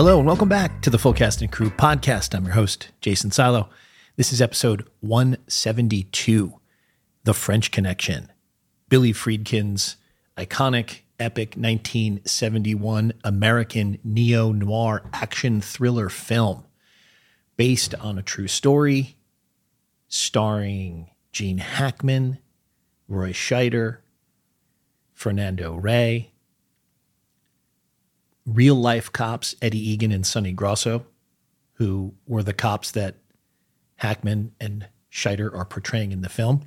[0.00, 2.34] Hello and welcome back to the Full Cast and Crew podcast.
[2.34, 3.68] I'm your host, Jason Silo.
[4.16, 6.58] This is episode 172
[7.24, 8.32] The French Connection.
[8.88, 9.96] Billy Friedkin's
[10.38, 16.64] iconic, epic 1971 American neo noir action thriller film
[17.58, 19.18] based on a true story,
[20.08, 22.38] starring Gene Hackman,
[23.06, 23.98] Roy Scheider,
[25.12, 26.29] Fernando Rey,
[28.54, 31.06] real life cops, Eddie Egan and Sonny Grosso,
[31.74, 33.16] who were the cops that
[33.96, 36.62] Hackman and Scheider are portraying in the film.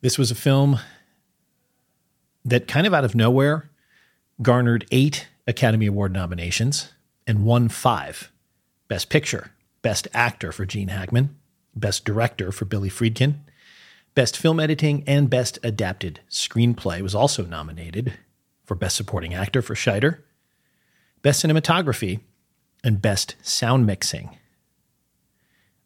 [0.00, 0.78] This was a film
[2.44, 3.70] that kind of out of nowhere
[4.42, 6.92] garnered eight Academy Award nominations
[7.26, 8.30] and won five
[8.88, 11.36] Best Picture, Best Actor for Gene Hackman,
[11.74, 13.36] Best Director for Billy Friedkin,
[14.14, 18.14] Best Film Editing, and Best Adapted Screenplay was also nominated
[18.66, 20.18] for Best Supporting Actor for Scheider,
[21.22, 22.20] Best Cinematography,
[22.84, 24.36] and Best Sound Mixing.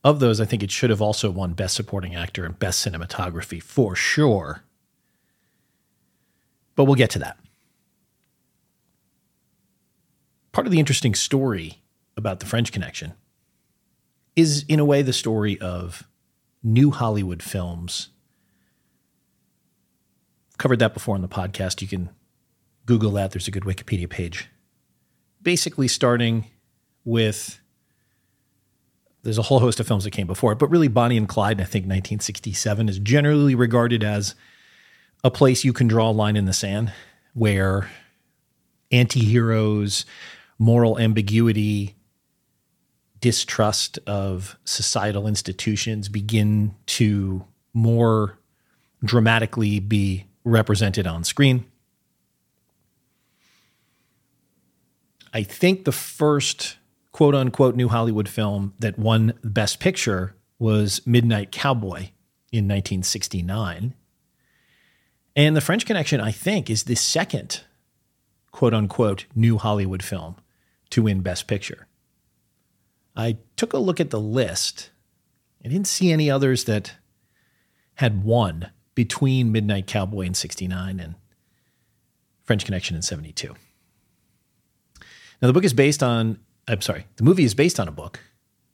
[0.02, 3.62] Of those, I think it should have also won Best Supporting Actor and Best Cinematography
[3.62, 4.62] for sure.
[6.74, 7.38] But we'll get to that.
[10.52, 11.82] Part of the interesting story
[12.16, 13.12] about the French Connection
[14.34, 16.08] is, in a way, the story of
[16.62, 18.08] new Hollywood films.
[20.58, 21.82] Covered that before on the podcast.
[21.82, 22.10] You can
[22.86, 23.30] Google that.
[23.32, 24.48] There's a good Wikipedia page.
[25.42, 26.46] Basically, starting
[27.04, 27.60] with
[29.22, 31.60] there's a whole host of films that came before it, but really Bonnie and Clyde,
[31.60, 34.34] I think 1967 is generally regarded as
[35.22, 36.92] a place you can draw a line in the sand
[37.34, 37.90] where
[38.90, 40.06] anti-heroes,
[40.58, 41.96] moral ambiguity,
[43.20, 48.38] distrust of societal institutions begin to more
[49.04, 51.69] dramatically be represented on screen.
[55.32, 56.76] I think the first
[57.12, 62.10] quote unquote new Hollywood film that won Best Picture was Midnight Cowboy
[62.52, 63.94] in 1969.
[65.36, 67.62] And The French Connection, I think, is the second
[68.50, 70.36] quote unquote new Hollywood film
[70.90, 71.86] to win Best Picture.
[73.16, 74.90] I took a look at the list.
[75.64, 76.94] I didn't see any others that
[77.94, 81.14] had won between Midnight Cowboy in 69 and
[82.42, 83.54] French Connection in 72.
[85.40, 88.20] Now, the book is based on, I'm sorry, the movie is based on a book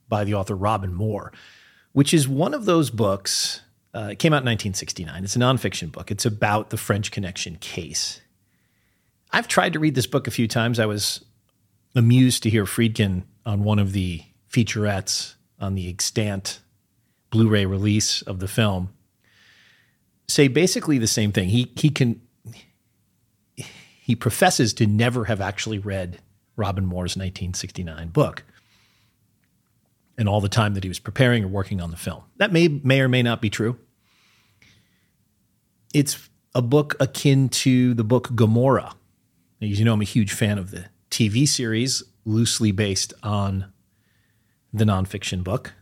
[0.09, 1.31] by the author Robin Moore,
[1.93, 3.61] which is one of those books.
[3.93, 5.23] Uh, it came out in 1969.
[5.23, 6.11] It's a nonfiction book.
[6.11, 8.21] It's about the French Connection case.
[9.31, 10.79] I've tried to read this book a few times.
[10.79, 11.23] I was
[11.95, 16.59] amused to hear Friedkin on one of the featurettes on the extant
[17.29, 18.89] Blu ray release of the film
[20.27, 21.49] say basically the same thing.
[21.49, 22.21] He, he can,
[23.55, 26.19] he professes to never have actually read
[26.57, 28.43] Robin Moore's 1969 book
[30.17, 32.23] and all the time that he was preparing or working on the film.
[32.37, 33.77] That may may or may not be true.
[35.93, 38.95] It's a book akin to the book Gomorrah.
[39.61, 43.71] As you know, I'm a huge fan of the TV series, loosely based on
[44.73, 45.73] the nonfiction book.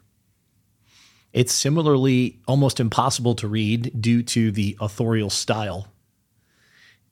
[1.34, 5.88] It's similarly almost impossible to read due to the authorial style.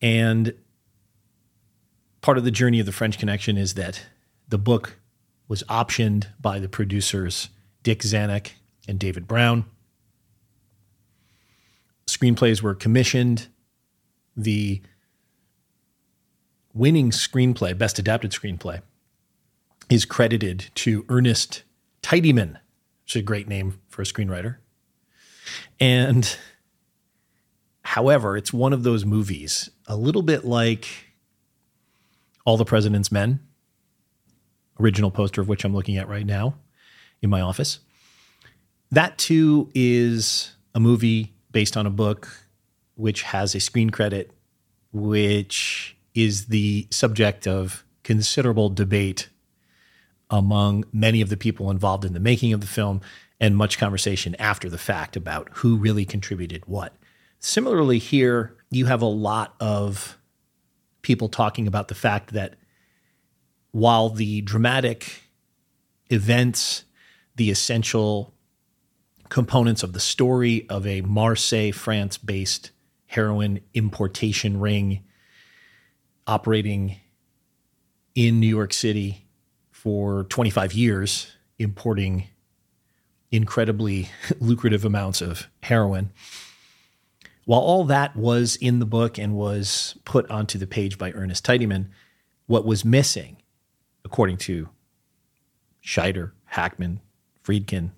[0.02, 0.54] And
[2.24, 4.08] part of the journey of the French Connection is that
[4.48, 4.98] the book
[5.48, 7.50] was optioned by the producers
[7.84, 8.52] Dick Zanuck
[8.88, 9.66] and David Brown.
[12.08, 13.48] Screenplays were commissioned.
[14.38, 14.82] The
[16.74, 18.82] winning screenplay, best adapted screenplay,
[19.90, 21.64] is credited to Ernest
[22.02, 22.54] Tidyman,
[23.04, 24.58] which is a great name for a screenwriter.
[25.78, 26.38] And
[27.84, 31.13] however, it's one of those movies, a little bit like
[32.46, 33.40] all the President's Men,
[34.80, 36.56] original poster of which I'm looking at right now
[37.22, 37.80] in my office.
[38.92, 42.28] That too is a movie based on a book
[42.96, 44.32] which has a screen credit,
[44.92, 49.30] which is the subject of considerable debate
[50.30, 53.02] among many of the people involved in the making of the film
[53.40, 56.94] and much conversation after the fact about who really contributed what.
[57.40, 60.18] Similarly, here, you have a lot of
[61.04, 62.56] people talking about the fact that
[63.72, 65.30] while the dramatic
[66.10, 66.86] events,
[67.36, 68.34] the essential
[69.30, 72.72] components of the story of a Marseille, France based
[73.08, 75.04] heroin importation ring
[76.26, 76.98] operating
[78.16, 79.28] in New York City
[79.72, 82.28] for 25 years, importing
[83.32, 84.10] incredibly
[84.40, 86.12] lucrative amounts of heroin
[87.46, 91.46] while all that was in the book and was put onto the page by Ernest
[91.46, 91.88] Tidyman,
[92.48, 93.38] what was missing,
[94.06, 94.70] according to
[95.84, 97.02] Scheider, Hackman,
[97.44, 97.92] Friedkin,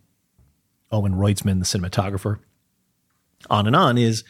[0.91, 2.39] Owen Roizman, the cinematographer,
[3.49, 4.23] on and on, is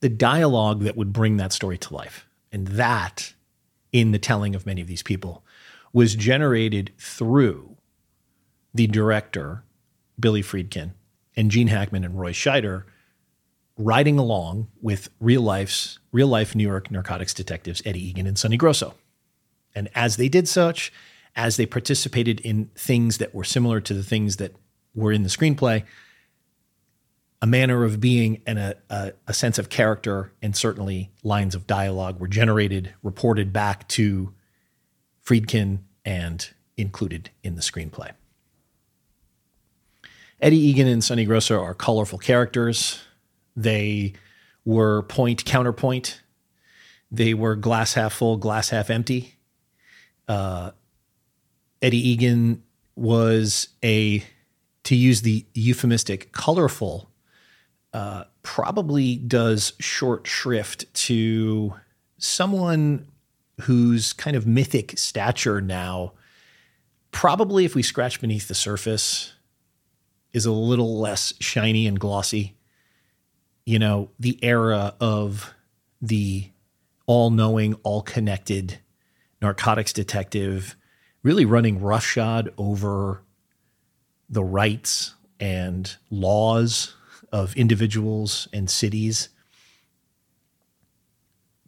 [0.00, 2.26] the dialogue that would bring that story to life.
[2.52, 3.34] And that,
[3.92, 5.44] in the telling of many of these people,
[5.92, 7.76] was generated through
[8.74, 9.64] the director,
[10.20, 10.92] Billy Friedkin,
[11.36, 12.84] and Gene Hackman and Roy Scheider
[13.78, 18.56] riding along with real life's real life New York narcotics detectives Eddie Egan and Sonny
[18.56, 18.94] Grosso.
[19.74, 20.92] And as they did such,
[21.36, 24.54] as they participated in things that were similar to the things that
[24.94, 25.84] were in the screenplay,
[27.40, 31.68] a manner of being and a, a, a, sense of character and certainly lines of
[31.68, 34.34] dialogue were generated, reported back to
[35.24, 38.10] Friedkin, and included in the screenplay.
[40.40, 43.00] Eddie Egan and Sonny Grosso are colorful characters.
[43.58, 44.12] They
[44.64, 46.22] were point counterpoint.
[47.10, 49.34] They were glass half full, glass half empty.
[50.28, 50.70] Uh,
[51.82, 52.62] Eddie Egan
[52.94, 54.24] was a,
[54.84, 57.10] to use the euphemistic, colorful,
[57.92, 61.74] uh, probably does short shrift to
[62.18, 63.08] someone
[63.62, 66.12] whose kind of mythic stature now,
[67.10, 69.32] probably if we scratch beneath the surface,
[70.32, 72.54] is a little less shiny and glossy.
[73.68, 75.52] You know, the era of
[76.00, 76.48] the
[77.04, 78.78] all knowing, all connected
[79.42, 80.74] narcotics detective
[81.22, 83.24] really running roughshod over
[84.26, 86.94] the rights and laws
[87.30, 89.28] of individuals and cities,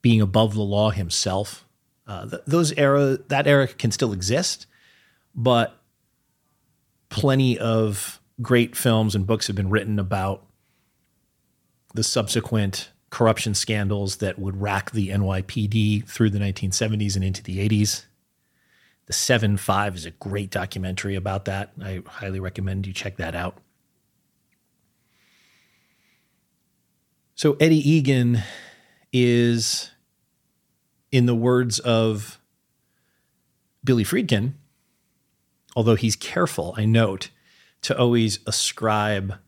[0.01, 1.67] being above the law himself.
[2.07, 4.65] Uh, th- those era, that era can still exist,
[5.35, 5.79] but
[7.11, 10.47] plenty of great films and books have been written about
[11.95, 17.69] the subsequent corruption scandals that would rack the NYPD through the 1970s and into the
[17.69, 18.05] 80s.
[19.07, 21.73] The 7 5 is a great documentary about that.
[21.83, 23.59] I highly recommend you check that out.
[27.35, 28.43] So, Eddie Egan
[29.13, 29.91] is,
[31.11, 32.39] in the words of
[33.83, 34.53] Billy Friedkin,
[35.75, 37.31] although he's careful, I note,
[37.83, 39.39] to always ascribe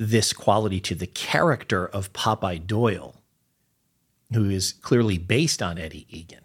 [0.00, 3.20] this quality to the character of Popeye Doyle,
[4.32, 6.40] who is clearly based on Eddie Egan.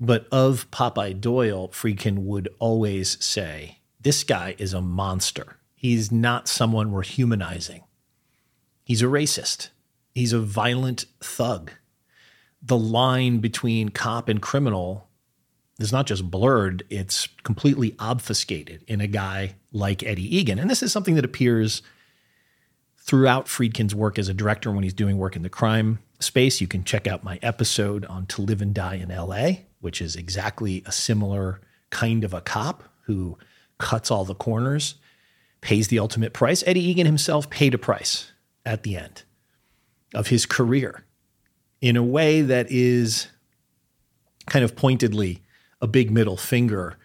[0.00, 5.58] But of Popeye Doyle, Friedkin would always say, This guy is a monster.
[5.76, 7.84] He's not someone we're humanizing.
[8.82, 9.68] He's a racist.
[10.12, 11.70] He's a violent thug.
[12.60, 15.08] The line between cop and criminal
[15.78, 20.58] is not just blurred, it's completely obfuscated in a guy like Eddie Egan.
[20.58, 21.82] And this is something that appears
[23.10, 26.60] throughout Friedkin's work as a director when he's doing work in the crime space.
[26.60, 30.14] You can check out my episode on To Live and Die in LA, which is
[30.14, 31.60] exactly a similar
[31.90, 33.36] kind of a cop who
[33.78, 34.94] cuts all the corners,
[35.60, 36.62] pays the ultimate price.
[36.68, 38.30] Eddie Egan himself paid a price
[38.64, 39.24] at the end
[40.14, 41.04] of his career
[41.80, 43.26] in a way that is
[44.46, 45.42] kind of pointedly
[45.82, 46.96] a big middle finger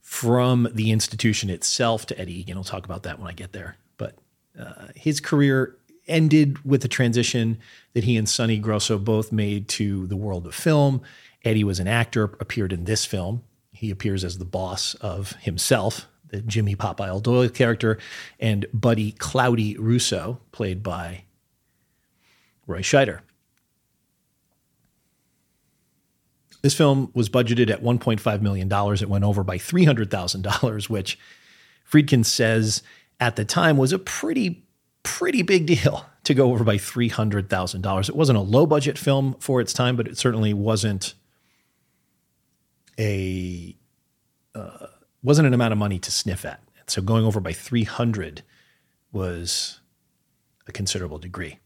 [0.00, 2.56] from the institution itself to Eddie Egan.
[2.56, 3.76] I'll talk about that when I get there.
[3.96, 4.16] But
[4.58, 5.76] uh, his career
[6.08, 7.58] ended with the transition
[7.94, 11.02] that he and Sonny Grosso both made to the world of film.
[11.44, 13.42] Eddie was an actor, appeared in this film.
[13.72, 17.98] He appears as the boss of himself, the Jimmy Popeye Doyle character,
[18.38, 21.24] and Buddy Cloudy Russo, played by
[22.66, 23.20] Roy Scheider.
[26.62, 28.70] This film was budgeted at $1.5 million.
[28.70, 31.18] It went over by $300,000, which
[31.90, 32.82] Friedkin says
[33.22, 34.64] at the time was a pretty,
[35.04, 38.08] pretty big deal to go over by $300,000.
[38.08, 41.14] It wasn't a low budget film for its time, but it certainly wasn't
[42.98, 43.76] a
[44.54, 44.86] uh,
[45.22, 46.60] wasn't an amount of money to sniff at.
[46.78, 48.42] And so going over by 300
[49.12, 49.80] was
[50.66, 51.58] a considerable degree.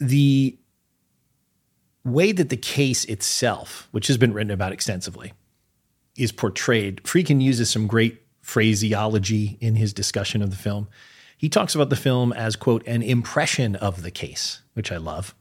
[0.00, 0.58] The
[2.02, 5.32] way that the case itself, which has been written about extensively,
[6.16, 10.86] is portrayed, Friedkin uses some great phraseology in his discussion of the film.
[11.36, 15.34] He talks about the film as, quote, an impression of the case, which I love.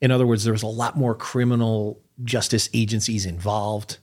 [0.00, 3.98] In other words, there was a lot more criminal justice agencies involved.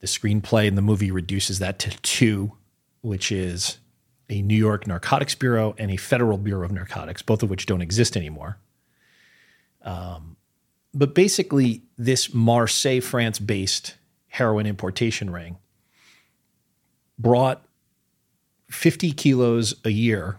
[0.00, 2.52] The screenplay in the movie reduces that to two,
[3.00, 3.78] which is
[4.28, 7.80] a New York Narcotics Bureau and a Federal Bureau of Narcotics, both of which don't
[7.80, 8.58] exist anymore.
[9.82, 10.36] Um,
[10.92, 13.94] but basically, this Marseille, France based
[14.28, 15.56] heroin importation ring
[17.18, 17.64] brought
[18.70, 20.38] 50 kilos a year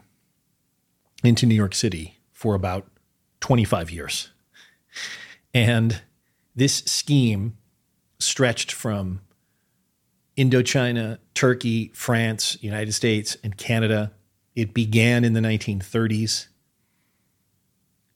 [1.23, 2.87] into New York City for about
[3.39, 4.29] 25 years.
[5.53, 6.01] And
[6.55, 7.55] This scheme
[8.19, 9.21] stretched from
[10.35, 14.11] Indochina, Turkey, France, United States, and Canada.
[14.55, 16.47] It began in the 1930s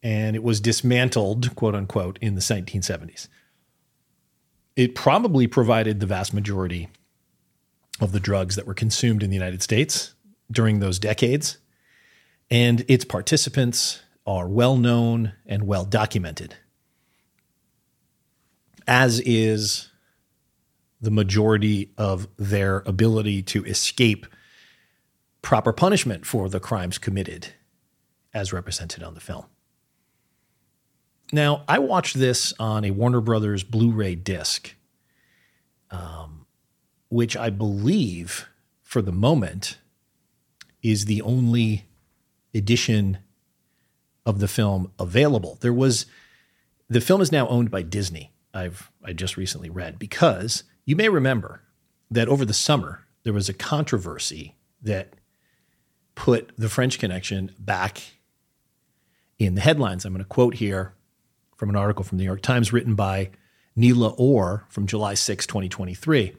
[0.03, 3.27] and it was dismantled, quote unquote, in the 1970s.
[4.75, 6.89] It probably provided the vast majority
[8.01, 10.15] of the drugs that were consumed in the United States
[10.51, 11.57] during those decades.
[12.49, 16.55] And its participants are well known and well documented,
[18.85, 19.89] as is
[20.99, 24.27] the majority of their ability to escape
[25.41, 27.47] proper punishment for the crimes committed,
[28.33, 29.45] as represented on the film.
[31.33, 34.75] Now, I watched this on a Warner Brothers Blu ray disc,
[35.89, 36.40] um,
[37.11, 38.47] which I believe
[38.83, 39.77] for the moment
[40.81, 41.85] is the only
[42.55, 43.17] edition
[44.25, 45.57] of the film available.
[45.59, 46.05] There was
[46.89, 48.31] the film is now owned by Disney.
[48.53, 51.63] I've I just recently read because you may remember
[52.09, 55.13] that over the summer there was a controversy that
[56.15, 58.01] put the French Connection back
[59.37, 60.05] in the headlines.
[60.05, 60.93] I'm going to quote here
[61.57, 63.31] from an article from the New York Times written by
[63.75, 66.35] Neela Orr from July 6, 2023.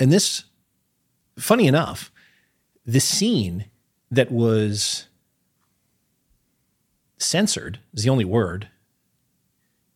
[0.00, 0.44] And this,
[1.38, 2.10] funny enough,
[2.84, 3.66] the scene
[4.10, 5.06] that was
[7.18, 8.68] censored is the only word,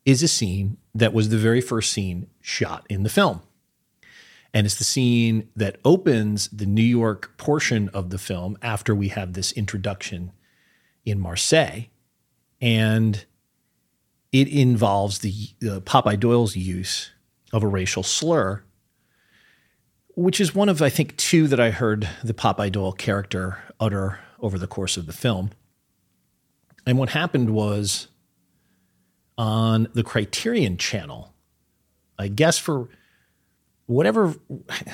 [0.04, 3.42] is a scene that was the very first scene shot in the film.
[4.54, 9.08] And it's the scene that opens the New York portion of the film after we
[9.08, 10.32] have this introduction
[11.04, 11.82] in Marseille
[12.60, 13.24] and
[14.32, 17.12] it involves the uh, Popeye Doyle's use
[17.52, 18.62] of a racial slur,
[20.18, 24.18] which is one of I think two that I heard the Popeye Doyle character utter
[24.40, 25.50] over the course of the film.
[26.84, 28.08] And what happened was
[29.36, 31.32] on the Criterion channel,
[32.18, 32.88] I guess for
[33.86, 34.34] whatever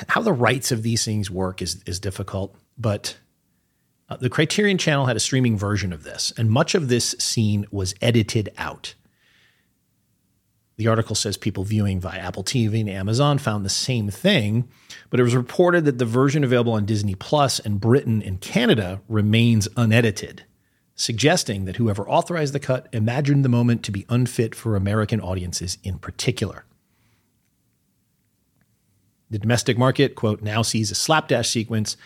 [0.09, 3.17] how the rights of these things work is is difficult, but
[4.11, 7.65] uh, the Criterion channel had a streaming version of this, and much of this scene
[7.71, 8.95] was edited out.
[10.77, 14.69] The article says people viewing via Apple TV and Amazon found the same thing,
[15.09, 19.01] but it was reported that the version available on Disney Plus in Britain and Canada
[19.09, 20.45] remains unedited,
[20.97, 25.79] suggesting that whoever authorized the cut imagined the moment to be unfit for American audiences
[25.85, 26.65] in particular.
[29.31, 31.97] The domestic market, quote, now sees a slapdash sequence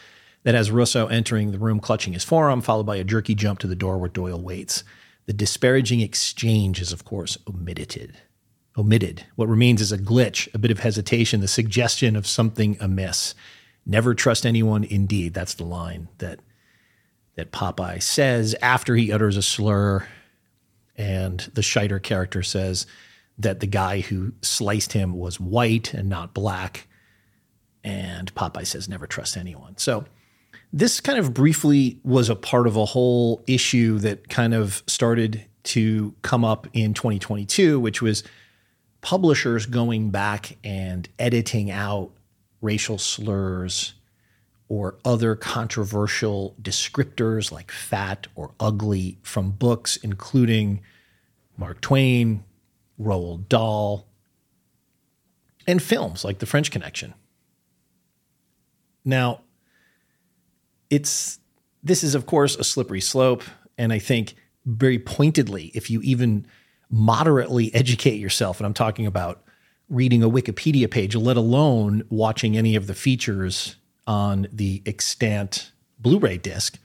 [0.42, 3.66] that has Russo entering the room clutching his forearm, followed by a jerky jump to
[3.66, 4.84] the door where Doyle waits.
[5.26, 8.16] The disparaging exchange is, of course, omitted.
[8.78, 9.26] Omitted.
[9.34, 13.34] What remains is a glitch, a bit of hesitation, the suggestion of something amiss.
[13.84, 14.84] Never trust anyone.
[14.84, 16.40] Indeed, that's the line that
[17.34, 20.06] that Popeye says after he utters a slur,
[20.96, 22.86] and the Scheider character says
[23.38, 26.88] that the guy who sliced him was white and not black.
[27.84, 29.76] And Popeye says, never trust anyone.
[29.78, 30.04] So
[30.72, 35.44] this kind of briefly was a part of a whole issue that kind of started
[35.64, 38.24] to come up in 2022, which was
[39.08, 42.10] publishers going back and editing out
[42.60, 43.94] racial slurs
[44.68, 50.82] or other controversial descriptors like fat or ugly from books, including
[51.56, 52.44] Mark Twain,
[53.00, 54.06] Roald Dahl,
[55.66, 57.14] and films like The French Connection.
[59.06, 59.40] Now,
[60.90, 61.38] it's
[61.82, 63.44] this is of course a slippery slope
[63.78, 64.34] and i think
[64.66, 66.46] very pointedly if you even
[66.90, 69.42] moderately educate yourself and i'm talking about
[69.88, 73.76] reading a wikipedia page let alone watching any of the features
[74.06, 76.78] on the extant blu-ray disc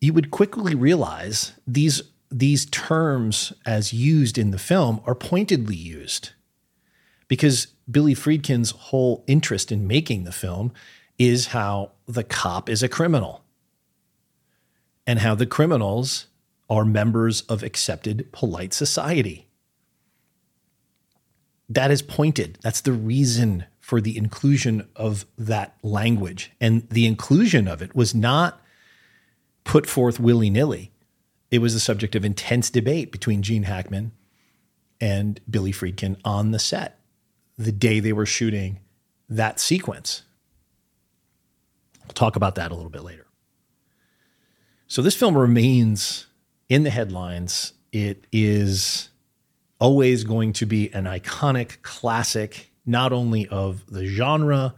[0.00, 6.30] you would quickly realize these these terms as used in the film are pointedly used.
[7.28, 10.72] Because billy friedkin's whole interest in making the film
[11.18, 13.44] is how the cop is a criminal
[15.06, 16.26] and how the criminals
[16.68, 19.48] are members of accepted polite society.
[21.68, 22.58] That is pointed.
[22.62, 26.52] That's the reason for the inclusion of that language.
[26.60, 28.60] And the inclusion of it was not
[29.64, 30.92] put forth willy nilly.
[31.50, 34.12] It was the subject of intense debate between Gene Hackman
[35.00, 36.98] and Billy Friedkin on the set
[37.56, 38.80] the day they were shooting
[39.28, 40.22] that sequence.
[42.04, 43.26] We'll talk about that a little bit later.
[44.86, 46.26] So this film remains
[46.68, 47.72] in the headlines.
[47.92, 49.10] It is
[49.78, 54.74] always going to be an iconic classic, not only of the genre,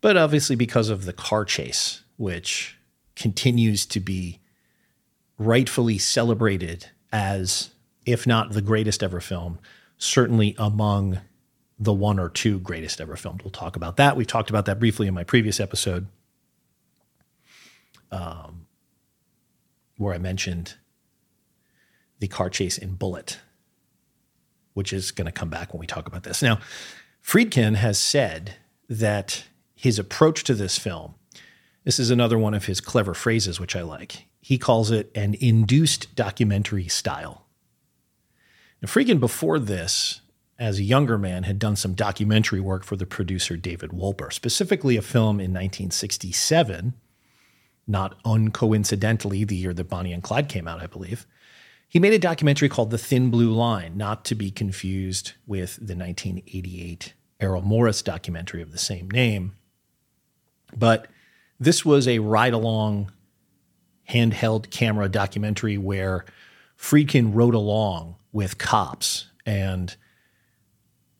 [0.00, 2.78] but obviously because of the car chase, which
[3.16, 4.40] continues to be
[5.38, 7.70] rightfully celebrated as
[8.06, 9.58] if not the greatest ever film,
[9.96, 11.20] certainly among
[11.78, 13.42] the one or two greatest ever filmed.
[13.42, 14.16] We'll talk about that.
[14.16, 16.06] We talked about that briefly in my previous episode,
[18.10, 18.66] um,
[19.96, 20.74] where I mentioned
[22.18, 23.38] the car chase in Bullitt,
[24.74, 26.42] which is going to come back when we talk about this.
[26.42, 26.58] Now,
[27.22, 28.56] Friedkin has said
[28.88, 29.44] that
[29.74, 31.14] his approach to this film,
[31.84, 34.26] this is another one of his clever phrases, which I like.
[34.40, 37.46] He calls it an induced documentary style.
[38.80, 40.20] Now, Friedkin, before this,
[40.58, 44.96] as a younger man, had done some documentary work for the producer David Wolper, specifically
[44.96, 46.94] a film in 1967,
[47.86, 51.26] not uncoincidentally, the year that Bonnie and Clyde came out, I believe.
[51.88, 55.96] He made a documentary called The Thin Blue Line, not to be confused with the
[55.96, 59.54] 1988 Errol Morris documentary of the same name.
[60.76, 61.08] But
[61.58, 63.10] this was a ride along
[64.08, 66.26] handheld camera documentary where
[66.78, 69.96] Friedkin rode along with cops and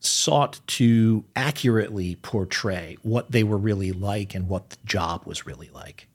[0.01, 5.71] sought to accurately portray what they were really like and what the job was really
[5.71, 6.09] like.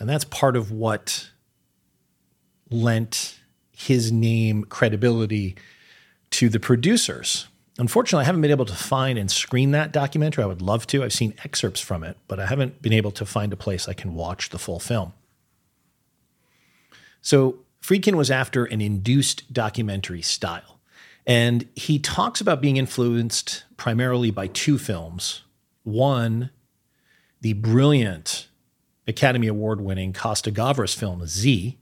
[0.00, 1.30] And that's part of what
[2.74, 3.38] lent
[3.72, 5.56] his name credibility
[6.30, 7.46] to the producers.
[7.78, 10.44] Unfortunately, I haven't been able to find and screen that documentary.
[10.44, 11.02] I would love to.
[11.02, 13.94] I've seen excerpts from it, but I haven't been able to find a place I
[13.94, 15.12] can watch the full film.
[17.20, 20.80] So, Friedkin was after an induced documentary style.
[21.26, 25.42] And he talks about being influenced primarily by two films.
[25.82, 26.50] One,
[27.40, 28.48] the brilliant
[29.06, 31.78] Academy Award winning Costa Gavras film Z,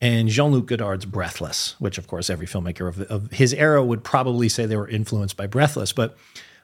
[0.00, 4.04] and Jean Luc Godard's Breathless, which, of course, every filmmaker of, of, his era would
[4.04, 5.92] probably say they were influenced by Breathless.
[5.92, 6.16] But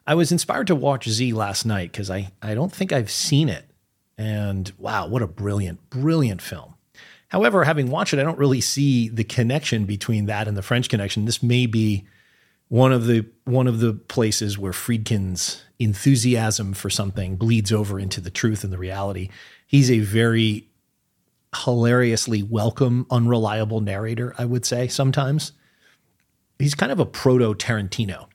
[0.07, 3.49] I was inspired to watch Z last night because I, I don't think I've seen
[3.49, 3.65] it.
[4.19, 6.75] And wow, what a brilliant, brilliant film.
[7.29, 10.91] However, having watched it, I don't really see the connection between that and the French
[10.91, 11.25] Connection.
[11.25, 12.05] This may be
[12.69, 18.21] one of the one of the places where Friedkin's enthusiasm for something bleeds over into
[18.21, 19.31] the truth and the reality.
[19.67, 20.69] He's a very
[21.55, 25.53] hilariously welcome, unreliable narrator, I would say sometimes.
[26.59, 28.27] He's kind of a proto Tarantino.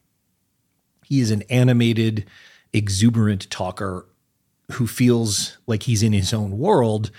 [1.06, 2.26] He is an animated,
[2.74, 4.06] exuberant talker
[4.74, 7.12] who feels like he's in his own world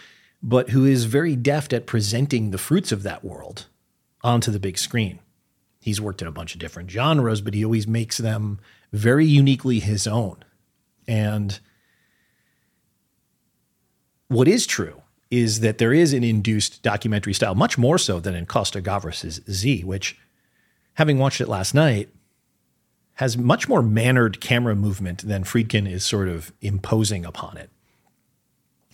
[0.43, 3.67] but who is very deft at presenting the fruits of that world
[4.23, 5.19] onto the big screen.
[5.81, 8.61] He's worked in a bunch of different genres, but he always makes them
[8.93, 10.45] very uniquely his own.
[11.07, 11.59] And
[14.29, 18.35] what is true is that there is an induced documentary style, much more so than
[18.35, 20.19] in Costa Gavras's Z, which,
[20.95, 22.09] having watched it last night,
[23.15, 27.69] has much more mannered camera movement than Friedkin is sort of imposing upon it.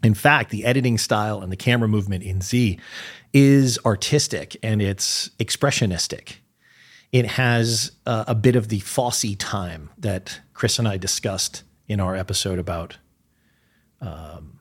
[0.03, 2.79] In fact, the editing style and the camera movement in Z
[3.33, 6.37] is artistic and it's expressionistic.
[7.13, 12.01] It has uh, a bit of the Fosse time that Chris and I discussed in
[12.01, 12.99] our episode about
[14.01, 14.54] um,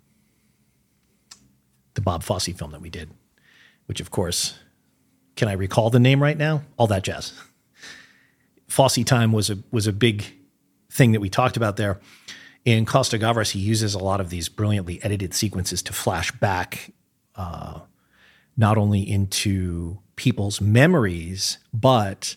[1.93, 3.11] the Bob Fosse film that we did,
[3.85, 4.59] which, of course,
[5.35, 6.63] can I recall the name right now?
[6.77, 7.33] All that jazz.
[8.67, 10.25] Fosse time was a was a big
[10.91, 11.99] thing that we talked about there.
[12.65, 16.93] In Costa Gavras, he uses a lot of these brilliantly edited sequences to flash back
[17.35, 17.79] uh,
[18.55, 22.35] not only into people's memories, but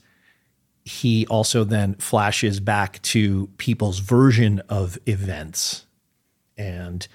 [0.85, 5.87] he also then flashes back to people's version of events.
[6.57, 7.07] And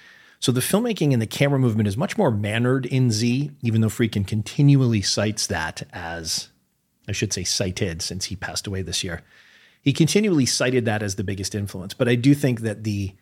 [0.42, 3.88] so the filmmaking and the camera movement is much more mannered in Z, even though
[3.88, 6.50] Friedkin continually cites that as,
[7.08, 9.22] I should say, cited since he passed away this year
[9.82, 11.92] he continually cited that as the biggest influence.
[11.92, 13.14] But I do think that the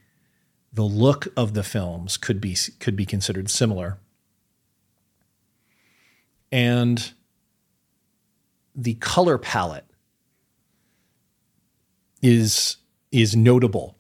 [0.73, 3.99] the look of the films could be could be considered similar.
[6.53, 7.13] And
[8.77, 9.87] the color palette
[12.23, 12.77] is
[13.11, 13.97] is notable.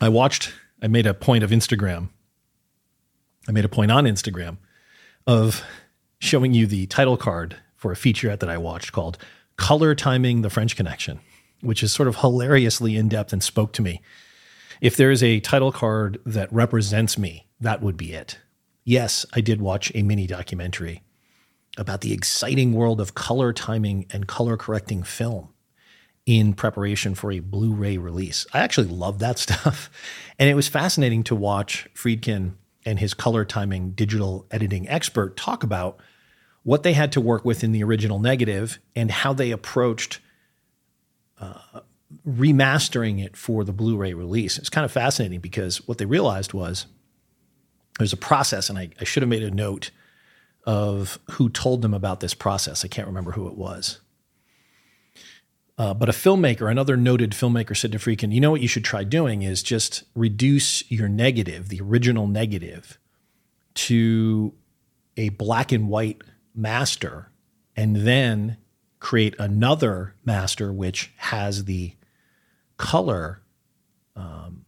[0.00, 2.10] I watched I made a point of Instagram.
[3.48, 4.58] I made a point on Instagram
[5.26, 5.62] of
[6.18, 9.18] showing you the title card for a featurette that I watched called
[9.56, 11.20] Color Timing the French Connection
[11.60, 14.00] which is sort of hilariously in depth and spoke to me.
[14.80, 18.38] If there is a title card that represents me, that would be it.
[18.84, 21.02] Yes, I did watch a mini documentary
[21.76, 25.50] about the exciting world of color timing and color correcting film
[26.28, 28.46] in preparation for a Blu ray release.
[28.52, 29.90] I actually love that stuff.
[30.38, 32.52] And it was fascinating to watch Friedkin
[32.84, 35.98] and his color timing digital editing expert talk about
[36.64, 40.20] what they had to work with in the original negative and how they approached
[41.40, 41.80] uh,
[42.28, 44.58] remastering it for the Blu-ray release.
[44.58, 46.86] It's kind of fascinating because what they realized was
[47.98, 49.92] there's a process, and I, I should have made a note
[50.64, 52.84] of who told them about this process.
[52.84, 54.00] I can't remember who it was.
[55.78, 58.84] Uh, but a filmmaker, another noted filmmaker, said to Friedkin, you know what you should
[58.84, 62.98] try doing is just reduce your negative, the original negative,
[63.74, 64.52] to
[65.16, 66.20] a black and white
[66.52, 67.30] master,
[67.76, 68.56] and then
[68.98, 71.94] create another master which has the
[72.76, 73.40] color
[74.16, 74.64] um,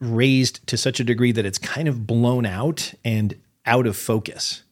[0.00, 4.62] raised to such a degree that it's kind of blown out and out of focus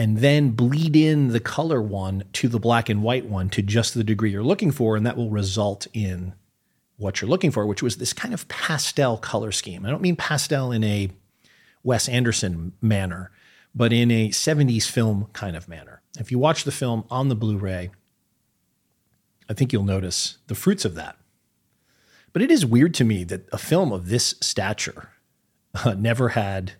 [0.00, 3.92] and then bleed in the color one to the black and white one to just
[3.92, 4.96] the degree you're looking for.
[4.96, 6.32] And that will result in
[6.96, 9.84] what you're looking for, which was this kind of pastel color scheme.
[9.84, 11.10] I don't mean pastel in a
[11.82, 13.30] Wes Anderson manner,
[13.74, 16.00] but in a 70s film kind of manner.
[16.18, 17.90] If you watch the film on the Blu ray,
[19.50, 21.18] I think you'll notice the fruits of that.
[22.32, 25.10] But it is weird to me that a film of this stature
[25.74, 26.72] uh, never had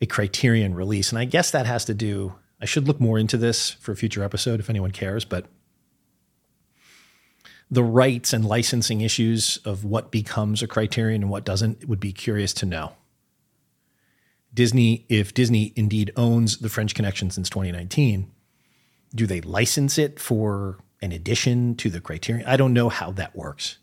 [0.00, 1.10] a criterion release.
[1.10, 3.96] And I guess that has to do, I should look more into this for a
[3.96, 5.46] future episode if anyone cares, but
[7.70, 12.12] the rights and licensing issues of what becomes a criterion and what doesn't would be
[12.12, 12.92] curious to know.
[14.54, 18.30] Disney, if Disney indeed owns the French Connection since 2019,
[19.14, 22.46] do they license it for an addition to the criterion?
[22.46, 23.78] I don't know how that works,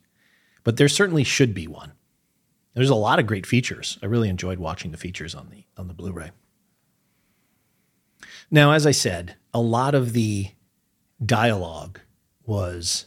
[0.63, 1.93] but there certainly should be one.
[2.75, 3.97] There's a lot of great features.
[4.03, 6.31] I really enjoyed watching the features on the on the Blu-ray.
[8.51, 10.49] Now, as I said, a lot of the
[11.25, 11.99] dialogue
[12.45, 13.05] was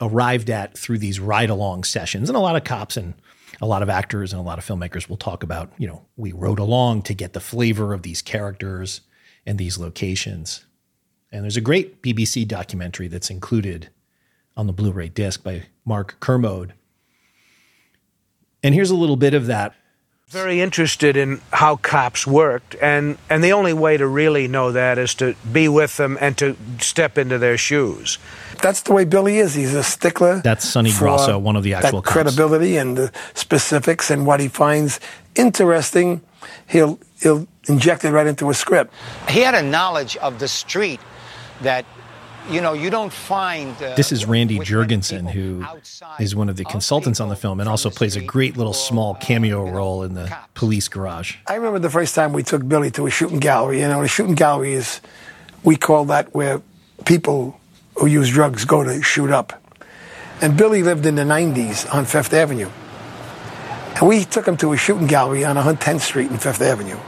[0.00, 3.14] arrived at through these ride along sessions and a lot of cops and
[3.60, 6.32] a lot of actors and a lot of filmmakers will talk about, you know, we
[6.32, 9.00] rode along to get the flavor of these characters
[9.46, 10.66] and these locations.
[11.32, 13.88] And there's a great BBC documentary that's included
[14.56, 16.74] on the Blu-ray disc by Mark Kermode
[18.62, 19.74] and here's a little bit of that.
[20.28, 24.98] Very interested in how cops worked, and, and the only way to really know that
[24.98, 28.18] is to be with them and to step into their shoes.
[28.60, 29.54] That's the way Billy is.
[29.54, 30.40] He's a stickler.
[30.40, 34.48] That's Sonny Grosso, one of the actual that credibility and the specifics and what he
[34.48, 34.98] finds
[35.36, 36.22] interesting.
[36.66, 38.92] He'll he'll inject it right into a script.
[39.28, 41.00] He had a knowledge of the street
[41.62, 41.84] that
[42.50, 43.74] you know, you don't find.
[43.82, 45.64] Uh, this is Randy Jurgensen, who
[46.20, 49.14] is one of the consultants on the film and also plays a great little small
[49.14, 51.36] cameo role in the police garage.
[51.46, 53.80] I remember the first time we took Billy to a shooting gallery.
[53.80, 55.00] You know, a shooting gallery is,
[55.64, 56.62] we call that where
[57.04, 57.58] people
[57.96, 59.62] who use drugs go to shoot up.
[60.40, 62.70] And Billy lived in the 90s on Fifth Avenue.
[63.96, 66.98] And we took him to a shooting gallery on 110th Street in Fifth Avenue.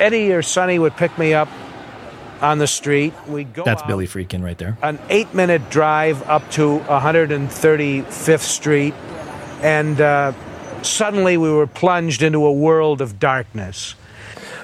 [0.00, 1.48] Eddie or Sonny would pick me up
[2.42, 3.14] on the street.
[3.26, 3.64] We go.
[3.64, 4.76] That's Billy Friedkin right there.
[4.82, 8.94] An eight-minute drive up to 135th Street,
[9.62, 10.32] and uh,
[10.82, 13.94] suddenly we were plunged into a world of darkness.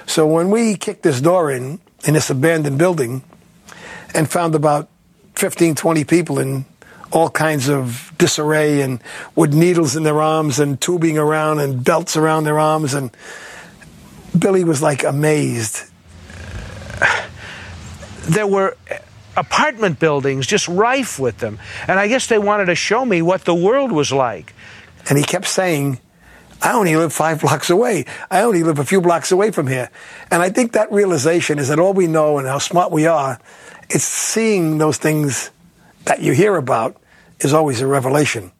[0.06, 3.22] So when we kicked this door in in this abandoned building,
[4.14, 4.88] and found about
[5.36, 6.64] 15, 20 people in
[7.10, 9.00] all kinds of disarray and
[9.34, 13.10] with needles in their arms and tubing around and belts around their arms and
[14.38, 15.84] Billy was like amazed
[18.28, 18.76] there were
[19.36, 21.58] apartment buildings just rife with them.
[21.86, 24.54] And I guess they wanted to show me what the world was like.
[25.08, 26.00] And he kept saying,
[26.60, 28.04] I only live five blocks away.
[28.30, 29.90] I only live a few blocks away from here.
[30.30, 33.38] And I think that realization is that all we know and how smart we are,
[33.88, 35.50] it's seeing those things
[36.04, 37.00] that you hear about
[37.40, 38.52] is always a revelation.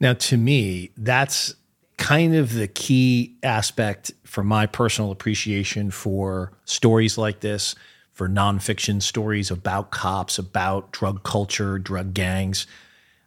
[0.00, 1.54] Now, to me, that's
[1.96, 7.74] kind of the key aspect for my personal appreciation for stories like this
[8.14, 12.66] for nonfiction stories about cops, about drug culture, drug gangs.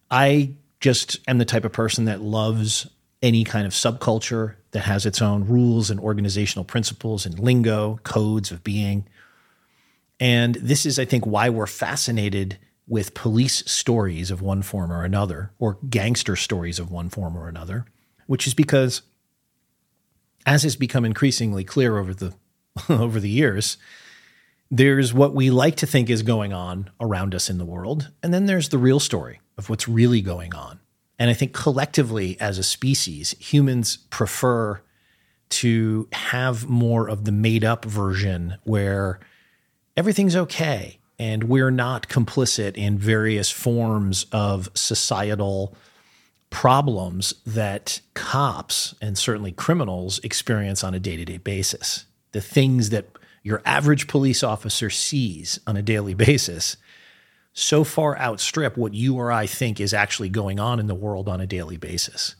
[0.09, 2.87] I just am the type of person that loves
[3.21, 8.49] any kind of subculture that has its own rules and organizational principles and lingo, codes
[8.49, 9.05] of being.
[10.19, 15.03] And this is, I think, why we're fascinated with police stories of one form or
[15.03, 17.85] another, or gangster stories of one form or another,
[18.27, 19.01] which is because,
[20.45, 22.33] as has become increasingly clear over the
[22.89, 23.77] over the years,
[24.69, 28.11] there's what we like to think is going on around us in the world.
[28.21, 30.79] And then there's the real story of what's really going on.
[31.19, 34.81] And I think collectively as a species, humans prefer
[35.49, 39.19] to have more of the made up version where
[39.95, 45.75] everything's okay and we're not complicit in various forms of societal
[46.49, 52.05] problems that cops and certainly criminals experience on a day to day basis.
[52.33, 53.07] The things that
[53.47, 56.75] your average police officer sees on a daily basis
[57.53, 61.29] so far outstrip what you or I think is actually going on in the world
[61.29, 62.35] on a daily basis.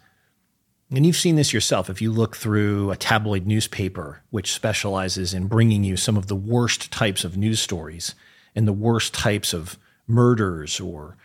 [0.91, 5.47] And you've seen this yourself if you look through a tabloid newspaper, which specializes in
[5.47, 8.13] bringing you some of the worst types of news stories
[8.53, 11.15] and the worst types of murders or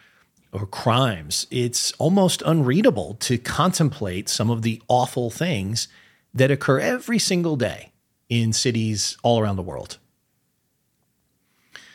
[0.53, 1.49] or crimes.
[1.51, 5.89] It's almost unreadable to contemplate some of the awful things
[6.33, 7.92] that occur every single day
[8.41, 9.99] in cities all around the world.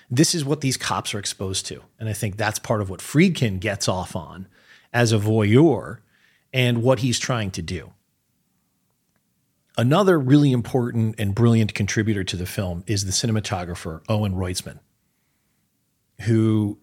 [0.09, 1.81] This is what these cops are exposed to.
[1.99, 4.47] And I think that's part of what Friedkin gets off on
[4.93, 5.97] as a voyeur
[6.53, 7.91] and what he's trying to do.
[9.79, 14.79] Another really important and brilliant contributor to the film is the cinematographer Owen Roizman,
[16.21, 16.77] who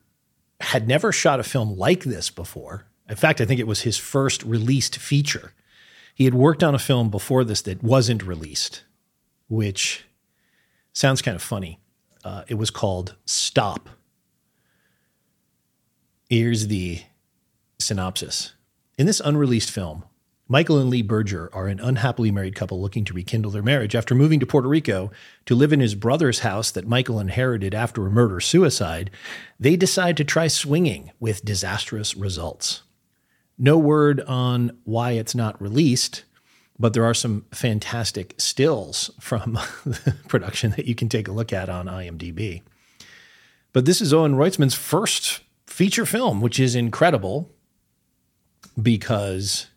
[0.61, 2.87] had never shot a film like this before.
[3.09, 5.53] In fact, I think it was his first released feature.
[6.13, 8.83] He had worked on a film before this that wasn't released,
[9.49, 10.05] which
[10.93, 11.81] sounds kind of funny.
[12.25, 13.89] Uh, it was called Stop.
[16.29, 17.03] Here's the
[17.79, 18.55] synopsis.
[18.97, 20.05] In this unreleased film,
[20.47, 24.15] Michael and Lee Berger are an unhappily married couple looking to rekindle their marriage after
[24.15, 25.11] moving to Puerto Rico
[25.47, 29.11] to live in his brother's house that Michael inherited after a murder suicide.
[29.59, 32.83] They decide to try swinging with disastrous results.
[33.57, 36.25] No word on why it's not released,
[36.79, 39.53] but there are some fantastic stills from
[39.85, 42.63] the production that you can take a look at on IMDb.
[43.73, 47.51] But this is Owen Roizman's first feature film, which is incredible
[48.81, 49.69] because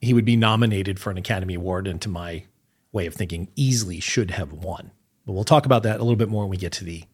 [0.00, 2.44] he would be nominated for an Academy Award, and to my
[2.92, 4.90] way of thinking, easily should have won.
[5.26, 7.04] But we'll talk about that a little bit more when we get to the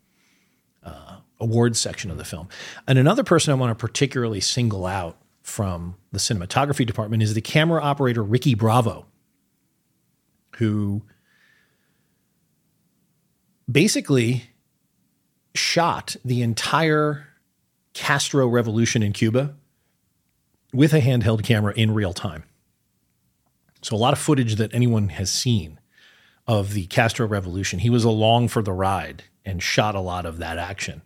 [0.83, 2.49] uh, awards section of the film.
[2.87, 5.17] And another person I want to particularly single out
[5.51, 9.05] from the cinematography department is the camera operator Ricky Bravo,
[10.57, 11.03] who
[13.71, 14.51] basically
[15.55, 17.27] shot the entire
[17.93, 19.57] Castro revolution in Cuba
[20.73, 22.45] with a handheld camera in real time.
[23.83, 25.81] So, a lot of footage that anyone has seen
[26.47, 30.39] of the Castro revolution, he was along for the ride and shot a lot of
[30.39, 31.03] that action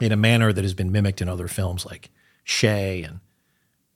[0.00, 2.10] in a manner that has been mimicked in other films like
[2.48, 3.20] Che and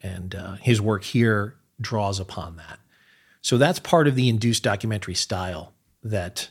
[0.02, 2.78] and uh, his work here draws upon that.
[3.40, 6.50] So that's part of the induced documentary style that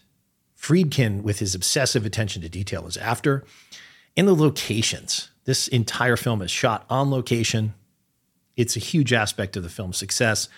[0.58, 3.44] Friedkin, with his obsessive attention to detail, is after.
[4.18, 5.30] And the locations.
[5.46, 7.74] This entire film is shot on location.
[8.56, 10.50] It's a huge aspect of the film's success.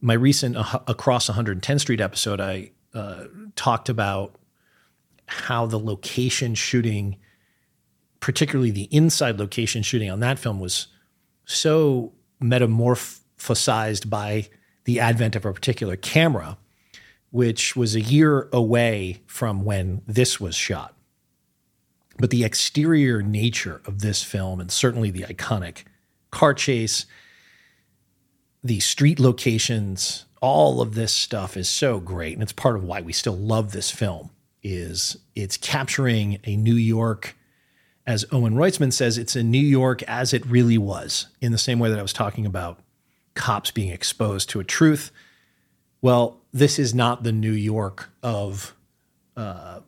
[0.00, 3.24] My recent uh, Across 110th Street episode, I uh,
[3.56, 4.36] talked about
[5.26, 7.16] how the location shooting,
[8.22, 10.86] particularly the inside location shooting on that film, was
[11.44, 14.48] so metamorphosized by
[14.84, 16.56] the advent of a particular camera,
[17.30, 20.94] which was a year away from when this was shot.
[22.18, 25.78] But the exterior nature of this film, and certainly the iconic
[26.30, 27.06] car chase,
[28.62, 32.34] the street locations, all of this stuff is so great.
[32.34, 34.30] And it's part of why we still love this film
[34.62, 37.36] is it's capturing a New York,
[38.06, 41.78] as Owen Roizman says, it's a New York as it really was, in the same
[41.78, 42.80] way that I was talking about
[43.34, 45.10] cops being exposed to a truth.
[46.00, 48.74] Well, this is not the New York of
[49.36, 49.80] uh,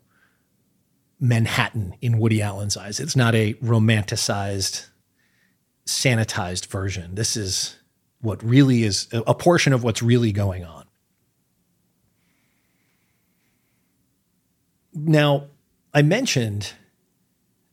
[1.20, 3.00] Manhattan in Woody Allen's eyes.
[3.00, 4.86] It's not a romanticized,
[5.86, 7.16] sanitized version.
[7.16, 7.76] This is
[8.20, 10.84] what really is a portion of what's really going on.
[14.94, 15.48] Now,
[15.92, 16.72] I mentioned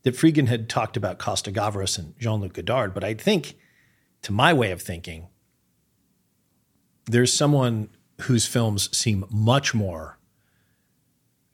[0.04, 3.56] that Friedkin had talked about Costa Gavras and Jean Luc Godard, but I think,
[4.24, 5.28] to my way of thinking,
[7.06, 7.90] there's someone
[8.22, 10.18] whose films seem much more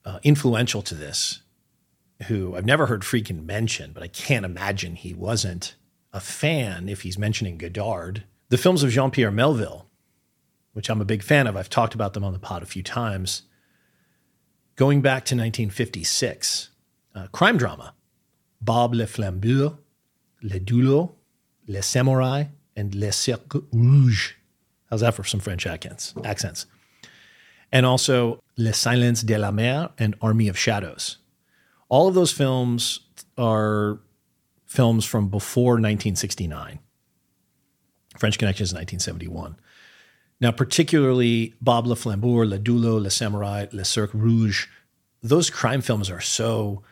[0.06, 1.42] uh, influential to this,
[2.28, 5.76] who I've never heard Friedkin mention, but I can't imagine he wasn't
[6.14, 8.24] a fan if he's mentioning Godard.
[8.50, 9.88] The films of Jean Pierre Melville,
[10.74, 12.84] which I'm a big fan of, I've talked about them on the pod a few
[12.84, 13.44] times.
[14.76, 16.70] Going back to 1956,
[17.16, 17.94] uh, crime drama
[18.62, 19.78] Bob le Flambeur,
[20.42, 21.12] Le Doulos,
[21.68, 24.36] Le Samouraï, and Le Cercle Rouge.
[24.90, 26.14] How's that for some French accents?
[26.24, 26.66] accents?
[27.72, 31.18] And also Le Silence de la Mer and Army of Shadows.
[31.90, 33.02] All of those films
[33.38, 34.00] are
[34.66, 36.80] films from before 1969.
[38.18, 39.58] French Connection is 1971.
[40.40, 44.68] Now, particularly Bob Le Flambeur, Le Doulos, Le Samouraï, Le Cercle Rouge,
[45.24, 46.84] those crime films are so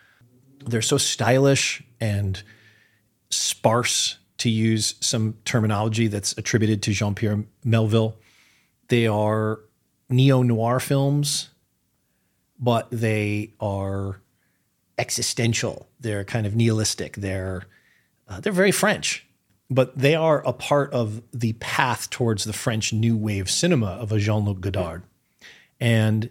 [0.65, 2.43] they're so stylish and
[3.29, 8.17] sparse to use some terminology that's attributed to Jean-Pierre Melville.
[8.89, 9.61] They are
[10.09, 11.49] neo-noir films,
[12.59, 14.19] but they are
[14.97, 15.87] existential.
[15.99, 17.15] They're kind of nihilistic.
[17.15, 17.63] They're
[18.27, 19.25] uh, they're very French.
[19.69, 24.11] but they are a part of the path towards the French New Wave cinema of
[24.11, 25.03] a Jean Luc Godard.
[25.79, 26.29] And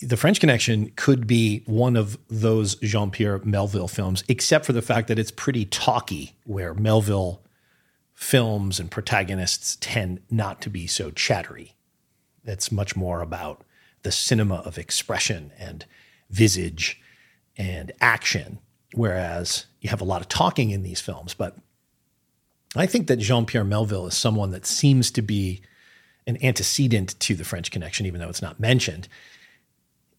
[0.00, 4.82] the French Connection could be one of those Jean Pierre Melville films, except for the
[4.82, 7.42] fact that it's pretty talky, where Melville
[8.14, 11.74] films and protagonists tend not to be so chattery.
[12.44, 13.62] It's much more about
[14.02, 15.84] the cinema of expression and
[16.30, 17.00] visage
[17.58, 18.58] and action,
[18.94, 21.34] whereas you have a lot of talking in these films.
[21.34, 21.56] But
[22.74, 25.60] I think that Jean Pierre Melville is someone that seems to be
[26.26, 29.08] an antecedent to the French Connection, even though it's not mentioned.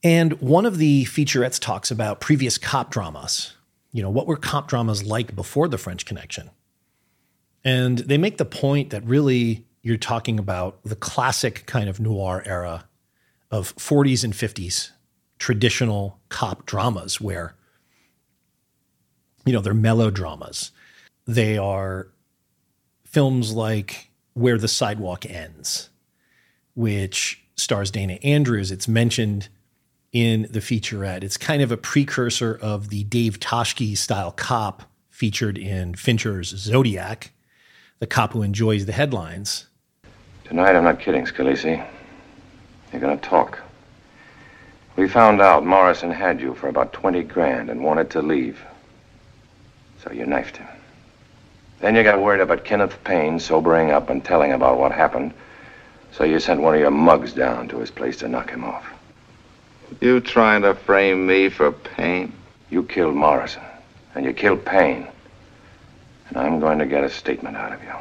[0.03, 3.55] And one of the featurettes talks about previous cop dramas.
[3.91, 6.49] You know, what were cop dramas like before the French Connection?
[7.63, 12.43] And they make the point that really you're talking about the classic kind of noir
[12.45, 12.86] era
[13.51, 14.91] of 40s and 50s
[15.39, 17.55] traditional cop dramas where
[19.45, 20.71] you know they're melodramas
[21.25, 22.07] they are
[23.05, 25.89] films like where the sidewalk ends
[26.73, 29.47] which stars dana andrews it's mentioned
[30.17, 35.58] in the featurette it's kind of a precursor of the dave toschi style cop featured
[35.58, 37.32] in fincher's zodiac
[37.99, 39.67] the cop who enjoys the headlines
[40.43, 41.88] tonight i'm not kidding scalise
[42.91, 43.60] you're going to talk
[44.97, 48.60] we found out Morrison had you for about 20 grand and wanted to leave.
[50.03, 50.67] So you knifed him.
[51.80, 55.34] Then you got worried about Kenneth Payne sobering up and telling about what happened.
[56.12, 58.91] So you sent one of your mugs down to his place to knock him off.
[60.02, 62.34] You trying to frame me for Payne?
[62.69, 63.63] You killed Morrison,
[64.15, 65.08] and you killed Payne.
[66.30, 67.93] And I'm going to get a statement out of you.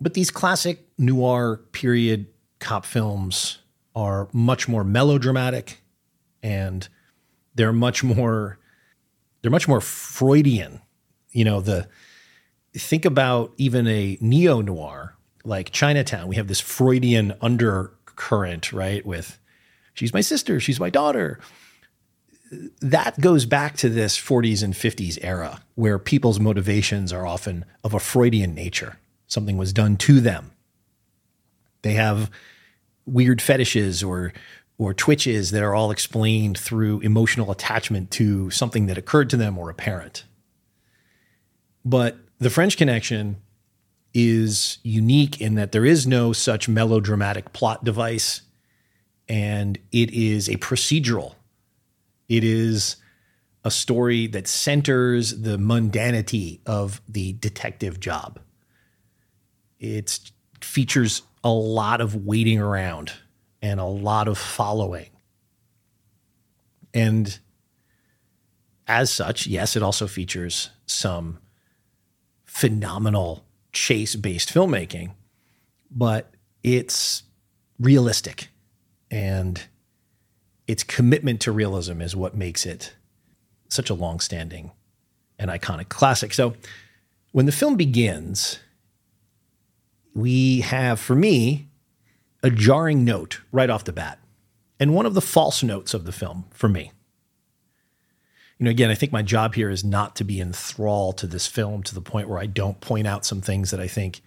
[0.00, 2.26] But these classic noir period
[2.58, 3.58] cop films
[3.94, 5.80] are much more melodramatic
[6.42, 6.88] and
[7.54, 8.58] they're much more
[9.40, 10.80] they're much more Freudian.
[11.30, 11.88] You know, the
[12.76, 16.28] think about even a neo noir like Chinatown.
[16.28, 19.04] We have this Freudian undercurrent, right?
[19.04, 19.38] With
[19.94, 21.40] she's my sister, she's my daughter.
[22.80, 27.94] That goes back to this 40s and 50s era where people's motivations are often of
[27.94, 28.98] a Freudian nature.
[29.26, 30.52] Something was done to them.
[31.82, 32.30] They have
[33.06, 34.32] weird fetishes or
[34.76, 39.56] or twitches that are all explained through emotional attachment to something that occurred to them
[39.56, 40.24] or a parent.
[41.84, 43.36] But the French Connection
[44.12, 48.42] is unique in that there is no such melodramatic plot device,
[49.28, 51.34] and it is a procedural.
[52.28, 52.96] It is
[53.64, 58.38] a story that centers the mundanity of the detective job.
[59.78, 60.18] It
[60.60, 63.12] features a lot of waiting around
[63.62, 65.08] and a lot of following.
[66.92, 67.38] And
[68.86, 71.38] as such, yes, it also features some
[72.44, 75.12] phenomenal chase based filmmaking,
[75.90, 77.24] but it's
[77.78, 78.48] realistic.
[79.14, 79.62] And
[80.66, 82.96] its commitment to realism is what makes it
[83.68, 84.72] such a long standing
[85.38, 86.34] and iconic classic.
[86.34, 86.54] So
[87.30, 88.58] when the film begins,
[90.16, 91.68] we have, for me,
[92.42, 94.18] a jarring note right off the bat,
[94.80, 96.90] and one of the false notes of the film for me.
[98.58, 101.46] You know, again, I think my job here is not to be enthralled to this
[101.46, 104.22] film to the point where I don't point out some things that I think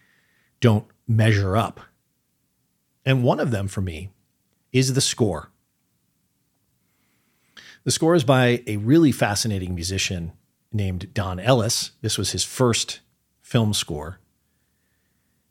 [0.61, 1.81] don't measure up.
[3.05, 4.11] And one of them for me
[4.77, 5.49] is the score.
[7.83, 10.33] The score is by a really fascinating musician
[10.73, 11.91] named Don Ellis.
[12.01, 12.99] This was his first
[13.41, 14.19] film score.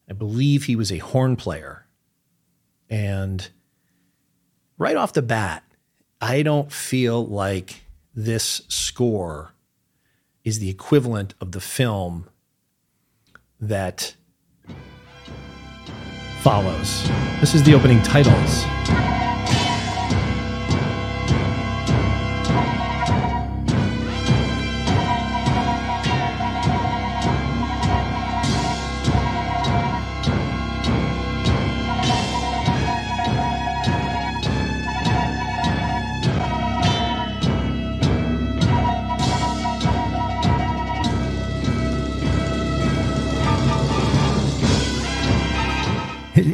[0.08, 1.86] I believe he was a horn player
[2.88, 3.48] and
[4.78, 5.64] right off the bat,
[6.20, 7.84] I don't feel like
[8.14, 9.52] this score
[10.44, 12.28] is the equivalent of the film
[13.60, 14.15] that
[16.46, 17.02] follows.
[17.40, 18.62] This is the opening titles.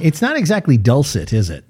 [0.03, 1.65] It's not exactly dulcet, is it?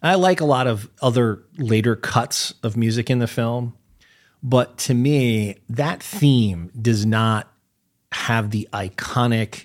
[0.00, 3.74] I like a lot of other later cuts of music in the film,
[4.40, 7.52] but to me, that theme does not
[8.12, 9.64] have the iconic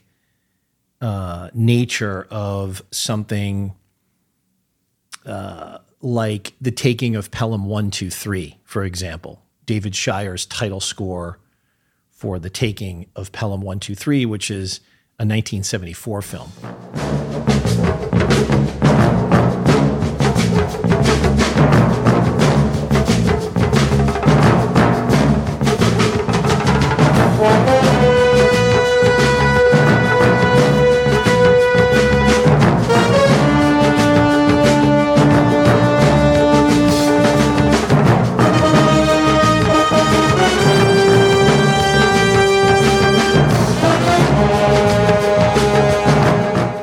[0.99, 3.75] uh, nature of something
[5.27, 9.43] uh, like the taking of Pelham 123, for example.
[9.67, 11.37] David Shire's title score
[12.09, 14.79] for the taking of Pelham 123, which is
[15.19, 17.58] a 1974 film.
[18.39, 18.47] どっ
[20.37, 22.48] ちだ?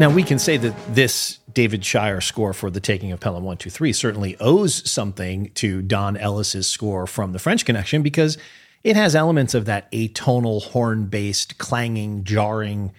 [0.07, 3.93] Now, we can say that this David Shire score for the taking of Pelham 123
[3.93, 8.39] certainly owes something to Don Ellis's score from The French Connection because
[8.85, 12.93] it has elements of that atonal, horn based, clanging, jarring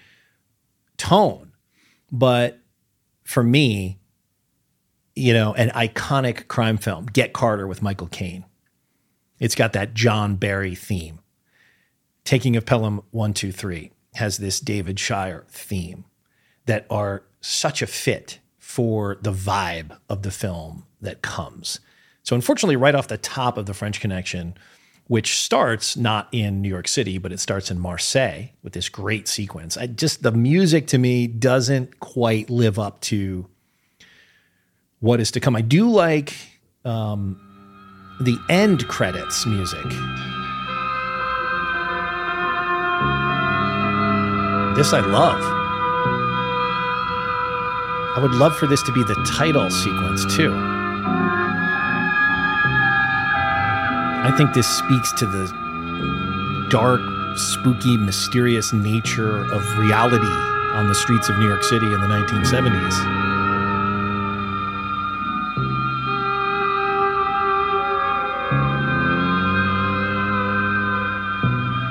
[0.98, 1.54] tone.
[2.12, 2.60] But
[3.24, 4.00] for me,
[5.16, 8.44] you know, an iconic crime film, Get Carter with Michael Caine.
[9.40, 11.20] It's got that John Barry theme.
[12.26, 16.04] Taking of Pelham 123 has this David Shire theme
[16.68, 21.80] that are such a fit for the vibe of the film that comes.
[22.24, 24.56] So, unfortunately, right off the top of the French Connection,
[25.08, 29.28] which starts not in New York City, but it starts in Marseille with this great
[29.28, 29.78] sequence.
[29.78, 33.48] I just the music to me doesn't quite live up to
[35.00, 35.56] what is to come.
[35.56, 36.34] I do like
[36.84, 37.40] um,
[38.20, 39.86] the end credits music.
[44.76, 45.67] This I love.
[48.18, 50.52] I would love for this to be the title sequence too.
[54.26, 57.00] I think this speaks to the dark,
[57.38, 62.92] spooky, mysterious nature of reality on the streets of New York City in the 1970s.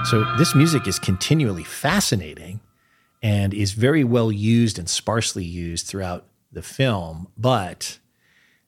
[0.06, 2.55] So, this music is continually fascinating
[3.26, 7.98] and is very well used and sparsely used throughout the film, but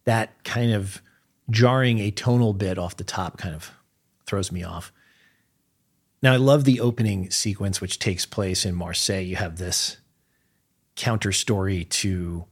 [0.03, 1.01] that kind of
[1.49, 3.71] jarring atonal bit off the top kind of
[4.27, 4.93] throws me off.
[6.23, 9.21] Now, I love the opening sequence, which takes place in Marseille.
[9.21, 9.99] You have this
[10.97, 12.45] counter story to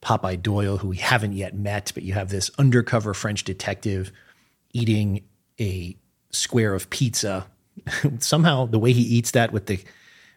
[0.00, 4.12] Popeye Doyle, who we haven't yet met, but you have this undercover French detective
[4.72, 5.24] eating
[5.58, 5.96] a
[6.30, 7.48] square of pizza.
[8.20, 9.80] Somehow, the way he eats that with the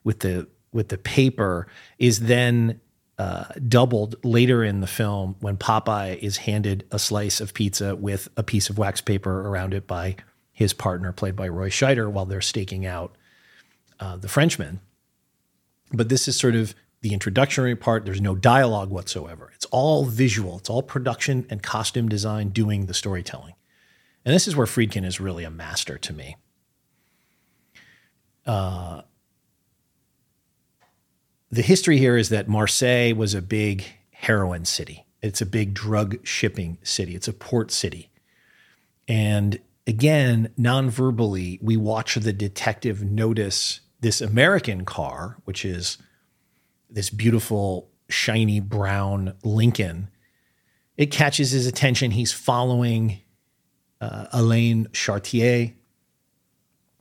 [0.03, 1.67] with the with the paper
[1.99, 2.79] is then
[3.17, 8.29] uh, doubled later in the film when Popeye is handed a slice of pizza with
[8.35, 10.15] a piece of wax paper around it by
[10.51, 13.15] his partner, played by Roy Scheider, while they're staking out
[13.99, 14.79] uh, the Frenchman.
[15.91, 18.05] But this is sort of the introductory part.
[18.05, 19.51] There's no dialogue whatsoever.
[19.55, 20.57] It's all visual.
[20.57, 23.55] It's all production and costume design doing the storytelling.
[24.23, 26.37] And this is where Friedkin is really a master to me.
[28.45, 29.01] Uh,
[31.51, 35.05] the history here is that Marseille was a big heroin city.
[35.21, 37.13] It's a big drug shipping city.
[37.13, 38.09] It's a port city.
[39.07, 45.97] And again, non-verbally, we watch the detective notice this American car, which is
[46.89, 50.09] this beautiful, shiny brown Lincoln.
[50.97, 52.11] It catches his attention.
[52.11, 53.19] He's following
[53.99, 55.73] uh, Alain Charnier.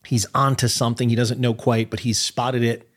[0.05, 1.09] He's onto something.
[1.09, 2.90] He doesn't know quite, but he's spotted it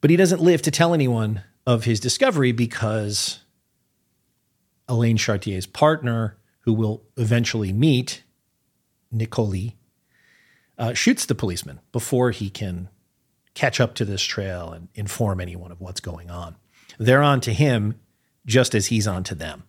[0.00, 3.40] but he doesn't live to tell anyone of his discovery because
[4.88, 8.22] Alain Charnier's partner, who will eventually meet,
[9.12, 9.74] Nicoli,
[10.78, 12.88] uh, shoots the policeman before he can
[13.54, 16.56] catch up to this trail and inform anyone of what's going on.
[16.98, 17.98] They're on to him
[18.46, 19.64] just as he's on to them.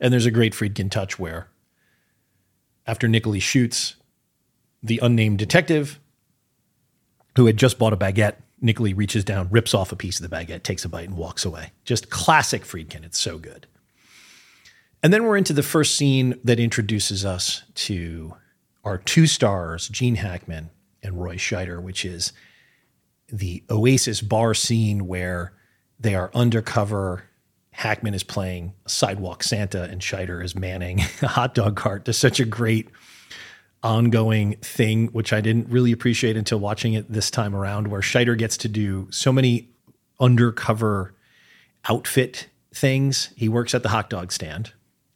[0.00, 1.48] And there's a great Friedkin touch where,
[2.86, 3.96] after Nicoli shoots
[4.82, 5.98] the unnamed detective
[7.36, 10.34] who had just bought a baguette Nicoli reaches down, rips off a piece of the
[10.34, 11.72] baguette, takes a bite, and walks away.
[11.84, 13.04] Just classic Friedkin.
[13.04, 13.66] It's so good.
[15.02, 18.34] And then we're into the first scene that introduces us to
[18.84, 20.70] our two stars, Gene Hackman
[21.02, 22.32] and Roy Scheider, which is
[23.28, 25.52] the Oasis bar scene where
[26.00, 27.24] they are undercover.
[27.70, 32.04] Hackman is playing sidewalk Santa, and Scheider is manning a hot dog cart.
[32.04, 32.88] There's such a great
[33.82, 38.36] ongoing thing, which I didn't really appreciate until watching it this time around, where Scheider
[38.36, 39.68] gets to do so many
[40.20, 41.14] undercover
[41.88, 43.30] outfit things.
[43.36, 44.72] He works at the hot dog stand.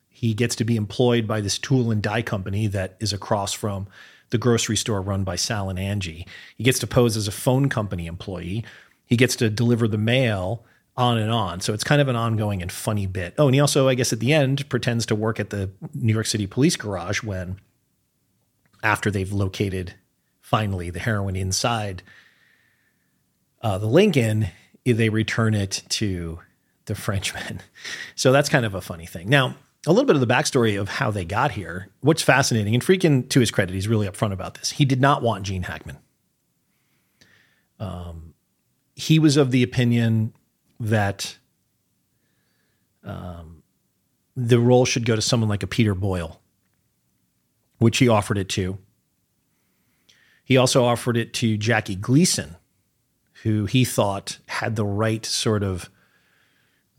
[0.09, 3.89] He gets to be employed by this tool and die company that is across from
[4.31, 6.27] the grocery store run by Sal and Angie.
[6.57, 8.65] He gets to pose as a phone company employee.
[9.05, 10.65] He gets to deliver the mail
[10.97, 11.61] on and on.
[11.61, 13.35] So it's kind of an ongoing and funny bit.
[13.37, 16.13] Oh, and he also, I guess, at the end pretends to work at the New
[16.13, 17.59] York City police garage when
[18.83, 19.95] after they've located
[20.41, 22.03] finally the heroin inside
[23.63, 24.49] uh, the Lincoln,
[24.85, 26.41] they return it to
[26.87, 27.61] the Frenchman.
[28.15, 29.29] So that's kind of a funny thing.
[29.29, 29.57] Now,
[29.87, 31.89] a little bit of the backstory of how they got here.
[32.01, 34.71] What's fascinating, and Friedkin, to his credit, he's really upfront about this.
[34.71, 35.99] He did not want Gene Hackman.
[37.81, 38.35] Um,
[38.95, 40.35] he was of the opinion
[40.79, 41.39] that
[43.03, 43.63] um,
[44.37, 46.41] the role should go to someone like a Peter Boyle,
[47.83, 48.79] which he offered it to.
[50.45, 52.57] He also offered it to Jackie Gleason,
[53.43, 55.91] who he thought had the right sort of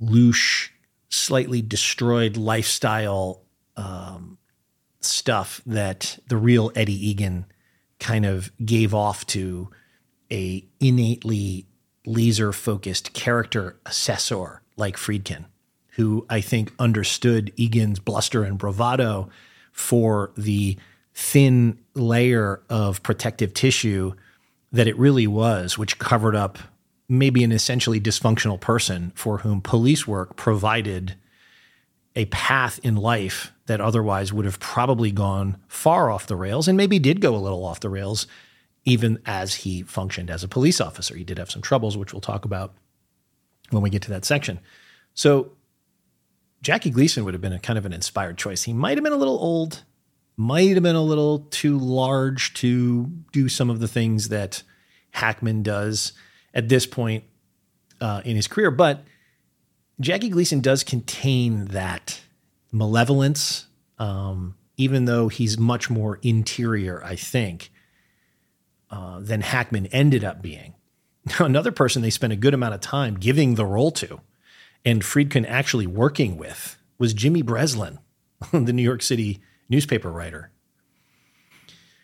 [0.02, 0.70] louche,
[1.10, 3.44] slightly destroyed lifestyle
[3.78, 4.38] um,
[5.00, 7.46] stuff that the real Eddie Egan
[8.00, 9.70] kind of gave off to
[10.32, 11.66] a innately
[12.06, 15.46] laser focused character assessor like Friedkin,
[15.92, 19.30] who I think understood Egan's bluster and bravado
[19.74, 20.78] for the
[21.14, 24.14] thin layer of protective tissue
[24.72, 26.58] that it really was, which covered up
[27.10, 31.16] maybe an essentially dysfunctional person for whom police work provided
[32.16, 36.78] a path in life that otherwise would have probably gone far off the rails and
[36.78, 38.28] maybe did go a little off the rails
[38.86, 41.16] even as he functioned as a police officer.
[41.16, 42.74] He did have some troubles, which we'll talk about
[43.70, 44.60] when we get to that section.
[45.14, 45.52] So
[46.64, 48.64] Jackie Gleason would have been a kind of an inspired choice.
[48.64, 49.84] He might have been a little old,
[50.38, 54.64] might have been a little too large to do some of the things that
[55.12, 56.14] Hackman does
[56.54, 57.26] at this point
[58.00, 58.72] uh, in his career.
[58.72, 59.04] But
[60.00, 62.22] Jackie Gleason does contain that
[62.72, 63.68] malevolence,
[64.00, 67.72] um, even though he's much more interior, I think,
[68.90, 70.76] uh, than Hackman ended up being.
[71.40, 74.22] Another person they spent a good amount of time giving the role to
[74.86, 78.00] and Friedkin actually working with was Jimmy Breslin,
[78.52, 80.52] the New York City newspaper writer,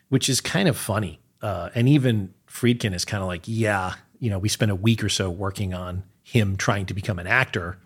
[0.09, 1.19] which is kind of funny.
[1.41, 5.03] Uh, and even Friedkin is kind of like, yeah, you know, we spent a week
[5.03, 7.80] or so working on him trying to become an actor.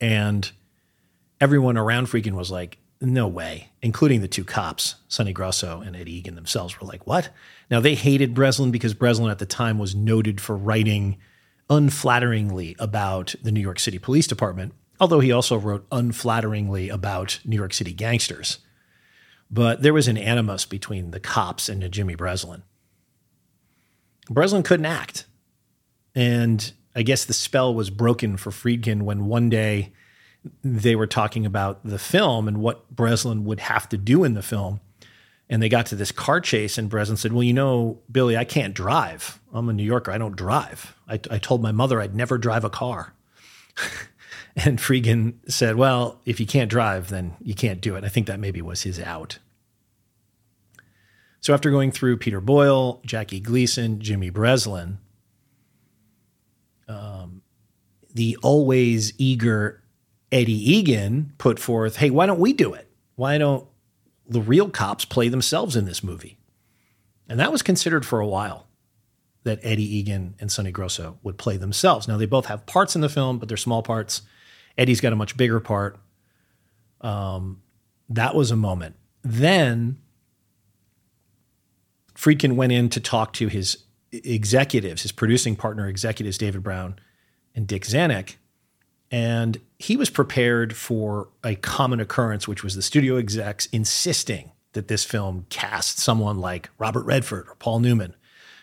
[0.00, 0.50] And
[1.40, 6.16] everyone around Friedkin was like, no way, including the two cops, Sonny Grosso and Eddie
[6.16, 7.30] Egan themselves, were like, what?
[7.70, 11.16] Now, they hated Breslin because Breslin at the time was noted for writing
[11.70, 17.56] unflatteringly about the New York City Police Department, although he also wrote unflatteringly about New
[17.56, 18.58] York City gangsters.
[19.50, 22.62] But there was an animus between the cops and Jimmy Breslin.
[24.28, 25.26] Breslin couldn't act.
[26.14, 29.92] And I guess the spell was broken for Friedkin when one day
[30.64, 34.42] they were talking about the film and what Breslin would have to do in the
[34.42, 34.80] film.
[35.50, 38.44] And they got to this car chase, and Breslin said, Well, you know, Billy, I
[38.44, 39.40] can't drive.
[39.52, 40.12] I'm a New Yorker.
[40.12, 40.94] I don't drive.
[41.08, 43.14] I, I told my mother I'd never drive a car.
[44.56, 48.04] and Friedkin said, Well, if you can't drive, then you can't do it.
[48.04, 49.38] I think that maybe was his out.
[51.40, 54.98] So after going through Peter Boyle, Jackie Gleason, Jimmy Breslin,
[56.86, 57.42] um,
[58.12, 59.82] the always eager
[60.30, 62.88] Eddie Egan put forth, hey, why don't we do it?
[63.16, 63.66] Why don't
[64.30, 66.38] the real cops play themselves in this movie?
[67.28, 68.66] And that was considered for a while
[69.44, 72.06] that Eddie Egan and Sonny Grosso would play themselves.
[72.06, 74.22] Now, they both have parts in the film, but they're small parts.
[74.76, 75.98] Eddie's got a much bigger part.
[77.00, 77.62] Um,
[78.08, 78.96] that was a moment.
[79.22, 79.98] Then
[82.14, 86.98] Friedkin went in to talk to his executives, his producing partner executives, David Brown
[87.54, 88.36] and Dick Zanuck.
[89.10, 94.88] And he was prepared for a common occurrence, which was the studio execs insisting that
[94.88, 98.14] this film cast someone like Robert Redford or Paul Newman,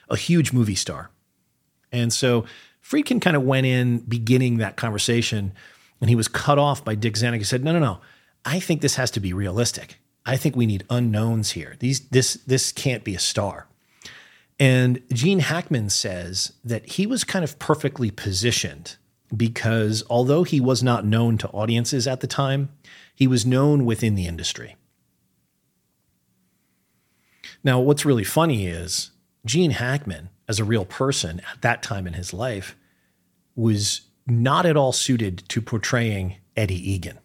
[0.09, 1.09] a huge movie star.
[1.91, 2.45] And so
[2.81, 5.51] Friedkin kind of went in beginning that conversation
[5.99, 7.39] and he was cut off by Dick Zanuck.
[7.39, 7.99] He said, No, no, no.
[8.45, 9.99] I think this has to be realistic.
[10.25, 11.75] I think we need unknowns here.
[11.79, 13.67] These this this can't be a star.
[14.59, 18.97] And Gene Hackman says that he was kind of perfectly positioned
[19.35, 22.69] because although he was not known to audiences at the time,
[23.13, 24.75] he was known within the industry.
[27.63, 29.11] Now, what's really funny is
[29.45, 32.75] Gene Hackman, as a real person at that time in his life,
[33.55, 37.19] was not at all suited to portraying Eddie Egan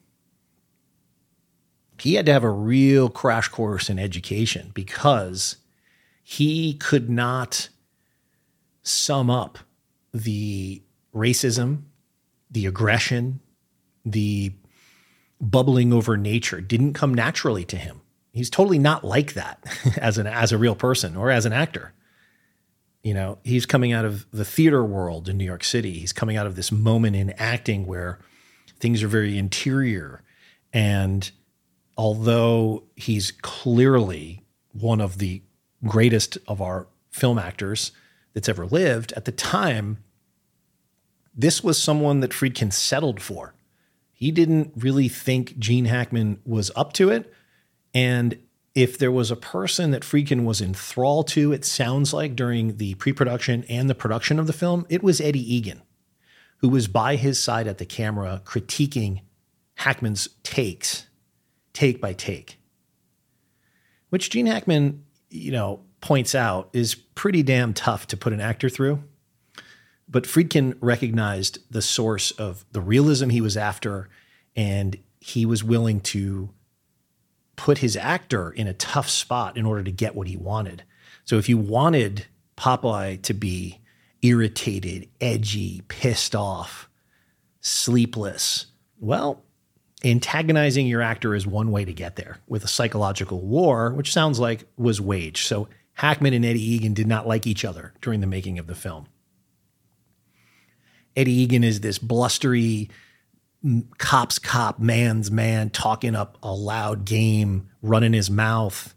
[2.02, 5.58] he had to have a real crash course in education because
[6.20, 7.68] he could not
[8.82, 9.60] sum up
[10.12, 10.82] the
[11.14, 11.82] racism,
[12.52, 13.40] the aggression,
[14.04, 14.52] the
[15.40, 18.00] bubbling over nature didn't come naturally to him.
[18.32, 19.64] He's totally not like that
[19.96, 21.92] as an as a real person or as an actor.
[23.02, 25.98] You know, he's coming out of the theater world in New York City.
[25.98, 28.20] He's coming out of this moment in acting where
[28.78, 30.22] things are very interior
[30.72, 31.30] and
[31.96, 35.42] although he's clearly one of the
[35.84, 37.92] greatest of our film actors
[38.32, 39.98] that's ever lived, at the time,
[41.34, 43.54] this was someone that Friedkin settled for.
[44.12, 47.32] He didn't really think Gene Hackman was up to it.
[47.94, 48.38] And
[48.74, 52.94] if there was a person that Friedkin was enthralled to, it sounds like during the
[52.94, 55.82] pre production and the production of the film, it was Eddie Egan,
[56.58, 59.20] who was by his side at the camera critiquing
[59.74, 61.06] Hackman's takes,
[61.72, 62.58] take by take,
[64.10, 68.68] which Gene Hackman, you know, points out is pretty damn tough to put an actor
[68.68, 69.02] through.
[70.12, 74.10] But Friedkin recognized the source of the realism he was after,
[74.54, 76.50] and he was willing to
[77.56, 80.84] put his actor in a tough spot in order to get what he wanted.
[81.24, 82.26] So if you wanted
[82.58, 83.80] Popeye to be
[84.20, 86.90] irritated, edgy, pissed off,
[87.60, 88.66] sleepless,
[89.00, 89.42] well,
[90.04, 94.38] antagonizing your actor is one way to get there with a psychological war, which sounds
[94.38, 95.46] like was waged.
[95.46, 98.74] So Hackman and Eddie Egan did not like each other during the making of the
[98.74, 99.06] film.
[101.16, 102.90] Eddie Egan is this blustery,
[103.98, 108.94] cop's cop, man's man, talking up a loud game, running his mouth,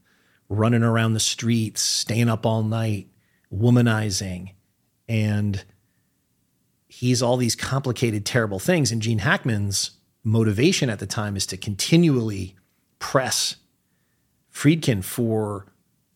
[0.49, 3.07] running around the streets, staying up all night,
[3.53, 4.51] womanizing.
[5.07, 5.63] And
[6.87, 8.91] he's all these complicated, terrible things.
[8.91, 9.91] And Gene Hackman's
[10.23, 12.55] motivation at the time is to continually
[12.99, 13.57] press
[14.51, 15.67] Friedkin for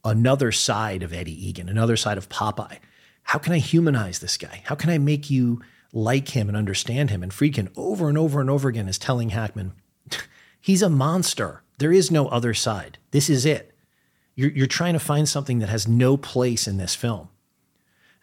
[0.03, 2.79] another side of Eddie Egan, another side of Popeye.
[3.23, 4.63] How can I humanize this guy?
[4.65, 7.23] How can I make you like him and understand him.
[7.23, 9.73] And Friedkin over and over and over again is telling Hackman,
[10.61, 11.63] he's a monster.
[11.77, 12.97] There is no other side.
[13.11, 13.73] This is it.
[14.35, 17.29] You're, you're trying to find something that has no place in this film.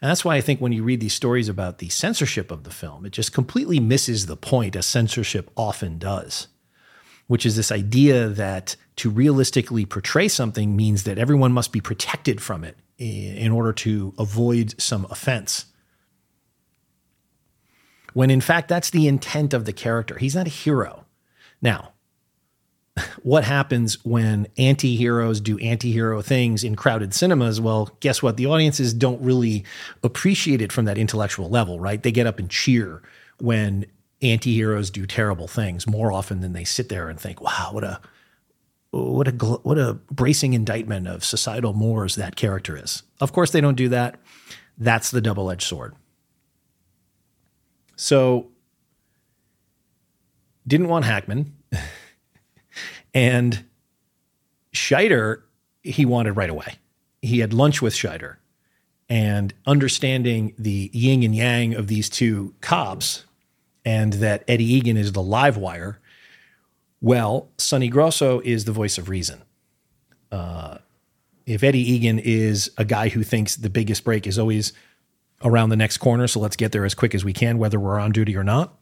[0.01, 2.71] And that's why I think when you read these stories about the censorship of the
[2.71, 6.47] film, it just completely misses the point, as censorship often does,
[7.25, 12.41] which is this idea that to realistically portray something means that everyone must be protected
[12.41, 15.65] from it in order to avoid some offense
[18.17, 20.17] when in fact that's the intent of the character.
[20.17, 21.05] He's not a hero.
[21.61, 21.93] Now,
[23.21, 27.61] what happens when anti heroes do anti hero things in crowded cinemas?
[27.61, 28.35] Well, guess what?
[28.35, 29.65] The audiences don't really
[30.01, 32.01] appreciate it from that intellectual level, right?
[32.01, 33.03] They get up and cheer
[33.39, 33.85] when
[34.23, 37.83] anti heroes do terrible things more often than they sit there and think, wow, what
[37.83, 38.01] a.
[38.89, 43.03] What a what a bracing indictment of societal mores that character is.
[43.19, 44.19] Of course, they don't do that.
[44.75, 45.93] That's the double edged sword.
[47.97, 48.47] So
[50.65, 51.53] didn't want Hackman.
[53.13, 53.65] and
[54.73, 55.41] Scheider,
[55.83, 56.75] he wanted right away.
[57.21, 58.37] He had lunch with Scheider.
[59.09, 63.25] And understanding the yin and yang of these two cops
[63.85, 65.99] and that Eddie Egan is the live wire,
[67.01, 69.41] well, Sonny Grosso is the voice of reason.
[70.31, 70.79] Uh,
[71.45, 74.73] if Eddie Egan is a guy who thinks the biggest break is always
[75.43, 76.27] around the next corner.
[76.27, 78.77] So let's get there as quick as we can, whether we're on duty or not.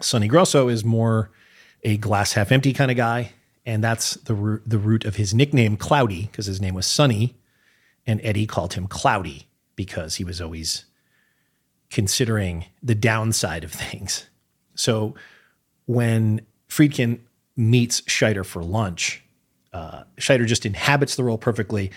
[0.00, 1.30] Sonny Grosso is more
[1.82, 3.32] a glass half empty kind of guy.
[3.66, 7.36] And that's the the root of his nickname, Cloudy, because his name was Sonny.
[8.06, 10.86] And Eddie called him Cloudy because he was always
[11.90, 14.28] considering the downside of things.
[14.74, 15.14] So
[15.84, 17.20] when Friedkin
[17.56, 19.22] meets Scheider for lunch,
[19.72, 21.90] uh, Scheider just inhabits the role perfectly.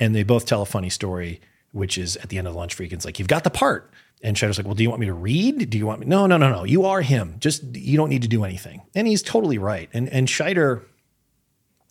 [0.00, 1.40] And they both tell a funny story
[1.72, 3.90] which is at the end of lunch Friedkin's like, you've got the part.
[4.22, 5.68] And Scheider's like, well, do you want me to read?
[5.68, 6.06] Do you want me?
[6.06, 6.64] No, no, no, no.
[6.64, 7.36] You are him.
[7.40, 8.82] Just, you don't need to do anything.
[8.94, 9.88] And he's totally right.
[9.92, 10.84] And, and Scheider,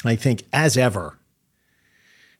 [0.05, 1.19] I think, as ever,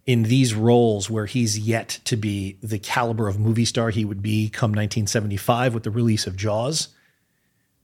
[0.05, 4.21] in these roles where he's yet to be the caliber of movie star he would
[4.21, 6.89] be come 1975 with the release of Jaws,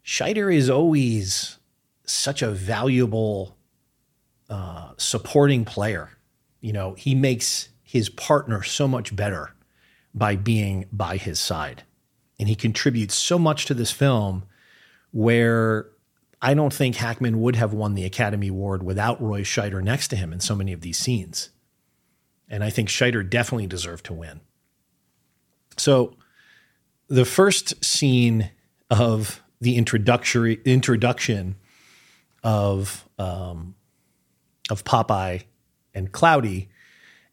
[0.04, 1.58] Scheider is always
[2.06, 3.58] such a valuable
[4.50, 6.10] uh, supporting player.
[6.62, 9.56] You know, he makes his partner so much better
[10.14, 11.82] by being by his side.
[12.40, 14.44] And he contributes so much to this film
[15.12, 15.90] where
[16.40, 20.16] I don't think Hackman would have won the Academy Award without Roy Scheider next to
[20.16, 21.50] him in so many of these scenes.
[22.48, 24.42] And I think Scheider definitely deserved to win.
[25.76, 26.14] So
[27.08, 28.52] the first scene
[28.92, 31.56] of the introductory introduction
[32.44, 33.74] of um,
[34.70, 35.46] of Popeye
[35.96, 36.70] and Cloudy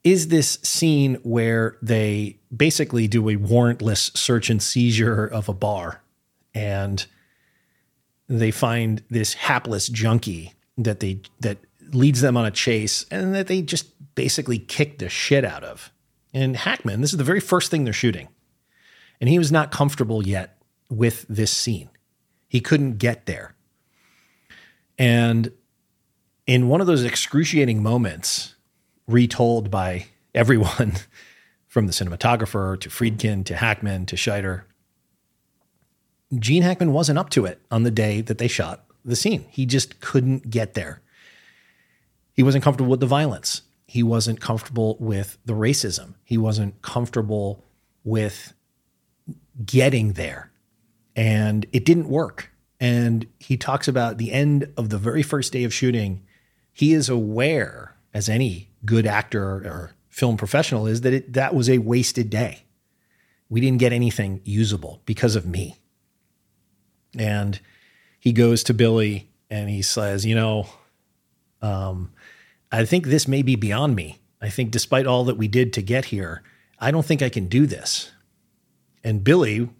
[0.04, 6.02] is this scene where they basically do a warrantless search and seizure of a bar
[6.54, 7.06] and
[8.28, 11.58] they find this hapless junkie that they that
[11.92, 15.92] leads them on a chase and that they just basically kick the shit out of.
[16.32, 18.28] And Hackman, this is the very first thing they're shooting.
[19.20, 20.58] And he was not comfortable yet
[20.90, 21.90] with this scene.
[22.48, 23.54] He couldn't get there.
[24.98, 25.52] And
[26.46, 28.53] in one of those excruciating moments,
[29.06, 30.94] retold by everyone
[31.66, 34.62] from the cinematographer to Friedkin to Hackman to Scheider.
[36.38, 39.44] Gene Hackman wasn't up to it on the day that they shot the scene.
[39.50, 41.02] He just couldn't get there.
[42.32, 43.62] He wasn't comfortable with the violence.
[43.86, 46.14] He wasn't comfortable with the racism.
[46.24, 47.64] He wasn't comfortable
[48.02, 48.54] with
[49.64, 50.50] getting there.
[51.14, 52.50] And it didn't work.
[52.80, 56.24] And he talks about the end of the very first day of shooting.
[56.72, 61.68] He is aware, as any good actor or film professional is, that it, that was
[61.68, 62.64] a wasted day.
[63.48, 65.76] We didn't get anything usable because of me.
[67.18, 67.60] And
[68.18, 70.68] he goes to Billy and he says, You know,
[71.62, 72.12] um,
[72.72, 74.18] I think this may be beyond me.
[74.40, 76.42] I think despite all that we did to get here,
[76.78, 78.10] I don't think I can do this.
[79.02, 79.70] And Billy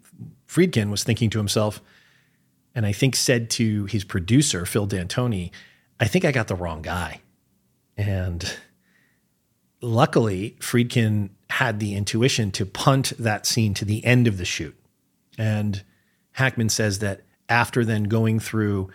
[0.49, 1.81] Friedkin was thinking to himself,
[2.75, 5.51] and I think said to his producer, Phil D'Antoni,
[5.99, 7.21] I think I got the wrong guy.
[7.97, 8.57] And
[9.85, 14.77] luckily, Friedkin had the intuition to punt that scene to the end of the shoot.
[15.39, 15.83] And
[16.33, 18.91] Hackman says that after then going through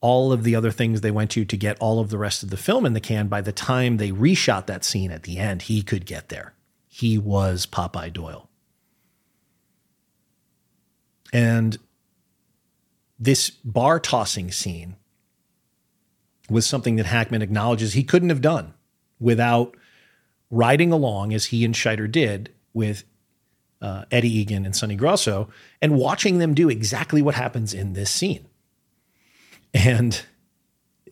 [0.00, 2.50] all of the other things they went to to get all of the rest of
[2.50, 5.62] the film in the can, by the time they reshot that scene at the end,
[5.62, 6.54] he could get there.
[6.86, 8.48] He was Popeye Doyle.
[11.32, 11.78] And
[13.18, 14.96] this bar tossing scene
[16.48, 18.74] was something that Hackman acknowledges he couldn't have done
[19.18, 19.76] without
[20.50, 23.04] riding along as he and Scheider did with
[23.80, 25.48] uh, Eddie Egan and Sonny Grosso
[25.82, 28.46] and watching them do exactly what happens in this scene.
[29.74, 30.20] And,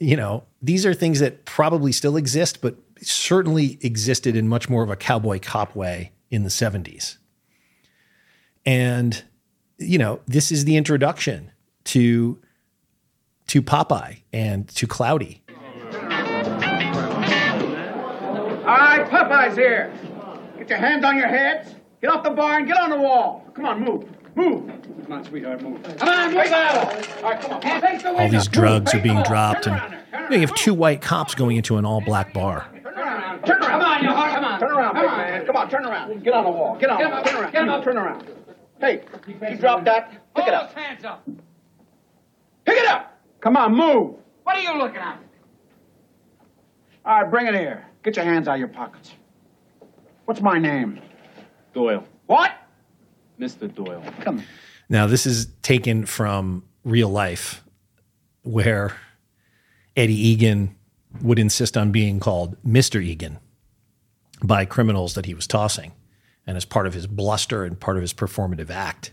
[0.01, 4.83] you know, these are things that probably still exist, but certainly existed in much more
[4.83, 7.19] of a cowboy cop way in the 70s.
[8.65, 9.23] And,
[9.79, 11.51] you know, this is the introduction
[11.85, 12.39] to
[13.49, 15.43] to Popeye and to Cloudy.
[19.15, 19.93] Popeye's here.
[20.59, 21.75] Get your hands on your heads.
[22.01, 23.47] Get off the bar and get on the wall.
[23.55, 24.05] Come on, move.
[24.35, 24.67] Move.
[25.05, 25.81] Come on, sweetheart, move.
[25.99, 26.77] Come on, move out.
[27.23, 27.61] All right, come on.
[27.81, 29.01] Face the All these drugs Move.
[29.01, 29.53] are being Face the wall.
[29.53, 32.33] dropped, and around you, know, you have two white cops going into an all black
[32.35, 32.69] bar.
[32.83, 33.45] Turn around.
[33.45, 33.71] Turn around.
[33.71, 34.35] Come on, you heart.
[34.35, 34.61] Come on.
[34.61, 35.47] Turn around, big man.
[35.47, 36.25] Come on, turn around.
[36.25, 36.77] Get on the wall.
[36.77, 36.99] Get on.
[36.99, 37.25] Get up.
[37.25, 37.53] Turn around.
[37.53, 37.85] Get up.
[37.85, 38.29] Turn around.
[38.81, 39.03] Hey,
[39.51, 40.35] you dropped that.
[40.35, 40.73] Pick it up.
[40.75, 41.25] hands up.
[42.65, 43.17] Pick it up.
[43.41, 44.17] Come on, move.
[44.43, 45.21] What are you looking at?
[47.05, 47.87] All right, bring it here.
[48.05, 49.13] Get your hands out of your pockets.
[50.27, 51.01] What's my name?
[51.73, 52.07] Doyle.
[52.27, 52.53] What?
[53.41, 53.75] Mr.
[53.75, 54.05] Doyle.
[54.21, 54.47] Come here.
[54.91, 57.65] Now, this is taken from real life,
[58.43, 58.95] where
[59.97, 60.77] Eddie Egan
[61.23, 63.03] would insist on being called Mr.
[63.03, 63.39] Egan
[64.43, 65.93] by criminals that he was tossing,
[66.47, 69.13] and as part of his bluster and part of his performative act.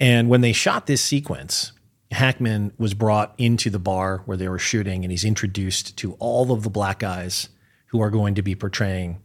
[0.00, 1.70] And when they shot this sequence,
[2.10, 6.50] Hackman was brought into the bar where they were shooting, and he's introduced to all
[6.50, 7.48] of the black guys
[7.88, 9.20] who are going to be portraying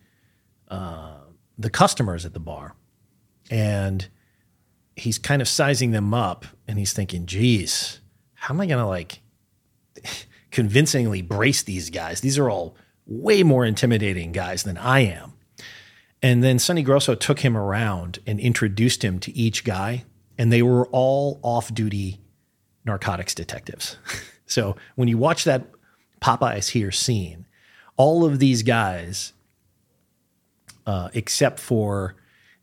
[0.70, 1.18] uh,
[1.58, 2.76] the customers at the bar.
[3.50, 4.08] And
[4.96, 8.00] he's kind of sizing them up and he's thinking, geez,
[8.34, 9.22] how am I going to like
[10.52, 12.22] convincingly brace these guys?
[12.22, 15.34] These are all way more intimidating guys than I am.
[16.22, 20.06] And then Sonny Grosso took him around and introduced him to each guy,
[20.38, 22.22] and they were all off duty
[22.86, 23.98] narcotics detectives.
[24.46, 25.68] so when you watch that
[26.22, 27.43] Popeyes here scene,
[27.98, 29.34] all of these guys,
[30.86, 32.16] uh, except for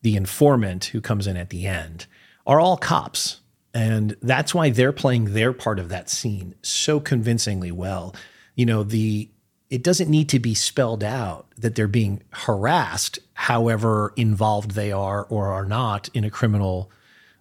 [0.02, 2.06] the informant who comes in at the end,
[2.46, 3.40] are all cops.
[3.72, 8.14] And that's why they're playing their part of that scene so convincingly well.
[8.56, 9.30] You know, the
[9.68, 15.24] it doesn't need to be spelled out that they're being harassed, however involved they are
[15.26, 16.90] or are not in a criminal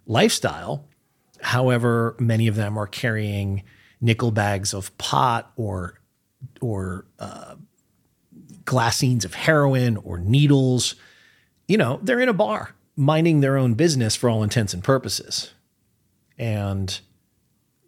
[0.06, 0.84] lifestyle.
[1.42, 3.64] However, many of them are carrying
[4.00, 6.00] nickel bags of pot or
[6.60, 7.56] or uh,
[8.70, 10.94] glassines of heroin or needles.
[11.66, 15.52] You know, they're in a bar minding their own business for all intents and purposes.
[16.38, 17.00] And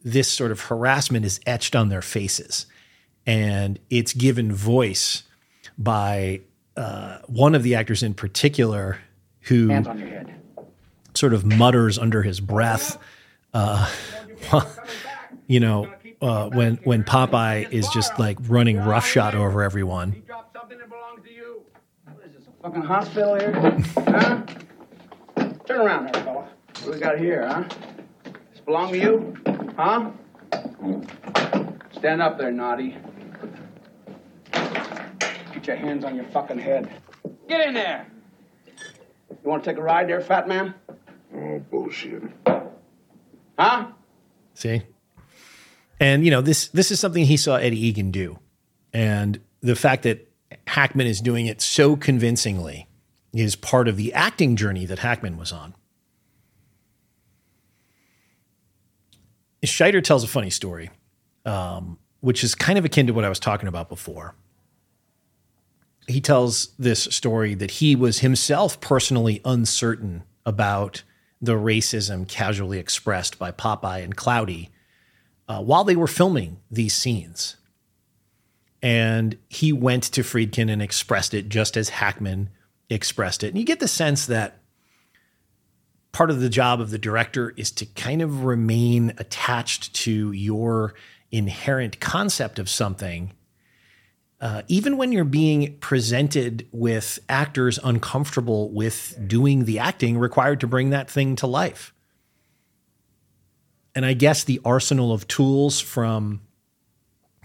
[0.03, 2.67] this sort of harassment is etched on their faces.
[3.25, 5.23] And it's given voice
[5.79, 6.41] by
[6.77, 8.99] uh, one of the actors in particular
[9.43, 10.35] who Hands on your head.
[11.15, 12.99] sort of mutters under his breath,
[13.55, 13.89] uh,
[15.47, 20.23] you know, uh, when when Popeye is just like running roughshod over everyone.
[20.73, 21.63] Drop something that belongs to you.
[22.05, 23.53] What is this, a fucking hospital here?
[24.09, 24.43] huh?
[25.67, 26.35] Turn around there, fella.
[26.35, 27.65] What do we got here, huh?
[28.51, 29.37] This belong to you?
[29.77, 30.11] Huh?
[31.93, 32.97] Stand up there, naughty.
[35.53, 36.91] Get your hands on your fucking head.
[37.49, 38.07] Get in there.
[38.67, 40.75] You want to take a ride there, fat man?
[41.35, 42.23] Oh, bullshit.
[43.59, 43.89] Huh?
[44.55, 44.83] See,
[46.01, 48.39] and you know this this is something he saw Eddie Egan do,
[48.93, 50.32] and the fact that
[50.67, 52.89] Hackman is doing it so convincingly
[53.33, 55.75] is part of the acting journey that Hackman was on.
[59.65, 60.91] Scheider tells a funny story,
[61.47, 64.35] um, which is kind of akin to what I was talking about before.
[66.09, 71.05] He tells this story that he was himself personally uncertain about
[71.41, 74.71] the racism casually expressed by Popeye and Cloudy
[75.49, 77.57] uh, while they were filming these scenes.
[78.83, 82.51] And he went to Friedkin and expressed it just as Hackman
[82.91, 83.49] expressed it.
[83.49, 84.59] And you get the sense that
[86.11, 90.95] part of the job of the director is to kind of remain attached to your
[91.31, 93.33] inherent concept of something.
[94.41, 100.67] Uh, even when you're being presented with actors uncomfortable with doing the acting required to
[100.67, 101.95] bring that thing to life.
[103.95, 106.41] And I guess the arsenal of tools from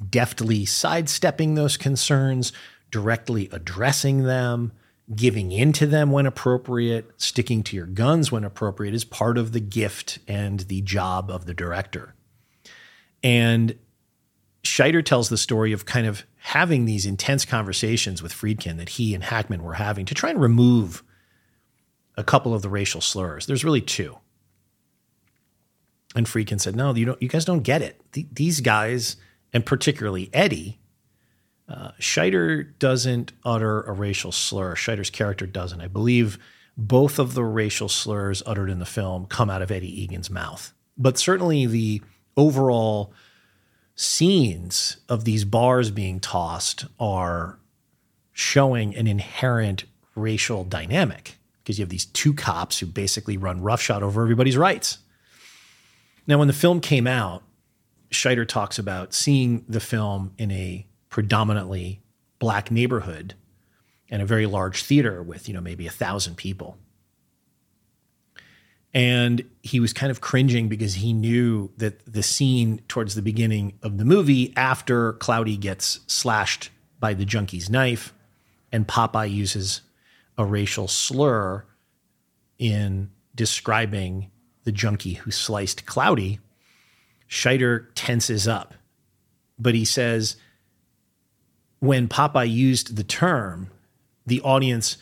[0.10, 2.54] deftly sidestepping those concerns,
[2.92, 4.72] directly addressing them,
[5.16, 9.54] giving in to them when appropriate, sticking to your guns when appropriate is part of
[9.54, 12.14] the gift and the job of the director.
[13.24, 13.78] And
[14.64, 19.16] Scheider tells the story of kind of having these intense conversations with Friedkin that he
[19.16, 21.04] and Hackman were having to try and remove
[22.18, 23.46] a couple of the racial slurs.
[23.46, 24.18] There's really two.
[26.16, 27.22] And Friedkin said, "No, you don't.
[27.22, 28.02] You guys don't get it.
[28.12, 29.18] these guys,
[29.54, 30.80] and particularly Eddie,
[31.70, 34.76] uh, Scheider doesn't utter a racial slur.
[34.76, 35.82] Scheider's character doesn't.
[35.82, 36.38] I believe
[36.78, 40.74] both of the racial slurs uttered in the film come out of Eddie Egan's mouth.
[40.98, 42.02] But certainly the
[42.36, 43.12] overall
[43.96, 47.58] scenes of these bars being tossed are
[48.32, 49.86] showing an inherent
[50.16, 55.00] racial dynamic because you have these two cops who basically run roughshod over everybody's rights.
[56.28, 57.44] Now, when the film came out,
[58.12, 62.02] Scheider talks about seeing the film in a predominantly
[62.40, 63.34] black neighborhood
[64.10, 66.78] and a very large theater with, you know, maybe a thousand people.
[68.94, 73.78] And he was kind of cringing because he knew that the scene towards the beginning
[73.84, 78.14] of the movie, after Cloudy gets slashed by the junkie's knife
[78.72, 79.82] and Popeye uses
[80.38, 81.66] a racial slur
[82.58, 84.32] in describing
[84.64, 86.40] the junkie who sliced Cloudy,
[87.30, 88.74] Scheider tenses up.
[89.60, 90.38] But he says,
[91.80, 93.70] when Popeye used the term,
[94.26, 94.98] the audience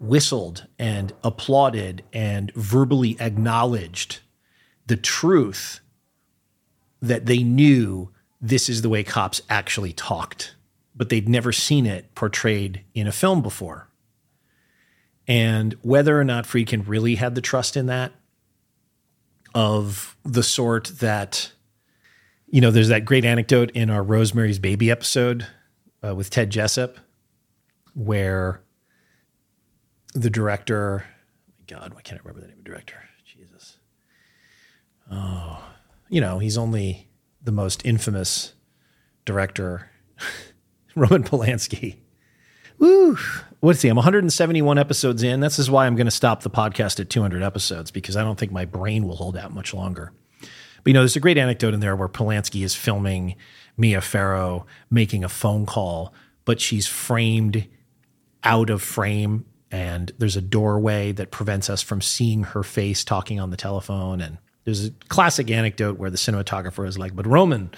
[0.00, 4.20] whistled and applauded and verbally acknowledged
[4.86, 5.80] the truth
[7.02, 8.10] that they knew
[8.40, 10.54] this is the way cops actually talked,
[10.96, 13.88] but they'd never seen it portrayed in a film before.
[15.28, 18.12] And whether or not Friedkin really had the trust in that,
[19.54, 21.52] of the sort that,
[22.50, 25.46] you know, there's that great anecdote in our Rosemary's Baby episode
[26.04, 26.98] uh, with Ted Jessup,
[27.94, 28.62] where
[30.14, 31.04] the director,
[31.68, 32.96] God, why can't I remember the name of the director?
[33.24, 33.78] Jesus.
[35.10, 35.62] Oh,
[36.08, 37.08] you know, he's only
[37.42, 38.54] the most infamous
[39.24, 39.88] director,
[40.96, 41.98] Roman Polanski.
[42.78, 43.16] Woo!
[43.60, 43.88] What's he?
[43.88, 45.40] I'm 171 episodes in.
[45.40, 48.38] This is why I'm going to stop the podcast at 200 episodes because I don't
[48.38, 50.12] think my brain will hold out much longer.
[50.82, 53.36] But you know, there's a great anecdote in there where Polanski is filming
[53.76, 56.14] Mia Farrow making a phone call,
[56.44, 57.66] but she's framed
[58.42, 63.38] out of frame and there's a doorway that prevents us from seeing her face talking
[63.38, 64.20] on the telephone.
[64.20, 67.70] And there's a classic anecdote where the cinematographer is like, But Roman,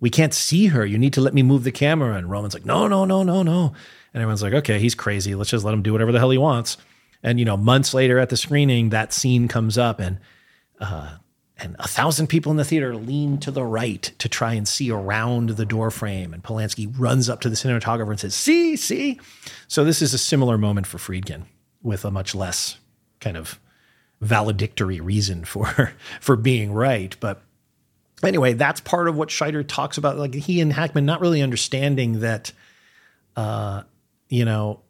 [0.00, 0.84] we can't see her.
[0.84, 2.14] You need to let me move the camera.
[2.16, 3.72] And Roman's like, No, no, no, no, no.
[4.12, 5.34] And everyone's like, Okay, he's crazy.
[5.34, 6.76] Let's just let him do whatever the hell he wants.
[7.22, 10.18] And, you know, months later at the screening, that scene comes up and
[10.80, 11.16] uh,
[11.58, 14.90] and a thousand people in the theater lean to the right to try and see
[14.90, 16.32] around the door frame.
[16.32, 19.20] And Polanski runs up to the cinematographer and says, See, see.
[19.66, 21.44] So this is a similar moment for Friedkin
[21.82, 22.78] with a much less
[23.20, 23.58] kind of
[24.20, 27.16] valedictory reason for for being right.
[27.18, 27.42] But
[28.22, 30.16] anyway, that's part of what Scheider talks about.
[30.16, 32.52] Like he and Hackman not really understanding that
[33.36, 33.82] uh,
[34.28, 34.80] you know,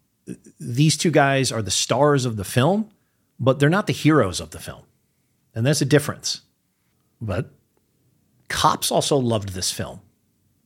[0.59, 2.91] these two guys are the stars of the film,
[3.39, 4.83] but they're not the heroes of the film.
[5.55, 6.43] And there's a difference.
[7.21, 7.51] But
[8.49, 10.01] cops also loved this film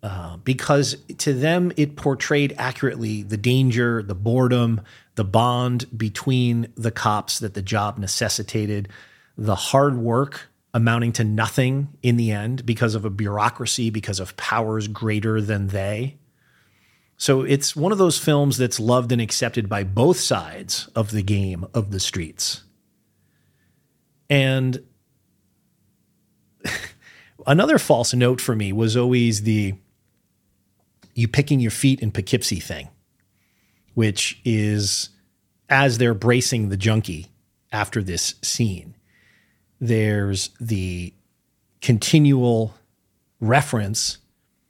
[0.02, 4.80] uh, because to them it portrayed accurately the danger, the boredom,
[5.14, 8.88] the bond between the cops that the job necessitated,
[9.36, 14.36] the hard work amounting to nothing in the end because of a bureaucracy, because of
[14.36, 16.16] powers greater than they.
[17.16, 21.22] So it's one of those films that's loved and accepted by both sides of the
[21.22, 22.64] game of the streets.
[24.28, 24.82] And
[27.46, 29.74] another false note for me was always the
[31.14, 32.88] you picking your feet in Poughkeepsie thing.
[33.94, 35.10] which is
[35.68, 37.26] as they're bracing the junkie
[37.70, 38.94] after this scene,
[39.80, 41.12] there's the
[41.80, 42.74] continual
[43.40, 44.18] reference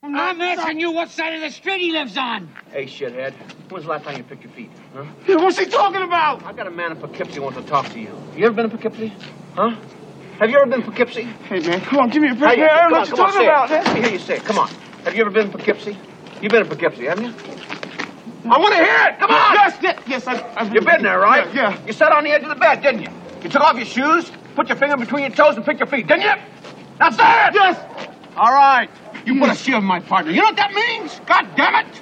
[0.04, 2.48] I'm asking you what side of the street he lives on.
[2.72, 3.34] Hey, shithead.
[3.70, 4.70] When's the last time you picked your feet?
[4.94, 5.04] Huh?
[5.38, 6.42] What's he talking about?
[6.44, 8.10] I got a man in Poughkeepsie who wants to talk to you.
[8.36, 9.12] You ever been in Poughkeepsie?
[9.54, 9.76] Huh?
[10.42, 11.22] Have you ever been Poughkeepsie?
[11.22, 12.54] Hey, man, come on, give me a break.
[12.54, 12.68] Hey, here.
[12.68, 13.84] I don't know what you're on, talking about, man.
[13.84, 14.44] Let me hear you say it.
[14.44, 14.68] Come on.
[15.04, 15.96] Have you ever been Poughkeepsie?
[16.40, 17.34] You've been in Poughkeepsie, haven't you?
[18.50, 19.20] I want to hear it.
[19.20, 19.54] Come on.
[19.54, 20.26] Yes, yes, yes.
[20.26, 21.46] I've, I've You've been there, right?
[21.54, 21.86] Yeah, yeah.
[21.86, 23.10] You sat on the edge of the bed, didn't you?
[23.44, 26.08] You took off your shoes, put your finger between your toes, and picked your feet,
[26.08, 26.34] didn't you?
[26.98, 27.54] That's it.
[27.54, 28.08] Yes.
[28.36, 28.90] All right.
[29.24, 30.32] You put a shield in my partner.
[30.32, 31.20] You know what that means?
[31.24, 32.00] God damn it!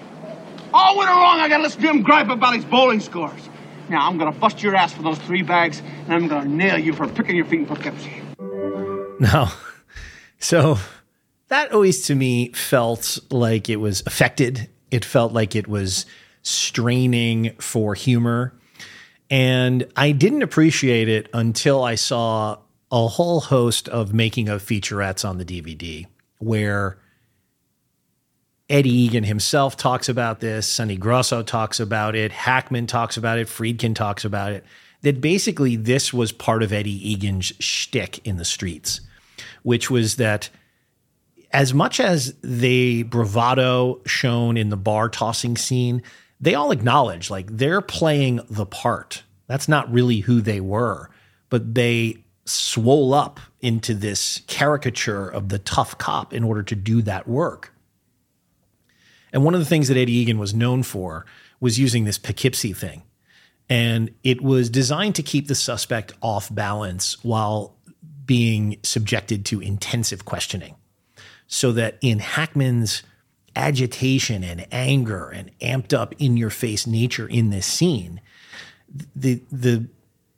[0.72, 3.50] All winter long, I gotta listen to him gripe about his bowling scores.
[3.90, 6.94] Now I'm gonna bust your ass for those three bags, and I'm gonna nail you
[6.94, 8.19] for picking your feet in Poughkeepsie.
[9.20, 9.48] No.
[10.42, 10.78] So
[11.48, 14.70] that always to me felt like it was affected.
[14.90, 16.06] It felt like it was
[16.40, 18.54] straining for humor.
[19.28, 22.56] And I didn't appreciate it until I saw
[22.90, 26.06] a whole host of making of featurettes on the DVD
[26.38, 26.98] where
[28.68, 33.48] Eddie Egan himself talks about this, Sonny Grosso talks about it, Hackman talks about it,
[33.48, 34.64] Friedkin talks about it.
[35.02, 39.00] That basically this was part of Eddie Egan's shtick in the streets,
[39.62, 40.50] which was that
[41.52, 46.02] as much as the bravado shown in the bar tossing scene,
[46.40, 49.24] they all acknowledge like they're playing the part.
[49.46, 51.10] That's not really who they were,
[51.48, 57.02] but they swole up into this caricature of the tough cop in order to do
[57.02, 57.72] that work.
[59.32, 61.26] And one of the things that Eddie Egan was known for
[61.60, 63.02] was using this Poughkeepsie thing.
[63.68, 67.76] And it was designed to keep the suspect off balance while
[68.30, 70.76] being subjected to intensive questioning.
[71.48, 73.02] So that in Hackman's
[73.56, 78.20] agitation and anger and amped up in your face nature in this scene,
[79.16, 79.84] the the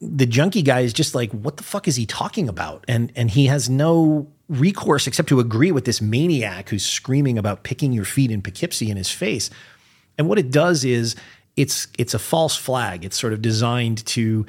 [0.01, 2.83] the junkie guy is just like, what the fuck is he talking about?
[2.89, 7.63] And and he has no recourse except to agree with this maniac who's screaming about
[7.63, 9.51] picking your feet in Poughkeepsie in his face.
[10.17, 11.15] And what it does is
[11.59, 13.05] it's it's a false flag.
[13.05, 14.47] It's sort of designed to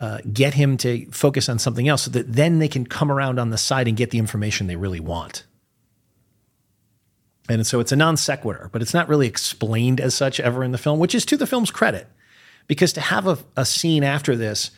[0.00, 3.38] uh, get him to focus on something else, so that then they can come around
[3.38, 5.44] on the side and get the information they really want.
[7.48, 10.72] And so it's a non sequitur, but it's not really explained as such ever in
[10.72, 12.06] the film, which is to the film's credit.
[12.66, 14.70] Because to have a, a scene after this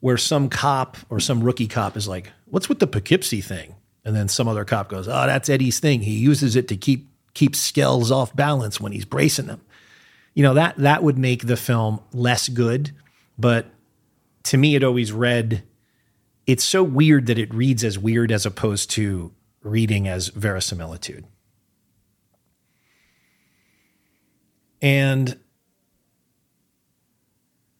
[0.00, 3.74] where some cop or some rookie cop is like, What's with the Poughkeepsie thing?
[4.04, 6.02] And then some other cop goes, Oh, that's Eddie's thing.
[6.02, 9.62] He uses it to keep keep Skells off balance when he's bracing them.
[10.34, 12.92] You know, that that would make the film less good.
[13.38, 13.66] But
[14.44, 15.62] to me, it always read
[16.46, 19.32] it's so weird that it reads as weird as opposed to
[19.62, 21.24] reading as verisimilitude.
[24.82, 25.38] And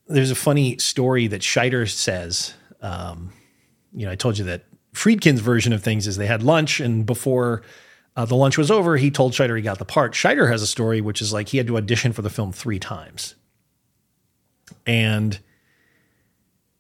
[0.07, 2.55] there's a funny story that Scheider says.
[2.83, 3.33] Um,
[3.93, 7.07] you know, I told you that Friedkin's version of things is they had lunch, and
[7.07, 7.63] before
[8.17, 10.13] uh, the lunch was over, he told Scheider he got the part.
[10.13, 12.79] Scheider has a story which is like he had to audition for the film three
[12.79, 13.35] times.
[14.87, 15.39] And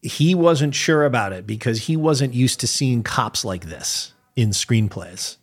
[0.03, 4.51] he wasn't sure about it because he wasn't used to seeing cops like this in
[4.51, 5.37] screenplays.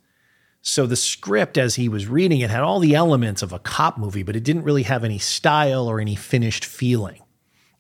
[0.62, 3.97] So the script, as he was reading it, had all the elements of a cop
[3.97, 7.22] movie, but it didn't really have any style or any finished feeling.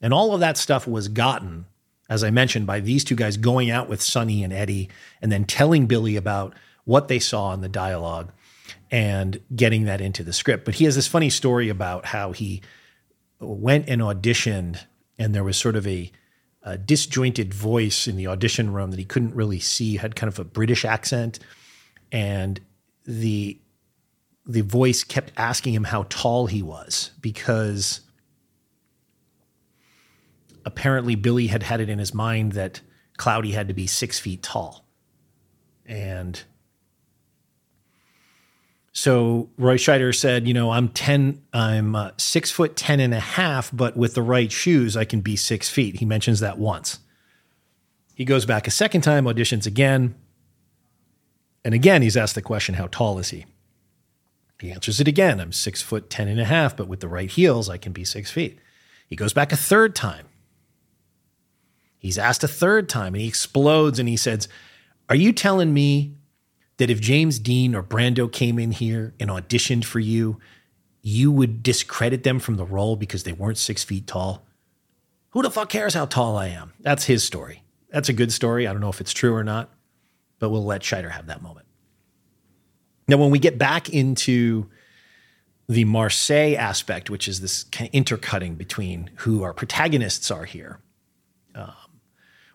[0.01, 1.65] And all of that stuff was gotten,
[2.09, 4.89] as I mentioned, by these two guys going out with Sonny and Eddie
[5.21, 6.53] and then telling Billy about
[6.85, 8.31] what they saw in the dialogue
[8.89, 10.63] and getting that into the script.
[10.63, 12.61] But he has this funny story about how he
[13.39, 14.79] went and auditioned,
[15.17, 16.11] and there was sort of a,
[16.67, 20.37] a disjointed voice in the audition room that he couldn't really see, had kind of
[20.37, 21.39] a British accent.
[22.11, 22.59] And
[23.05, 23.59] the
[24.45, 28.01] the voice kept asking him how tall he was because
[30.65, 32.79] apparently Billy had had it in his mind that
[33.17, 34.85] Cloudy had to be six feet tall.
[35.85, 36.41] And
[38.97, 43.19] so Roy Scheider said, you know, I'm 10, I'm uh, six foot 10 and a
[43.19, 45.97] half, but with the right shoes, I can be six feet.
[45.97, 46.97] He mentions that once.
[48.15, 50.15] He goes back a second time, auditions again.
[51.63, 53.45] And again, he's asked the question, how tall is he?
[54.59, 55.39] He answers it again.
[55.39, 58.03] I'm six foot 10 and a half, but with the right heels, I can be
[58.03, 58.57] six feet.
[59.05, 60.25] He goes back a third time.
[61.99, 64.47] He's asked a third time and he explodes and he says,
[65.07, 66.16] Are you telling me
[66.77, 70.39] that if James Dean or Brando came in here and auditioned for you,
[71.01, 74.45] you would discredit them from the role because they weren't six feet tall?
[75.31, 76.73] Who the fuck cares how tall I am?
[76.79, 77.63] That's his story.
[77.89, 78.67] That's a good story.
[78.67, 79.69] I don't know if it's true or not,
[80.39, 81.65] but we'll let Scheider have that moment.
[83.07, 84.69] Now, when we get back into
[85.69, 90.79] the Marseille aspect, which is this kind of intercutting between who our protagonists are here.
[91.55, 91.73] Um,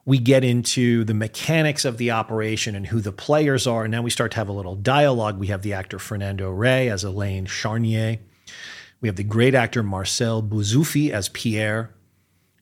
[0.05, 3.85] we get into the mechanics of the operation and who the players are.
[3.85, 5.39] And now we start to have a little dialogue.
[5.39, 8.19] We have the actor Fernando Rey as Alain Charnier.
[9.01, 11.95] We have the great actor Marcel Bozzuffi as Pierre.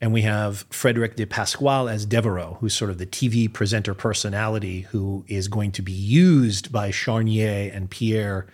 [0.02, 4.82] And we have Frederic de Pasquale as Devereaux, who's sort of the TV presenter personality
[4.82, 8.46] who is going to be used by Charnier and Pierre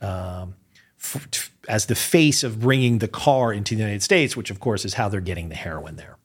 [0.00, 0.54] um,
[0.98, 4.86] f- as the face of bringing the car into the United States, which of course
[4.86, 6.16] is how they're getting the heroin there.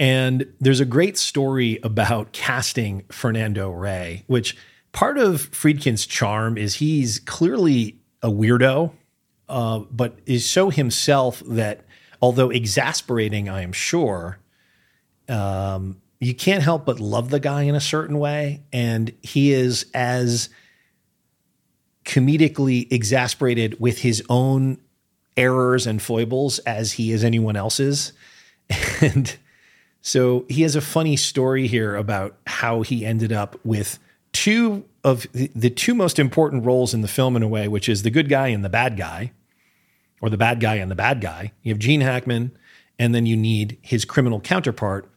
[0.00, 4.56] And there's a great story about casting Fernando Rey, which
[4.92, 8.92] part of Friedkin's charm is he's clearly a weirdo,
[9.50, 11.84] uh, but is so himself that
[12.22, 14.38] although exasperating, I am sure,
[15.28, 18.62] um, you can't help but love the guy in a certain way.
[18.72, 20.48] And he is as
[22.06, 24.78] comedically exasperated with his own
[25.36, 28.14] errors and foibles as he is anyone else's.
[29.02, 29.36] And
[30.02, 33.98] so he has a funny story here about how he ended up with
[34.32, 37.88] two of the, the two most important roles in the film in a way, which
[37.88, 39.32] is the good guy and the bad guy,
[40.20, 41.52] or the bad guy and the bad guy.
[41.62, 42.52] You have Gene Hackman,
[42.98, 45.10] and then you need his criminal counterpart,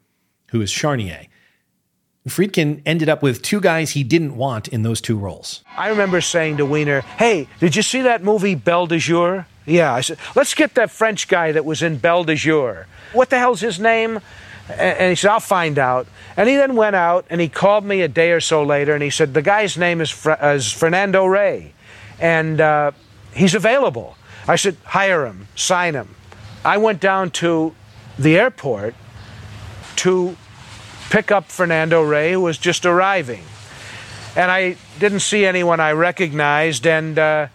[0.51, 1.27] who is Charnier.
[2.27, 5.61] Friedkin ended up with two guys he didn't want in those two roles.
[5.75, 9.45] I remember saying to Weiner, Hey, did you see that movie Belle de Jour?
[9.65, 12.87] Yeah, I said, Let's get that French guy that was in Belle de Jour.
[13.11, 14.21] What the hell's his name?
[14.69, 16.07] And he said, I'll find out.
[16.37, 19.03] And he then went out and he called me a day or so later and
[19.03, 21.73] he said, The guy's name is, Fra- is Fernando Rey
[22.19, 22.91] and uh,
[23.33, 24.15] he's available.
[24.47, 26.15] I said, Hire him, sign him.
[26.63, 27.75] I went down to
[28.17, 28.95] the airport
[29.97, 30.37] to
[31.09, 33.43] pick up Fernando Rey, who was just arriving.
[34.35, 37.47] And I didn't see anyone I recognized, and uh,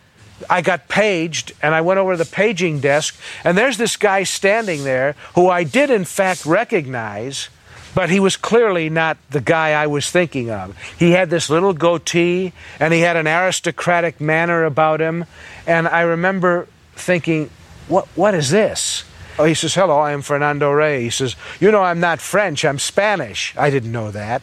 [0.49, 4.22] I got paged, and I went over to the paging desk, and there's this guy
[4.22, 7.49] standing there who I did, in fact, recognize,
[7.95, 10.76] but he was clearly not the guy I was thinking of.
[10.99, 15.24] He had this little goatee, and he had an aristocratic manner about him,
[15.66, 17.51] and I remember thinking,
[17.89, 19.05] what, what is this?
[19.39, 21.03] Oh, he says, Hello, I am Fernando Rey.
[21.03, 23.55] He says, You know, I'm not French, I'm Spanish.
[23.57, 24.43] I didn't know that.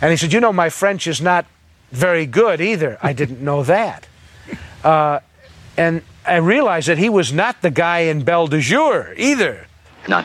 [0.00, 1.44] And he said, You know, my French is not
[1.92, 2.98] very good either.
[3.02, 4.08] I didn't know that.
[4.86, 5.18] Uh,
[5.76, 9.66] and I realized that he was not the guy in Belle de Jour either.
[10.08, 10.24] None.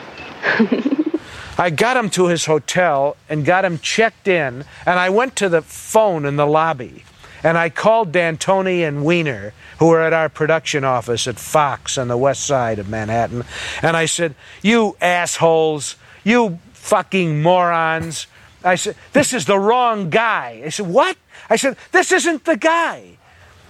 [1.58, 5.48] I got him to his hotel and got him checked in, and I went to
[5.48, 7.02] the phone in the lobby.
[7.42, 12.06] And I called D'Antoni and Weiner, who were at our production office at Fox on
[12.06, 13.44] the west side of Manhattan.
[13.82, 18.28] And I said, You assholes, you fucking morons.
[18.62, 20.62] I said, This is the wrong guy.
[20.64, 21.16] I said, What?
[21.50, 23.18] I said, This isn't the guy.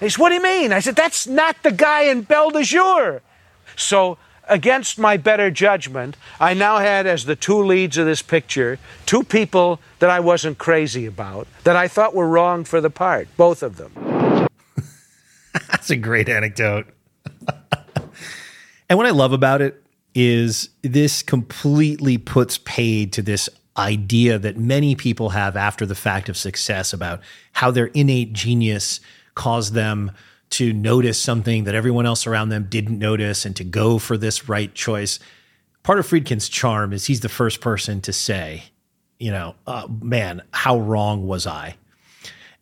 [0.03, 0.73] He said, What do you mean?
[0.73, 3.23] I said, That's not the guy in Belle de Jour.
[3.77, 8.79] So, against my better judgment, I now had as the two leads of this picture
[9.07, 13.29] two people that I wasn't crazy about, that I thought were wrong for the part,
[13.37, 13.93] both of them.
[15.71, 16.87] That's a great anecdote.
[18.89, 19.83] and what I love about it
[20.15, 26.29] is this completely puts paid to this idea that many people have after the fact
[26.29, 27.21] of success about
[27.53, 29.01] how their innate genius
[29.35, 30.13] caused them
[30.51, 34.49] to notice something that everyone else around them didn't notice and to go for this
[34.49, 35.19] right choice.
[35.83, 38.65] Part of Friedkin's charm is he's the first person to say,
[39.19, 41.77] you know, uh, man, how wrong was I?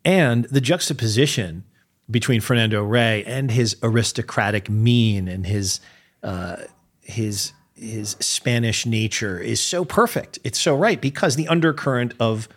[0.05, 1.65] And the juxtaposition
[2.09, 5.79] between Fernando Rey and his aristocratic mien and his
[6.23, 6.57] uh,
[7.01, 10.39] his his Spanish nature is so perfect.
[10.43, 12.47] It's so right because the undercurrent of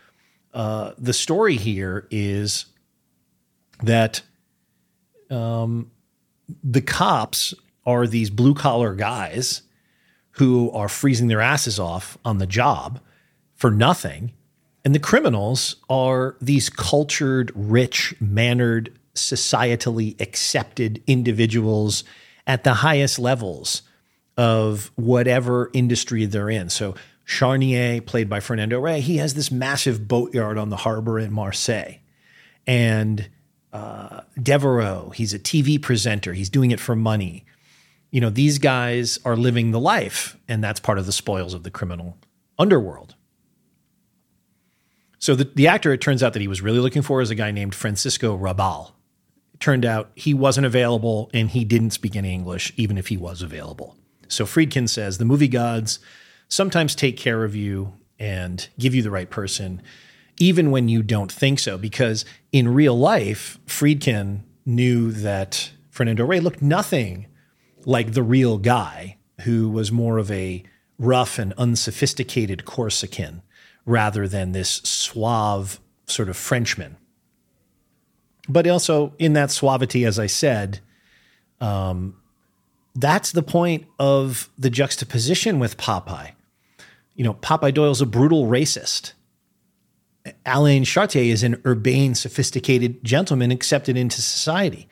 [0.53, 2.67] uh, the story here is
[3.87, 4.23] that
[5.31, 5.91] um,
[6.63, 7.55] the cops
[7.87, 9.63] are these blue collar guys
[10.33, 13.01] who are freezing their asses off on the job
[13.55, 14.33] for nothing.
[14.85, 22.05] And the criminals are these cultured, rich, mannered, societally accepted individuals
[22.47, 23.83] at the highest levels
[24.37, 26.69] of whatever industry they're in.
[26.69, 26.95] So
[27.25, 31.99] Charnier, played by Fernando Rey, he has this massive boatyard on the harbor in Marseille.
[32.67, 33.29] And
[33.75, 36.33] uh, Devereaux, he's a TV presenter.
[36.33, 37.45] He's doing it for money.
[38.13, 41.65] You know, these guys are living the life, and that's part of the spoils of
[41.65, 42.17] the criminal
[42.57, 43.17] underworld.
[45.19, 47.35] So the, the actor, it turns out that he was really looking for is a
[47.35, 48.93] guy named Francisco Rabal.
[49.55, 53.17] It turned out he wasn't available and he didn't speak any English, even if he
[53.17, 53.97] was available.
[54.29, 55.99] So Friedkin says the movie gods
[56.49, 59.83] sometimes take care of you and give you the right person,
[60.39, 61.79] even when you don't think so.
[61.79, 67.27] Because in real life, Friedkin knew that Fernando Rey looked nothing
[67.85, 70.63] like the real guy who was more of a
[70.99, 73.43] rough and unsophisticated Corsican
[73.85, 76.97] rather than this suave sort of Frenchman.
[78.49, 80.81] But also in that suavity, as I said,
[81.61, 82.17] um,
[82.95, 86.33] that's the point of the juxtaposition with Popeye.
[87.15, 89.13] You know, Popeye Doyle's a brutal racist.
[90.47, 94.89] Alain Charnier is an urbane, sophisticated gentleman accepted into society.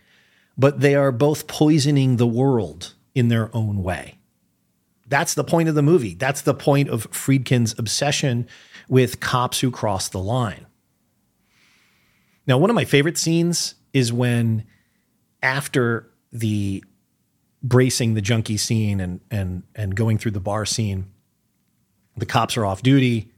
[0.58, 4.18] But they are both poisoning the world in their own way.
[5.06, 6.14] That's the point of the movie.
[6.14, 8.46] That's the point of Friedkin's obsession
[8.88, 10.66] with cops who cross the line.
[12.46, 14.64] Now, one of my favorite scenes is when,
[15.42, 16.84] after the
[17.62, 21.10] bracing the junkie scene and and and going through the bar scene,
[22.16, 23.31] the cops are off duty,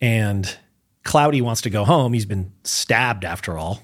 [0.00, 0.56] and
[1.04, 2.12] Cloudy wants to go home.
[2.12, 3.82] He's been stabbed after all,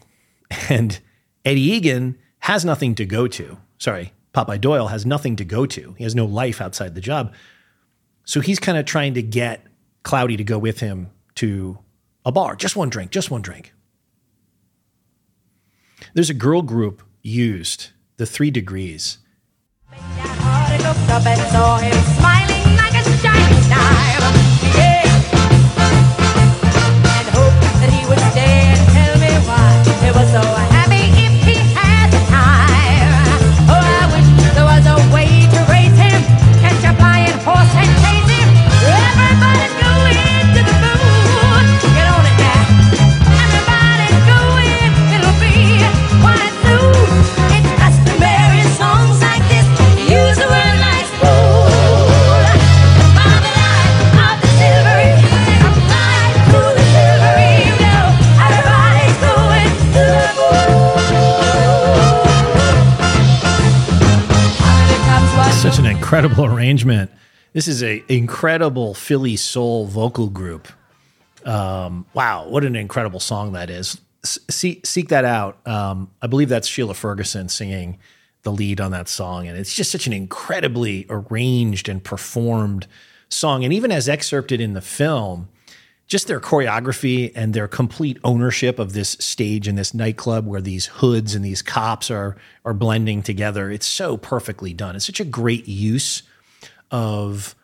[0.69, 0.99] and
[1.45, 3.59] Eddie Egan has nothing to go to.
[3.79, 5.95] Sorry, Popeye Doyle has nothing to go to.
[5.99, 7.33] He has no life outside the job.
[8.25, 9.67] So he's kind of trying to get
[10.03, 11.79] Cloudy to go with him to
[12.25, 12.57] a bar.
[12.57, 13.73] Just one drink, just one drink.
[16.15, 19.19] There's a girl group used, the Three Degrees.
[66.03, 67.11] Incredible arrangement.
[67.53, 70.69] This is a incredible Philly soul vocal group.
[71.45, 74.01] Um, wow, what an incredible song that is.
[74.25, 75.65] See, seek that out.
[75.67, 77.99] Um, I believe that's Sheila Ferguson singing
[78.43, 82.87] the lead on that song, and it's just such an incredibly arranged and performed
[83.29, 83.65] song.
[83.65, 85.49] And even as excerpted in the film,
[86.13, 90.85] just their choreography and their complete ownership of this stage and this nightclub where these
[90.85, 92.37] hoods and these cops are
[92.67, 93.71] are blending together.
[93.71, 94.95] It's so perfectly done.
[94.95, 96.23] It's such a great use
[96.91, 97.55] of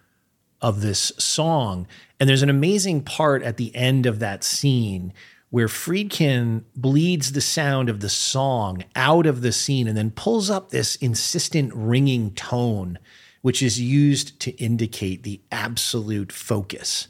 [0.62, 1.86] of this song.
[2.18, 5.12] And there's an amazing part at the end of that scene
[5.50, 10.48] where Friedkin bleeds the sound of the song out of the scene and then pulls
[10.48, 12.98] up this insistent ringing tone,
[13.42, 17.08] which is used to indicate the absolute focus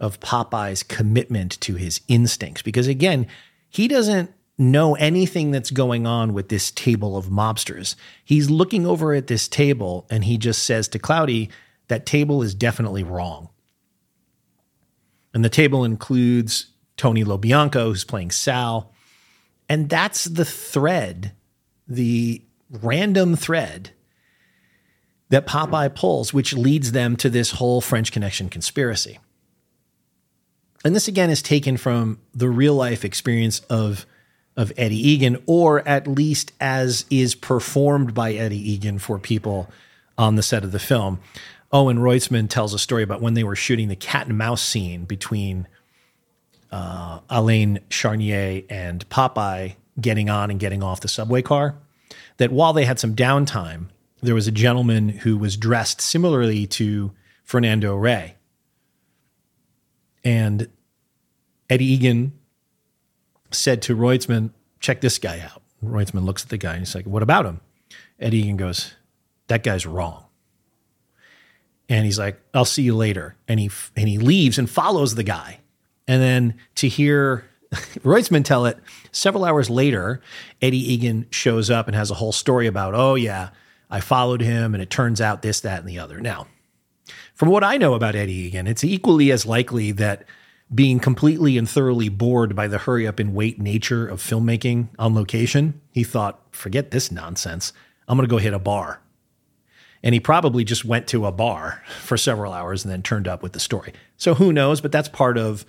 [0.00, 2.62] of Popeye's commitment to his instincts.
[2.62, 3.26] Because again,
[3.68, 7.94] he doesn't know anything that's going on with this table of mobsters.
[8.24, 11.48] He's looking over at this table and he just says to Cloudy,
[11.86, 13.48] that table is definitely wrong.
[15.32, 16.66] And the table includes
[16.96, 18.92] Tony LoBianco, who's playing Sal.
[19.68, 21.32] And that's the thread,
[21.86, 23.90] the random thread
[25.28, 29.18] that Popeye pulls, which leads them to this whole French Connection conspiracy.
[30.84, 34.06] And this again is taken from the real life experience of,
[34.56, 39.68] of Eddie Egan, or at least as is performed by Eddie Egan for people
[40.16, 41.20] on the set of the film.
[41.72, 45.04] Owen Roizman tells a story about when they were shooting the cat and mouse scene
[45.04, 45.68] between
[46.72, 51.76] uh, Alain Charnier and Popeye getting on and getting off the subway car.
[52.38, 53.88] That while they had some downtime,
[54.22, 57.12] there was a gentleman who was dressed similarly to
[57.44, 58.36] Fernando Rey.
[60.24, 60.68] And
[61.70, 62.32] Eddie Egan
[63.50, 64.50] said to Roizman,
[64.80, 65.62] check this guy out.
[65.84, 67.60] Roizman looks at the guy and he's like, what about him?
[68.18, 68.94] Eddie Egan goes,
[69.46, 70.24] that guy's wrong.
[71.88, 73.36] And he's like, I'll see you later.
[73.46, 75.60] And he, and he leaves and follows the guy.
[76.06, 78.78] And then to hear Roizman tell it
[79.12, 80.20] several hours later,
[80.60, 83.50] Eddie Egan shows up and has a whole story about, oh, yeah,
[83.90, 86.20] I followed him and it turns out this, that, and the other.
[86.20, 86.46] Now,
[87.38, 90.24] from what I know about Eddie Egan, it's equally as likely that
[90.74, 95.14] being completely and thoroughly bored by the hurry up and wait nature of filmmaking on
[95.14, 97.72] location, he thought, forget this nonsense.
[98.08, 99.00] I'm going to go hit a bar.
[100.02, 103.40] And he probably just went to a bar for several hours and then turned up
[103.40, 103.92] with the story.
[104.16, 104.80] So who knows?
[104.80, 105.64] But that's part of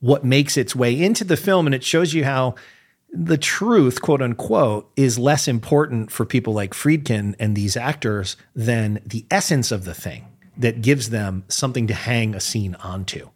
[0.00, 1.66] what makes its way into the film.
[1.66, 2.54] And it shows you how
[3.12, 9.02] the truth, quote unquote, is less important for people like Friedkin and these actors than
[9.04, 13.28] the essence of the thing that gives them something to hang a scene onto.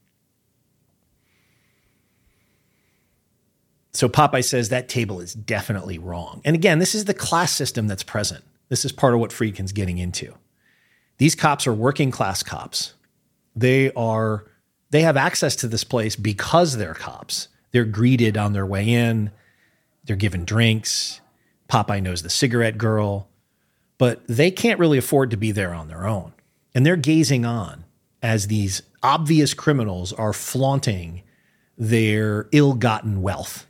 [3.93, 6.41] So Popeye says that table is definitely wrong.
[6.45, 8.45] And again, this is the class system that's present.
[8.69, 10.35] This is part of what Friedkin's getting into.
[11.17, 12.95] These cops are working class cops.
[13.57, 14.45] They are
[14.91, 17.49] they have access to this place because they're cops.
[17.73, 19.31] They're greeted on their way in.
[20.05, 21.21] They're given drinks.
[21.69, 23.29] Popeye knows the cigarette girl,
[23.99, 26.33] but they can't really afford to be there on their own.
[26.79, 27.83] And they're gazing on
[28.23, 31.25] as these obvious criminals are flaunting
[31.77, 33.67] their ill gotten wealth.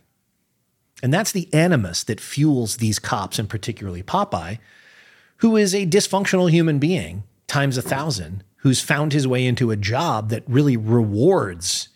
[1.01, 4.59] And that's the animus that fuels these cops, and particularly Popeye,
[5.37, 9.75] who is a dysfunctional human being times a thousand, who's found his way into a
[9.75, 11.89] job that really rewards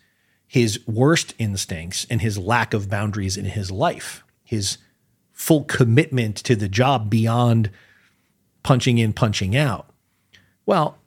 [0.48, 4.78] his worst instincts and his lack of boundaries in his life, his
[5.30, 7.70] full commitment to the job beyond
[8.64, 9.88] punching in, punching out.
[10.66, 10.98] Well,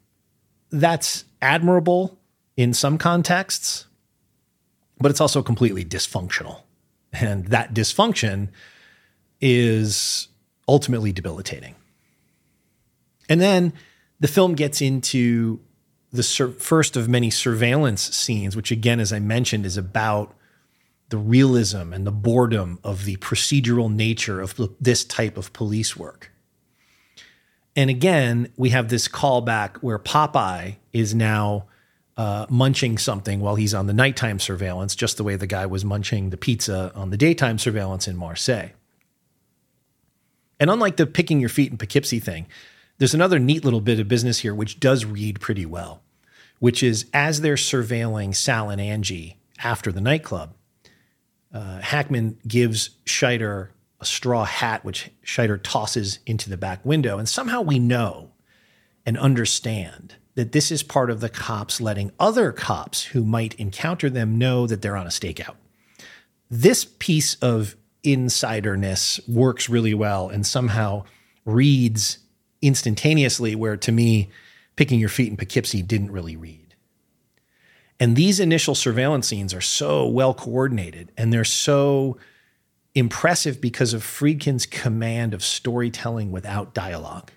[0.69, 2.17] that's admirable
[2.55, 3.85] in some contexts,
[4.99, 6.61] but it's also completely dysfunctional.
[7.13, 8.49] And that dysfunction
[9.39, 10.27] is
[10.67, 11.75] ultimately debilitating.
[13.29, 13.73] And then
[14.19, 15.59] the film gets into
[16.11, 20.33] the sur- first of many surveillance scenes, which, again, as I mentioned, is about
[21.09, 26.31] the realism and the boredom of the procedural nature of this type of police work.
[27.77, 31.67] And again, we have this callback where Popeye is now
[32.17, 35.85] uh, munching something while he's on the nighttime surveillance, just the way the guy was
[35.85, 38.69] munching the pizza on the daytime surveillance in Marseille.
[40.59, 42.47] And unlike the picking your feet in Poughkeepsie thing,
[42.97, 46.01] there's another neat little bit of business here, which does read pretty well,
[46.57, 50.55] which is as they're surveilling Sal and Angie after the nightclub,
[51.53, 57.17] uh, Hackman gives Scheider a straw hat, which Scheider tosses into the back window.
[57.17, 58.31] And somehow we know
[59.05, 64.09] and understand that this is part of the cops letting other cops who might encounter
[64.09, 65.55] them know that they're on a stakeout.
[66.49, 71.05] This piece of insiderness works really well and somehow
[71.43, 72.19] reads
[72.61, 74.29] instantaneously, where to me,
[74.75, 76.75] picking your feet in Poughkeepsie didn't really read.
[77.99, 82.17] And these initial surveillance scenes are so well coordinated and they're so
[82.97, 87.31] impressive because of Friedkin's command of storytelling without dialogue.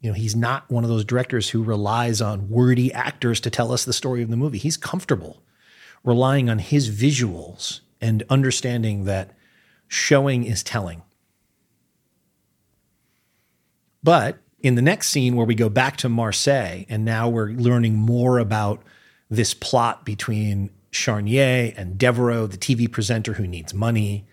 [0.00, 3.72] You know, he's not one of those directors who relies on wordy actors to tell
[3.72, 4.58] us the story of the movie.
[4.58, 5.42] He's comfortable
[6.04, 9.30] relying on his visuals and understanding that
[9.88, 11.02] showing is telling.
[14.02, 17.96] But in the next scene where we go back to Marseille and now we're learning
[17.96, 18.82] more about
[19.28, 24.26] this plot between Charnier and Devereaux, the TV presenter who needs money,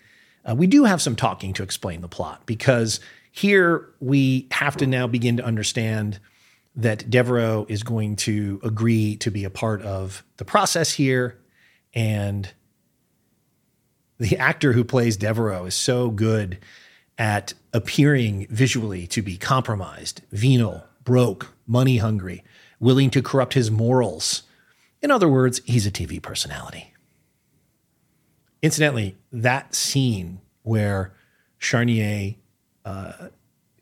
[0.48, 3.00] uh, we do have some talking to explain the plot because
[3.32, 6.18] here we have to now begin to understand
[6.76, 11.38] that Devereaux is going to agree to be a part of the process here.
[11.94, 12.50] And
[14.18, 16.58] the actor who plays Devereaux is so good
[17.18, 22.44] at appearing visually to be compromised, venal, broke, money hungry,
[22.78, 24.42] willing to corrupt his morals.
[25.00, 26.92] In other words, he's a TV personality.
[28.62, 31.12] Incidentally, that scene where
[31.60, 32.36] Charnier
[32.84, 33.28] uh,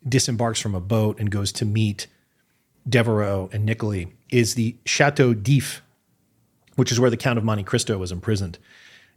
[0.07, 2.07] disembarks from a boat and goes to meet
[2.87, 5.81] Devereaux and Nicolay is the Chateau d'If,
[6.75, 8.59] which is where the Count of Monte Cristo was imprisoned.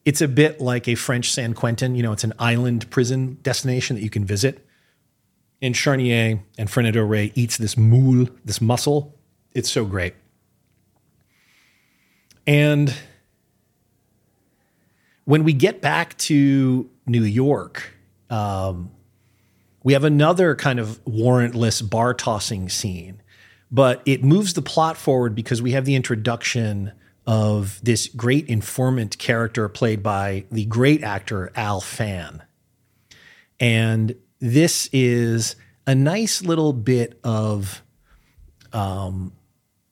[0.05, 1.94] It's a bit like a French San Quentin.
[1.94, 4.64] You know, it's an island prison destination that you can visit.
[5.60, 9.14] And Charnier and Fernando Rey eats this moule, this mussel.
[9.52, 10.14] It's so great.
[12.47, 12.94] And
[15.28, 17.94] when we get back to New York,
[18.30, 18.90] um,
[19.84, 23.20] we have another kind of warrantless bar tossing scene,
[23.70, 26.92] but it moves the plot forward because we have the introduction
[27.26, 32.42] of this great informant character played by the great actor Al Fann.
[33.60, 35.56] And this is
[35.86, 37.82] a nice little bit of
[38.72, 39.34] um,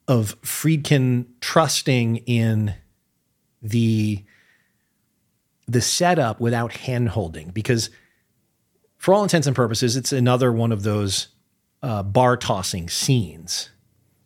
[0.07, 2.73] of Friedkin trusting in
[3.61, 4.23] the
[5.67, 7.89] the setup without handholding because
[8.97, 11.27] for all intents and purposes it's another one of those
[11.83, 13.69] uh, bar tossing scenes.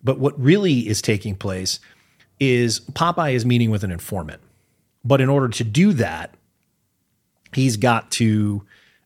[0.03, 1.79] But what really is taking place
[2.39, 4.41] is popeye is meeting with an informant.
[5.03, 6.35] But in order to do that
[7.53, 8.63] he's got to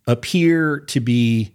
[0.07, 1.53] appear to be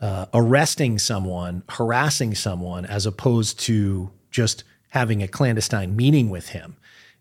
[0.00, 6.76] uh, arresting someone harassing someone as opposed to just having a clandestine meeting with him.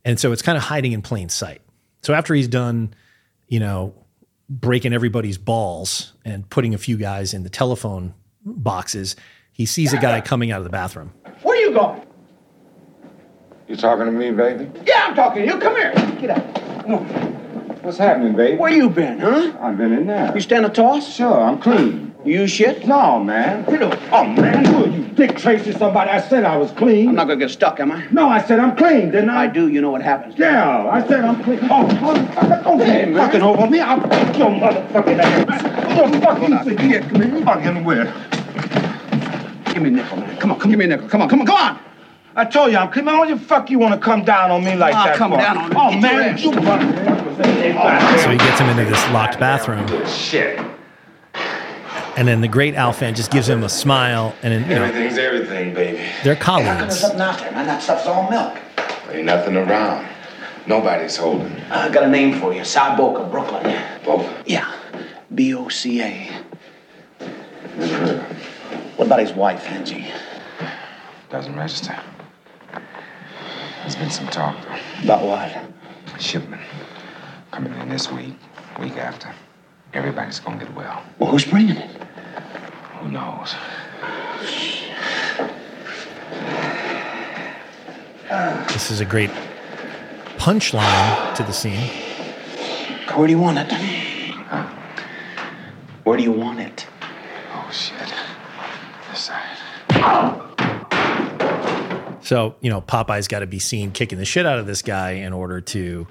[0.06, 1.62] And so it's kind of hiding in plain sight
[2.02, 2.94] so after he's done,
[3.48, 3.94] you know,
[4.50, 8.14] breaking everybody's balls and putting a few guys in the telephone
[8.46, 9.16] boxes,
[9.52, 11.12] he sees a guy coming out of the bathroom.
[11.42, 12.02] Where are you going?
[13.68, 14.70] You talking to me, baby?
[14.86, 15.60] Yeah, I'm talking to you.
[15.60, 15.92] Come here.
[16.22, 16.88] Get out.
[16.88, 16.98] No.
[17.82, 18.58] What's happening, baby?
[18.58, 19.58] Where you been, huh?
[19.60, 20.34] I've been in there.
[20.34, 21.14] You stand a toss?
[21.14, 22.16] Sure, I'm clean.
[22.28, 22.86] You shit?
[22.86, 23.66] No, man.
[23.72, 26.10] You know, Oh, man, who are you dick tracing somebody?
[26.12, 27.10] I said I was clean.
[27.10, 28.06] I'm not gonna get stuck, am I?
[28.12, 29.44] No, I said I'm clean, didn't I?
[29.44, 30.36] I do, you know what happens.
[30.38, 31.60] Yeah, I said I'm clean.
[31.64, 33.16] Oh, motherfucker, don't Hey, man.
[33.26, 33.80] fucking over me.
[33.80, 35.98] I'll fuck your motherfucking ass.
[35.98, 37.46] What the fuck you think you're clean?
[37.46, 38.14] Fucking with.
[39.74, 40.38] Give me a nickel, man.
[40.38, 41.08] Come on, come give me a nickel.
[41.08, 41.80] Come on, come on, come on!
[42.36, 43.06] I told you I'm clean.
[43.06, 45.32] Man, what the fuck you want to come down on me like Ah, that come
[45.32, 45.38] for?
[45.38, 45.76] down on me.
[45.80, 46.44] Oh, man, ass.
[46.44, 48.22] you motherfuckers.
[48.24, 49.88] So he gets him into this locked bathroom.
[50.08, 50.60] Shit.
[52.18, 54.84] And then the great Al Fann just gives him a smile, and then, you know,
[54.86, 56.04] Everything's everything, baby.
[56.24, 57.00] they're How come there's colleagues.
[57.00, 57.68] something out there, man?
[57.68, 58.58] That stuff's all milk.
[59.12, 60.08] Ain't nothing around.
[60.66, 61.56] Nobody's holding.
[61.70, 62.66] I got a name for you.
[62.66, 63.64] Cy Boca, Brooklyn.
[64.04, 64.28] Both.
[64.48, 64.74] Yeah.
[65.36, 66.32] B-O-C-A.
[67.78, 68.98] Never heard of.
[68.98, 70.08] What about his wife, Angie?
[71.30, 71.98] Doesn't register.
[73.82, 75.04] There's been some talk, though.
[75.04, 76.20] About what?
[76.20, 76.62] Shipment.
[77.52, 78.34] Coming in this week,
[78.80, 79.32] week after.
[79.98, 81.02] Everybody's gonna get well.
[81.18, 81.90] Well, who's bringing it?
[83.00, 83.56] Who knows?
[88.72, 89.32] This is a great
[90.38, 91.90] punchline to the scene.
[93.16, 93.74] Where do you want it?
[96.04, 96.86] Where do you want it?
[97.56, 98.14] Oh, shit.
[99.10, 99.58] This side.
[102.22, 105.14] So, you know, Popeye's got to be seen kicking the shit out of this guy
[105.14, 106.06] in order to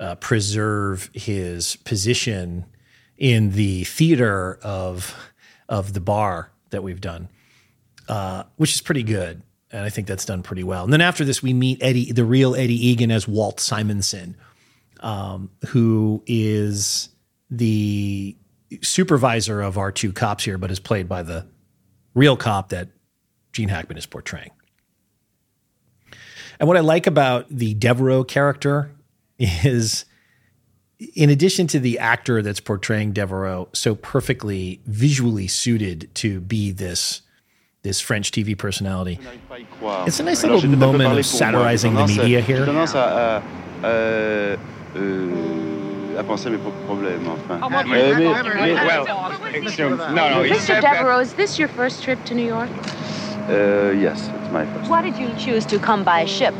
[0.00, 2.64] uh, preserve his position
[3.18, 5.14] in the theater of
[5.68, 7.28] of the bar that we've done,
[8.08, 9.42] uh, which is pretty good.
[9.70, 10.84] And I think that's done pretty well.
[10.84, 14.34] And then after this, we meet Eddie, the real Eddie Egan as Walt Simonson,
[15.00, 17.10] um, who is
[17.50, 18.34] the
[18.80, 21.46] supervisor of our two cops here, but is played by the
[22.14, 22.88] real cop that
[23.52, 24.52] Gene Hackman is portraying.
[26.58, 28.90] And what I like about the Devereaux character
[29.38, 30.06] is,
[31.14, 37.22] in addition to the actor that's portraying Devereaux so perfectly visually suited to be this
[37.82, 39.20] this French TV personality,
[40.04, 42.66] it's a nice little moment of satirizing the media here.
[42.66, 44.56] tendance à, à, euh,
[44.96, 47.60] euh, à penser à mes propres problèmes, enfin.
[47.62, 50.80] Oh, well, Euh, mais- wait, mais- wait, no, no, Mr.
[50.80, 52.68] Devereaux, is this your first trip to New York?
[53.48, 54.90] Uh, yes, it's my first.
[54.90, 56.54] Why did you choose to come by ship?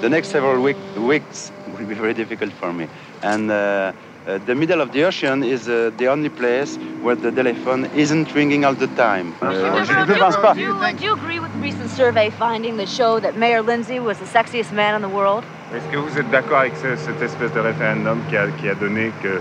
[0.00, 1.50] The next several week, weeks
[1.80, 2.86] will be very difficult for me.
[3.22, 3.92] And uh,
[4.26, 8.34] uh, the middle of the ocean is uh, the only place where the telephone isn't
[8.34, 9.32] ringing all the time.
[9.42, 9.52] Uh,
[9.84, 10.54] je ne pense pas.
[10.54, 13.98] Do you, do you agree with the recent survey finding that showed that Mayor Lindsay
[13.98, 15.42] was the sexiest man in the world?
[15.74, 18.74] Est-ce que vous êtes d'accord avec ce- cette espèce de référendum qui a, qui a
[18.74, 19.40] donné que,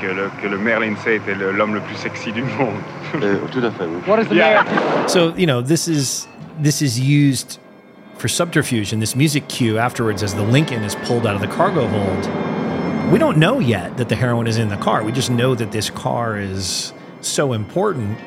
[0.00, 2.80] que, le, que le maire Lindsay était l'homme le plus sexy du monde
[3.22, 4.00] Euh, tout à fait, oui.
[4.08, 4.64] What is the mayor-
[5.08, 6.26] So you know this is
[6.62, 7.58] this is used
[8.18, 11.48] for subterfuge in this music cue afterwards as the Lincoln is pulled out of the
[11.48, 13.12] cargo hold.
[13.12, 15.04] We don't know yet that the heroin is in the car.
[15.04, 18.18] We just know that this car is so important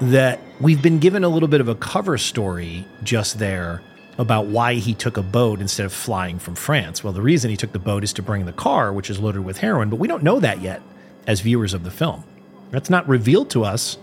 [0.00, 3.82] that we've been given a little bit of a cover story just there
[4.18, 7.02] about why he took a boat instead of flying from France.
[7.02, 9.44] Well, the reason he took the boat is to bring the car, which is loaded
[9.44, 10.82] with heroin, but we don't know that yet
[11.26, 12.22] as viewers of the film.
[12.70, 13.98] That's not revealed to us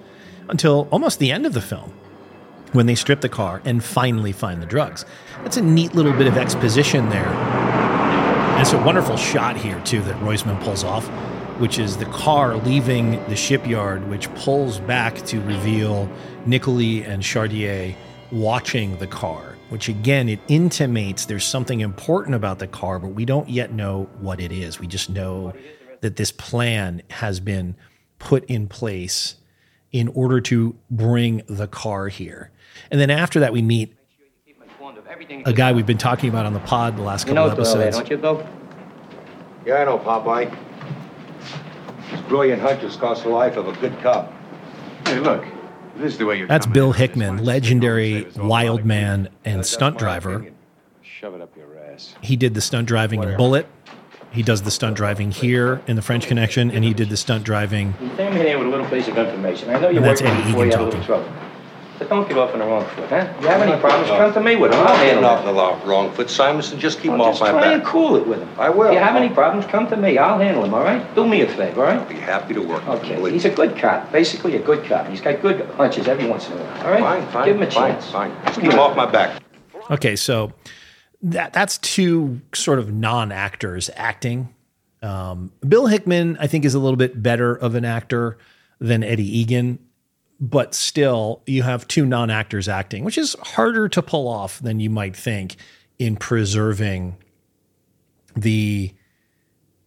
[0.49, 1.93] until almost the end of the film
[2.73, 5.05] when they strip the car and finally find the drugs.
[5.43, 7.27] That's a neat little bit of exposition there.
[7.27, 11.07] And it's a wonderful shot here, too, that Roizman pulls off,
[11.59, 16.09] which is the car leaving the shipyard, which pulls back to reveal
[16.45, 17.95] Nicolai and Charnier
[18.31, 23.25] watching the car, which again, it intimates there's something important about the car, but we
[23.25, 24.79] don't yet know what it is.
[24.79, 25.53] We just know
[26.01, 27.75] that this plan has been
[28.19, 29.35] put in place
[29.91, 32.50] in order to bring the car here.
[32.89, 33.95] And then after that, we meet
[35.45, 37.65] a guy we've been talking about on the pod the last You couple know Doyle,
[37.65, 37.97] episodes.
[37.97, 38.47] don't you, Bill?
[39.65, 40.55] Yeah, I know, Popeye.
[42.11, 44.33] These brilliant hunters cost the life of a good cop.
[45.05, 45.45] Hey, look,
[45.95, 50.45] this is the way you're That's Bill Hickman, legendary wild man and stunt driver.
[51.01, 52.15] Shove it up your ass.
[52.21, 53.67] He did the stunt driving in Bullitt.
[54.31, 57.43] He does the stunt driving here in the French Connection, and he did the stunt
[57.43, 57.93] driving.
[58.01, 59.69] You came in here with a little piece of information.
[59.69, 61.40] I know you And that's worked Eddie before you Egan had a little trouble.
[62.01, 63.31] But don't give up on the wrong foot, huh?
[63.41, 64.79] You have any problems, come to me with them.
[64.79, 66.79] I'm I'll not getting handle off the lo- wrong foot, Simonson.
[66.79, 67.73] Just keep Well, him off just my try back.
[67.75, 68.49] and cool it with him.
[68.57, 68.87] I will.
[68.87, 70.17] If you have any problems, come to me.
[70.17, 71.13] I'll handle them, all right?
[71.13, 72.09] Do me a favor, all right?
[72.09, 72.87] Be happy to work.
[72.87, 75.07] with you, Okay, believe he's a good cop, basically a good cop.
[75.09, 77.01] He's got good hunches every once in a while, all right?
[77.01, 78.09] Fine, fine, Give him a fine, chance.
[78.09, 78.31] fine.
[78.47, 79.39] Just keep him off my back.
[79.91, 80.53] Okay, so
[81.21, 84.49] that that's two sort of non-actors acting.
[85.03, 88.39] Um, Bill Hickman, I think, is a little bit better of an actor
[88.79, 89.77] than Eddie Egan,
[90.41, 94.89] but still, you have two non-actors acting, which is harder to pull off than you
[94.89, 95.55] might think
[95.99, 97.15] in preserving
[98.35, 98.91] the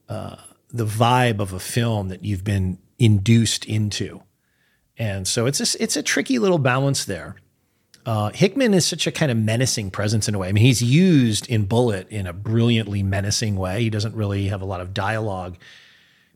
[0.08, 0.36] uh,
[0.70, 4.22] the vibe of a film that you've been induced into.
[4.96, 7.36] And so it's a, it's a tricky little balance there.
[8.06, 10.48] Uh, Hickman is such a kind of menacing presence in a way.
[10.48, 13.82] I mean, he's used in Bullitt in a brilliantly menacing way.
[13.82, 15.56] He doesn't really have a lot of dialogue,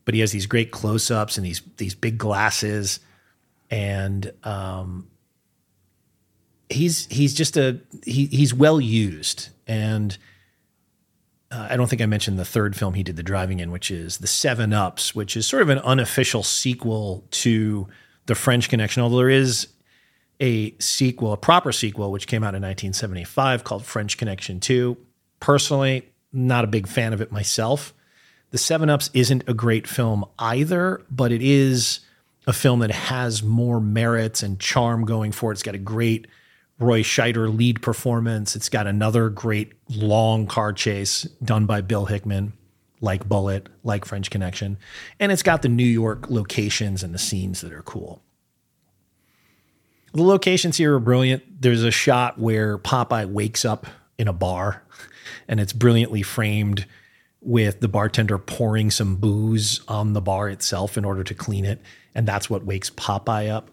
[0.03, 2.99] but he has these great close-ups and these these big glasses,
[3.69, 5.07] and um,
[6.69, 9.49] he's he's just a he, he's well used.
[9.67, 10.17] And
[11.51, 13.91] uh, I don't think I mentioned the third film he did the driving in, which
[13.91, 17.87] is the Seven Ups, which is sort of an unofficial sequel to
[18.27, 19.67] the French Connection, although there is
[20.39, 24.95] a sequel, a proper sequel, which came out in 1975 called French Connection 2.
[25.39, 27.93] Personally, not a big fan of it myself.
[28.51, 31.99] The Seven Ups isn't a great film either, but it is
[32.49, 35.53] a film that has more merits and charm going for it.
[35.53, 36.25] It's got a great
[36.79, 38.55] Roy Scheider lead performance.
[38.55, 42.53] It's got another great long car chase done by Bill Hickman,
[43.01, 44.79] like Bullitt, like French Connection.
[45.19, 48.23] And it's got the New York locations and the scenes that are cool.
[50.13, 51.61] The locations here are brilliant.
[51.61, 53.85] There's a shot where Popeye wakes up
[54.17, 54.81] in a bar,
[55.47, 56.87] and it's brilliantly framed
[57.41, 61.79] with the bartender pouring some booze on the bar itself in order to clean it.
[62.15, 63.71] And that's what wakes Popeye up.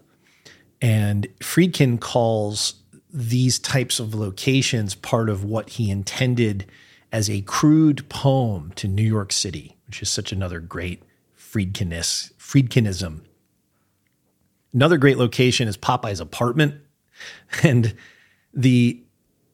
[0.81, 2.75] And Friedkin calls
[3.11, 6.65] these types of locations part of what he intended
[7.11, 11.01] as a crude poem to New York City, which is such another great
[11.37, 13.21] Friedkinis, Friedkinism
[14.73, 16.75] Another great location is Popeye's apartment.
[17.63, 17.95] And
[18.53, 19.01] the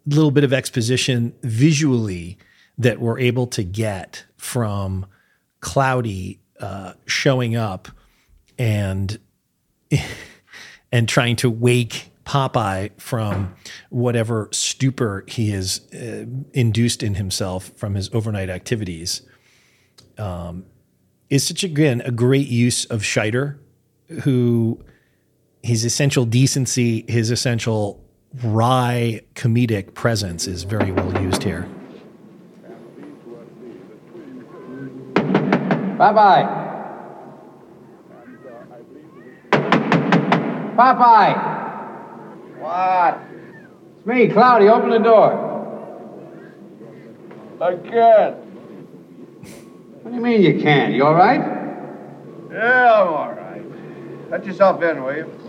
[0.06, 2.38] little bit of exposition visually
[2.78, 5.06] that we're able to get from
[5.62, 7.88] Cloudy uh, showing up
[8.58, 9.18] and
[10.92, 13.54] and trying to wake Popeye from
[13.90, 19.22] whatever stupor he has uh, induced in himself from his overnight activities
[20.18, 20.66] um,
[21.30, 23.58] is such again a great use of Scheider,
[24.24, 24.84] who
[25.64, 28.04] his essential decency, his essential
[28.44, 31.68] wry comedic presence is very well used here.
[35.98, 36.63] Popeye.
[40.76, 42.60] Popeye.
[42.60, 43.22] What?
[43.98, 44.68] It's me, Cloudy.
[44.68, 45.50] Open the door.
[47.62, 48.36] I can't.
[50.04, 50.94] What do you mean you can't?
[50.94, 51.40] You all right?
[52.52, 54.30] Yeah, I'm all right.
[54.30, 55.44] Let yourself in, will you?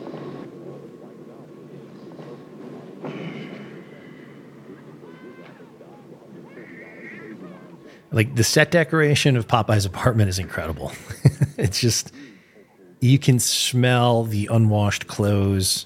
[8.12, 10.92] Like the set decoration of Popeye's apartment is incredible.
[11.58, 12.12] it's just
[13.04, 15.84] you can smell the unwashed clothes.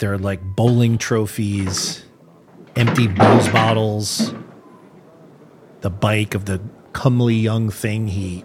[0.00, 2.04] There are like bowling trophies,
[2.74, 4.34] empty booze bottles,
[5.82, 6.60] the bike of the
[6.94, 8.44] comely young thing he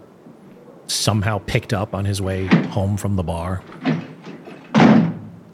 [0.85, 3.63] somehow picked up on his way home from the bar.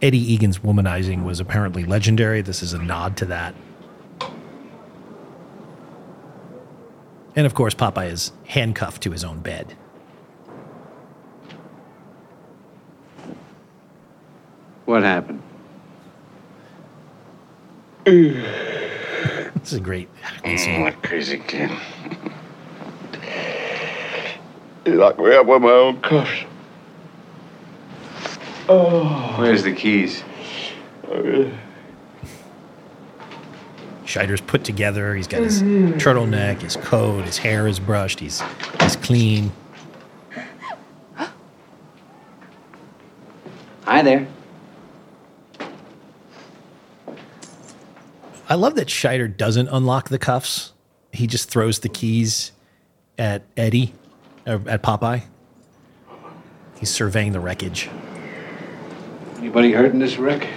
[0.02, 2.42] Eddie Egan's womanizing was apparently legendary.
[2.42, 3.56] This is a nod to that.
[7.38, 9.78] And of course, Popeye is handcuffed to his own bed.
[14.86, 15.42] What happened?
[19.64, 20.82] This is a great acting scene.
[20.82, 21.72] Mm, that crazy kid.
[24.84, 26.44] He locked me up with my own cuffs.
[28.68, 29.36] Oh.
[29.38, 30.22] Where's the keys?
[34.06, 35.16] Scheider's put together.
[35.16, 38.20] He's got his turtleneck, his coat, his hair is brushed.
[38.20, 38.44] He's
[38.82, 39.54] he's clean.
[43.86, 44.28] Hi there.
[48.54, 50.74] I love that Scheider doesn't unlock the cuffs.
[51.12, 52.52] He just throws the keys
[53.18, 53.96] at Eddie,
[54.46, 55.24] or at Popeye.
[56.80, 57.90] He's surveying the wreckage.
[59.38, 60.48] Anybody hurt in this wreck?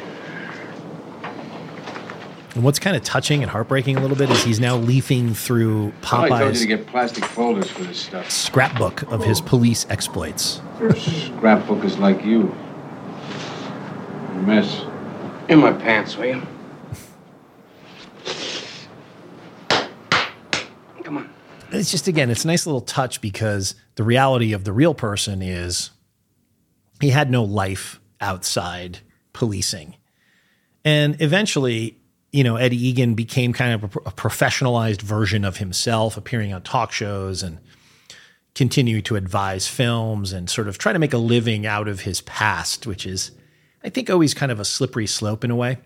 [2.54, 5.94] And what's kind of touching and heartbreaking a little bit is he's now leafing through
[6.02, 8.30] I told you Popeye's to get plastic folders for this stuff.
[8.30, 10.60] scrapbook of his police exploits.
[10.98, 12.54] Scrapbook is like you.
[14.28, 14.84] A mess.
[15.48, 16.46] In my pants, will you?
[21.70, 25.42] It's just again, it's a nice little touch because the reality of the real person
[25.42, 25.90] is
[27.00, 29.00] he had no life outside
[29.32, 29.96] policing.
[30.84, 31.98] And eventually,
[32.32, 36.62] you know, Eddie Egan became kind of a, a professionalized version of himself, appearing on
[36.62, 37.58] talk shows and
[38.54, 42.20] continuing to advise films and sort of try to make a living out of his
[42.22, 43.32] past, which is,
[43.84, 45.78] I think, always kind of a slippery slope in a way.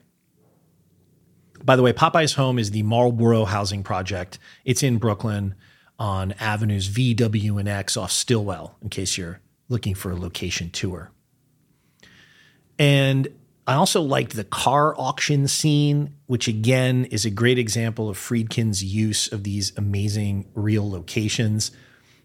[1.63, 4.39] By the way, Popeye's home is the Marlboro Housing Project.
[4.65, 5.55] It's in Brooklyn.
[6.01, 10.71] On avenues V, W, and X off Stillwell, in case you're looking for a location
[10.71, 11.13] tour.
[12.79, 13.29] And
[13.67, 18.83] I also liked the car auction scene, which again is a great example of Friedkin's
[18.83, 21.71] use of these amazing real locations.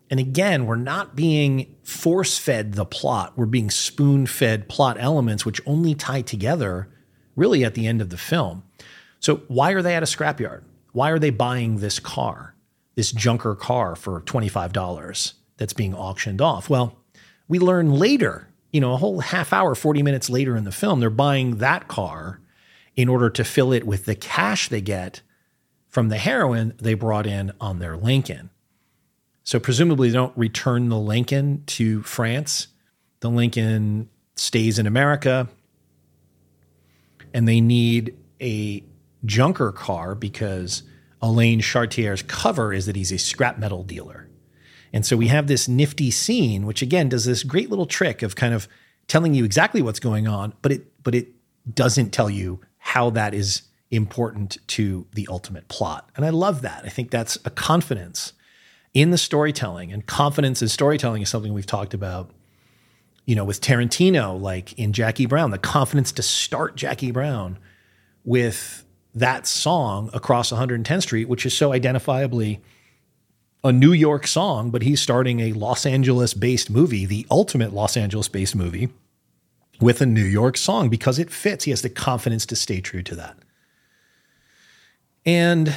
[0.10, 5.46] And again, we're not being force fed the plot, we're being spoon fed plot elements,
[5.46, 6.88] which only tie together
[7.36, 8.64] really at the end of the film.
[9.20, 10.64] So, why are they at a scrapyard?
[10.94, 12.55] Why are they buying this car,
[12.96, 16.70] this junker car for $25 that's being auctioned off?
[16.70, 16.98] Well,
[17.48, 21.00] we learn later, you know, a whole half hour, 40 minutes later in the film,
[21.00, 22.40] they're buying that car
[22.96, 25.22] in order to fill it with the cash they get
[25.88, 28.50] from the heroin they brought in on their Lincoln.
[29.44, 32.68] So presumably they don't return the Lincoln to France.
[33.20, 35.48] The Lincoln stays in America
[37.34, 38.84] and they need a
[39.26, 40.84] junker car because
[41.26, 44.30] Alain Charnier's cover is that he's a scrap metal dealer.
[44.94, 48.36] And so we have this nifty scene, which again does this great little trick of
[48.36, 48.68] kind of
[49.08, 51.30] telling you exactly what's going on, but it but it
[51.74, 56.12] doesn't tell you how that is important to the ultimate plot.
[56.16, 56.84] And I love that.
[56.86, 58.34] I think that's a confidence
[58.94, 62.30] in the storytelling and confidence in storytelling is something we've talked about
[63.26, 67.58] you know with Tarantino like in Jackie Brown the confidence to start Jackie Brown
[68.24, 68.85] with
[69.16, 72.60] that song across 110th Street which is so identifiably
[73.64, 77.98] a New York song but he's starting a Los Angeles based movie the ultimate Los
[77.98, 78.90] Angeles based movie
[79.82, 83.02] with a New York song because it fits he has the confidence to stay true
[83.02, 83.38] to that
[85.26, 85.74] and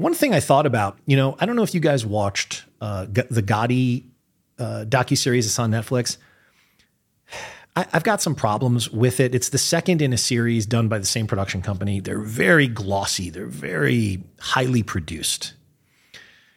[0.00, 3.04] one thing I thought about, you know, I don't know if you guys watched uh,
[3.04, 4.04] the Gotti
[4.58, 6.16] uh, docu series that's on Netflix.
[7.76, 9.34] I, I've got some problems with it.
[9.34, 12.00] It's the second in a series done by the same production company.
[12.00, 13.30] They're very glossy.
[13.30, 15.54] They're very highly produced.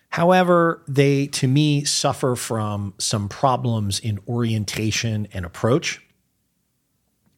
[0.09, 6.01] However, they to me suffer from some problems in orientation and approach.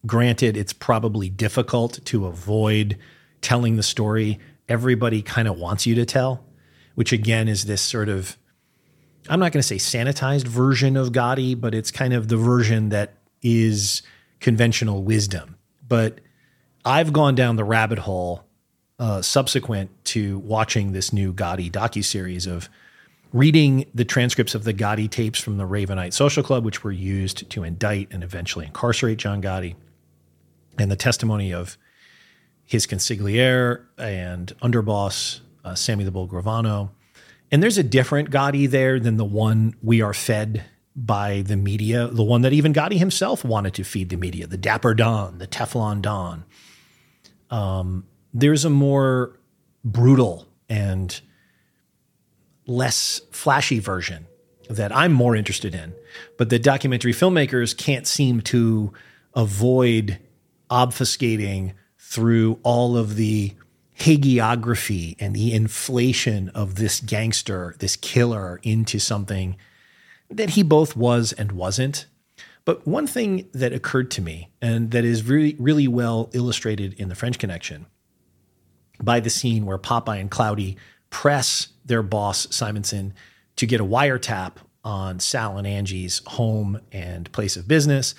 [0.06, 2.97] Granted, it's probably difficult to avoid
[3.41, 6.43] telling the story everybody kind of wants you to tell,
[6.95, 8.38] which again is this sort of,
[9.30, 12.89] I'm not going to say sanitized version of Gotti, but it's kind of the version
[12.89, 13.14] that
[13.45, 14.01] is
[14.39, 15.55] conventional wisdom.
[15.88, 16.19] But
[16.84, 18.43] I've gone down the rabbit hole
[18.97, 22.69] uh, subsequent to watching this new Gotti docu series of
[23.31, 27.49] reading the transcripts of the Gotti tapes from the Ravenite Social Club, which were used
[27.51, 29.76] to indict and eventually incarcerate John Gotti,
[30.80, 31.77] and the testimony of
[32.63, 36.89] his consigliere and underboss, uh, Sammy the Bull Gravano.
[37.51, 40.63] And there's a different Gotti there than the one we are fed
[40.95, 44.57] by the media, the one that even Gotti himself wanted to feed the media, the
[44.57, 46.45] Dapper Don, the Teflon Don.
[47.49, 49.38] Um, there's a more
[49.84, 51.19] brutal and
[52.65, 54.27] less flashy version
[54.69, 55.93] that I'm more interested in,
[56.38, 58.93] but the documentary filmmakers can't seem to
[59.35, 60.19] avoid
[60.72, 63.53] obfuscating through all of the
[63.99, 69.55] hagiography and the inflation of this gangster, this killer, into something
[70.30, 72.07] that he both was and wasn't.
[72.65, 77.10] But one thing that occurred to me, and that is really, really well illustrated in
[77.10, 77.85] the French Connection,
[79.02, 80.77] by the scene where Popeye and Cloudy
[81.10, 83.14] press their boss, Simonson,
[83.57, 84.53] to get a wiretap
[84.84, 88.15] on Sal and Angie's home and place of business,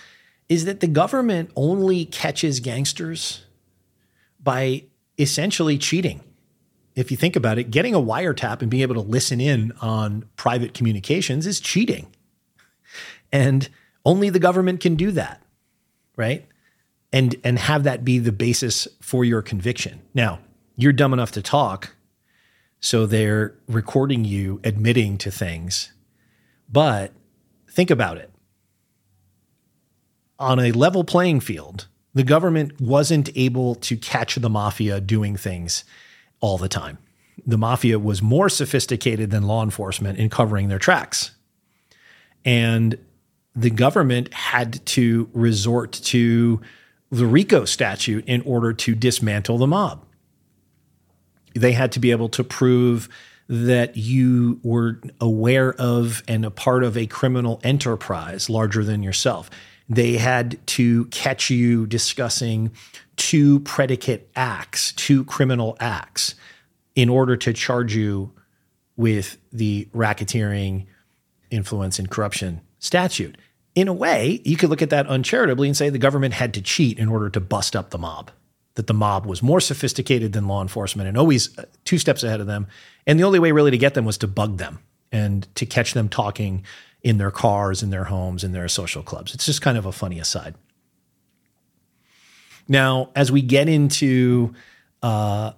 [0.48, 3.44] is that the government only catches gangsters
[4.40, 4.84] by
[5.18, 6.22] essentially cheating.
[6.96, 10.24] If you think about it, getting a wiretap and being able to listen in on
[10.36, 12.06] private communications is cheating.
[13.30, 13.68] And
[14.04, 15.42] only the government can do that,
[16.16, 16.46] right?
[17.12, 20.00] And and have that be the basis for your conviction.
[20.14, 20.40] Now,
[20.74, 21.94] you're dumb enough to talk,
[22.80, 25.92] so they're recording you admitting to things.
[26.68, 27.12] But
[27.70, 28.30] think about it.
[30.38, 35.84] On a level playing field, the government wasn't able to catch the mafia doing things
[36.40, 36.98] all the time.
[37.46, 41.32] The mafia was more sophisticated than law enforcement in covering their tracks.
[42.44, 42.98] And
[43.54, 46.60] the government had to resort to
[47.10, 50.04] the RICO statute in order to dismantle the mob.
[51.54, 53.08] They had to be able to prove
[53.48, 59.50] that you were aware of and a part of a criminal enterprise larger than yourself
[59.88, 62.72] they had to catch you discussing
[63.16, 66.34] two predicate acts, two criminal acts,
[66.94, 68.32] in order to charge you
[68.96, 70.86] with the racketeering,
[71.50, 73.36] influence, and corruption statute.
[73.74, 76.62] In a way, you could look at that uncharitably and say the government had to
[76.62, 78.30] cheat in order to bust up the mob.
[78.76, 82.40] that the mob was more sophisticated than law enforcement and always uh, two steps ahead
[82.40, 82.66] of them.
[83.06, 84.78] And the only way really to get them was to bug them
[85.10, 86.64] and to catch them talking
[87.02, 89.34] in their cars, in their homes, in their social clubs.
[89.34, 90.54] It's just kind of a funny aside.
[92.68, 94.54] Now, as we get into
[95.02, 95.52] uh,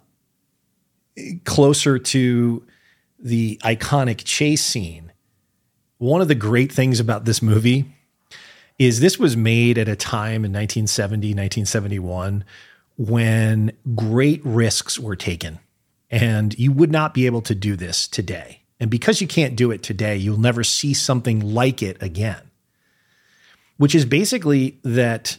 [1.45, 2.67] closer to
[3.19, 5.13] the iconic chase scene,
[5.99, 7.93] one of the great things about this movie
[8.79, 12.45] is this was made at a time in 1970, 1971
[12.97, 15.59] when great risks were taken.
[16.11, 18.63] And you would not be able to do this today.
[18.81, 22.43] And because you can't do it today, you'll never see something like it again.
[23.77, 25.39] Which is basically that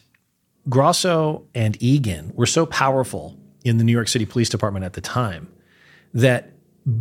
[0.67, 5.01] Grosso and Egan were so powerful in the New York City Police Department at the
[5.01, 5.51] time
[6.13, 6.53] that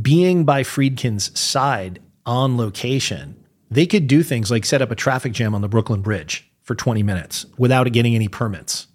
[0.03, 5.33] being by Friedkin's side on location, they could do things like set up a traffic
[5.33, 8.87] jam on the Brooklyn Bridge for 20 minutes without getting any permits.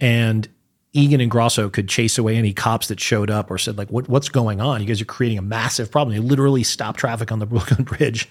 [0.00, 0.48] And
[0.92, 4.08] Egan and Grosso could chase away any cops that showed up or said, like, what,
[4.08, 4.80] what's going on?
[4.80, 6.16] You guys are creating a massive problem.
[6.16, 8.28] They literally stop traffic on the Brooklyn Bridge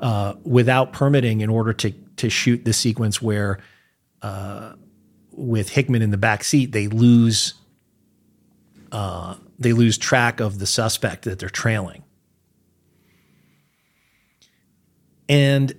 [0.00, 3.58] uh, without permitting in order to, to shoot the sequence where,
[4.22, 4.74] uh,
[5.32, 7.54] with Hickman in the back seat, they lose
[8.92, 12.02] uh, they lose track of the suspect that they're trailing.
[15.28, 15.72] And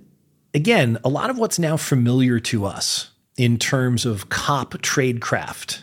[0.53, 5.81] again, a lot of what's now familiar to us in terms of cop tradecraft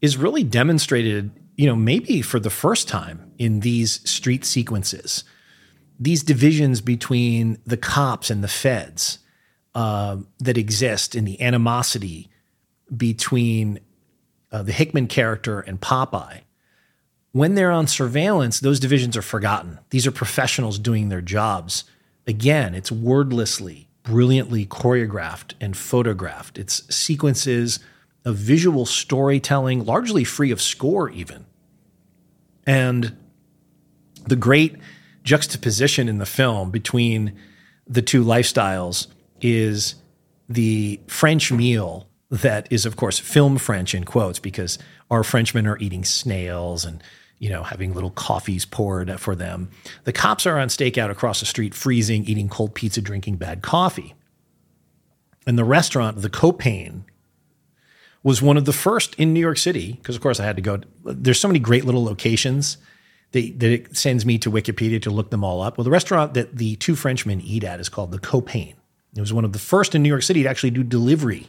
[0.00, 5.22] is really demonstrated, you know, maybe for the first time in these street sequences.
[6.00, 9.19] These divisions between the cops and the feds
[9.74, 12.28] uh, that exist in the animosity
[12.94, 13.80] between
[14.52, 16.40] uh, the Hickman character and Popeye.
[17.32, 19.78] When they're on surveillance, those divisions are forgotten.
[19.90, 21.84] These are professionals doing their jobs.
[22.26, 26.58] Again, it's wordlessly, brilliantly choreographed and photographed.
[26.58, 27.78] It's sequences
[28.24, 31.46] of visual storytelling, largely free of score, even.
[32.66, 33.16] And
[34.26, 34.76] the great
[35.22, 37.38] juxtaposition in the film between
[37.86, 39.06] the two lifestyles
[39.40, 39.96] is
[40.48, 44.78] the French meal that is, of course, film French in quotes, because
[45.10, 47.02] our Frenchmen are eating snails and
[47.40, 49.70] you know, having little coffees poured for them.
[50.04, 54.14] The cops are on stakeout across the street, freezing, eating cold pizza, drinking bad coffee.
[55.46, 57.04] And the restaurant, the Copain,
[58.22, 60.62] was one of the first in New York City, because of course I had to
[60.62, 60.80] go.
[61.02, 62.76] There's so many great little locations
[63.32, 65.78] that, that it sends me to Wikipedia to look them all up.
[65.78, 68.74] Well, the restaurant that the two Frenchmen eat at is called the Copain.
[69.14, 71.48] It was one of the first in New York City to actually do delivery.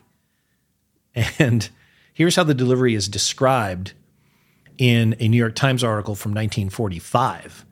[1.38, 1.70] And
[2.14, 3.94] here's how the delivery is described
[4.78, 7.66] in a New York Times article from 1945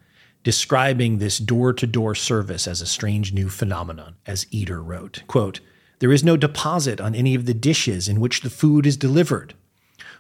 [0.43, 5.59] describing this door-to-door service as a strange new phenomenon as Eater wrote quote
[5.99, 9.53] there is no deposit on any of the dishes in which the food is delivered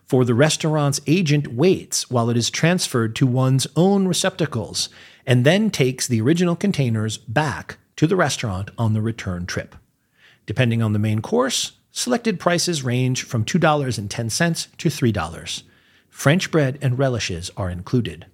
[0.05, 4.89] for the restaurant's agent waits while it is transferred to one's own receptacles
[5.25, 9.75] and then takes the original containers back to the restaurant on the return trip
[10.45, 15.63] depending on the main course selected prices range from $2.10 to $3
[16.07, 18.25] French bread and relishes are included.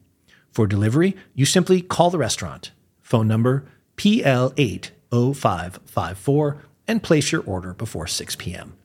[0.51, 2.73] For delivery, you simply call the restaurant.
[3.01, 3.65] Phone number
[3.97, 8.75] PL80554 and place your order before 6 p.m.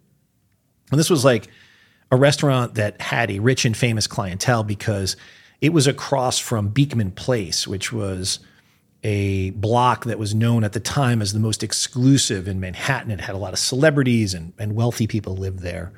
[0.90, 1.48] And this was like
[2.10, 5.14] a restaurant that had a rich and famous clientele because
[5.60, 8.38] it was across from Beekman Place, which was
[9.02, 13.10] a block that was known at the time as the most exclusive in Manhattan.
[13.10, 15.92] It had a lot of celebrities and, and wealthy people lived there.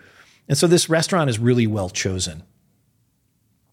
[0.49, 2.43] And so this restaurant is really well chosen.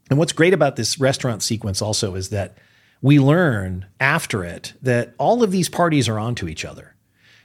[0.09, 2.57] And what's great about this restaurant sequence also is that
[3.01, 6.95] we learn after it that all of these parties are onto each other.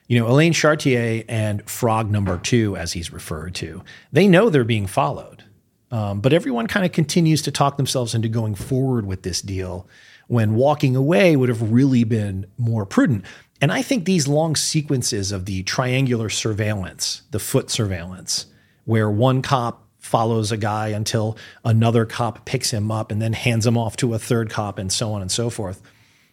[0.08, 3.82] You know, Elaine Charnier and Frog Number Two, as he's referred to,
[4.12, 5.44] they know they're being followed.
[5.90, 9.86] Um, but everyone kind of continues to talk themselves into going forward with this deal
[10.26, 13.24] when walking away would have really been more prudent.
[13.60, 18.46] And I think these long sequences of the triangular surveillance, the foot surveillance,
[18.84, 23.66] where one cop follows a guy until another cop picks him up and then hands
[23.66, 25.80] him off to a third cop and so on and so forth.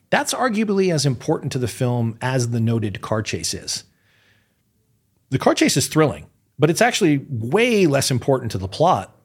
[0.10, 3.86] That's arguably as important to the film as the noted car chase is.
[5.30, 6.26] The car chase is thrilling,
[6.60, 9.16] but it's actually way less important to the plot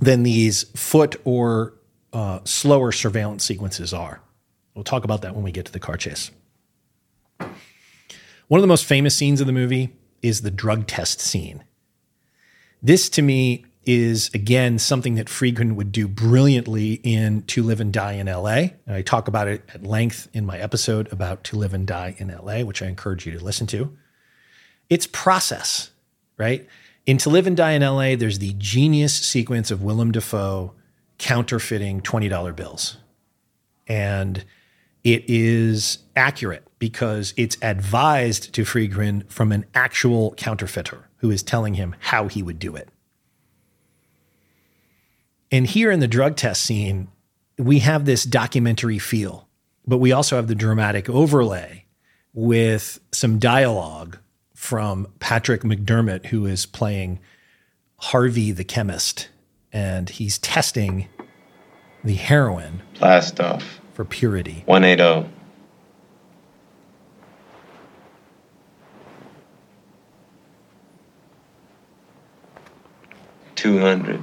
[0.00, 1.74] than these foot or
[2.12, 4.20] uh, slower surveillance sequences are.
[4.74, 6.30] We'll talk about that when we get to the car chase.
[7.38, 11.64] One of the most famous scenes of the movie is the drug test scene.
[12.82, 17.92] This to me is again something that Friedkin would do brilliantly in To Live and
[17.92, 18.68] Die in LA.
[18.86, 22.14] And I talk about it at length in my episode about To Live and Die
[22.18, 23.96] in LA, which I encourage you to listen to.
[24.88, 25.90] It's process,
[26.36, 26.66] right?
[27.06, 30.74] In To Live and Die in LA, there's the genius sequence of Willem Dafoe
[31.22, 32.96] counterfeiting $20 bills.
[33.86, 34.44] And
[35.04, 41.74] it is accurate because it's advised to Friedkin from an actual counterfeiter who is telling
[41.74, 42.88] him how he would do it.
[45.52, 47.06] And here in the drug test scene,
[47.56, 49.48] we have this documentary feel,
[49.86, 51.84] but we also have the dramatic overlay
[52.34, 54.18] with some dialogue
[54.54, 57.20] from Patrick McDermott, who is playing
[57.98, 59.28] Harvey the chemist,
[59.72, 61.08] and he's testing
[62.04, 63.80] the heroin Blast off.
[63.94, 64.62] for purity.
[64.66, 65.28] 180.
[73.54, 74.22] Two hundred.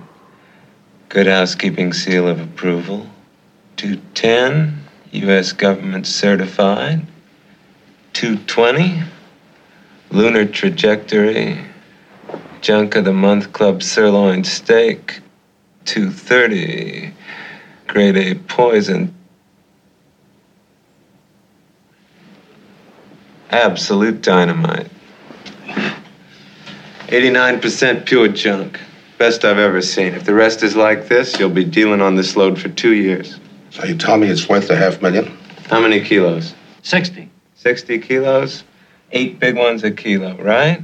[1.07, 3.07] Good housekeeping seal of approval.
[3.77, 4.83] Two ten.
[5.11, 5.53] U.S.
[5.53, 7.05] government certified.
[8.13, 9.01] Two twenty.
[10.11, 11.59] Lunar trajectory.
[12.61, 15.21] Junk of the month club sirloin steak.
[15.89, 17.11] Two thirty.
[17.87, 19.11] Grade A poison.
[23.49, 24.87] Absolute dynamite.
[27.07, 28.79] 89% pure junk.
[29.17, 30.13] Best I've ever seen.
[30.13, 33.39] If the rest is like this, you'll be dealing on this load for two years.
[33.71, 35.35] So you tell me it's worth a half million?
[35.71, 36.53] How many kilos?
[36.83, 37.31] 60.
[37.55, 38.63] 60 kilos?
[39.11, 40.83] Eight big ones a kilo, right?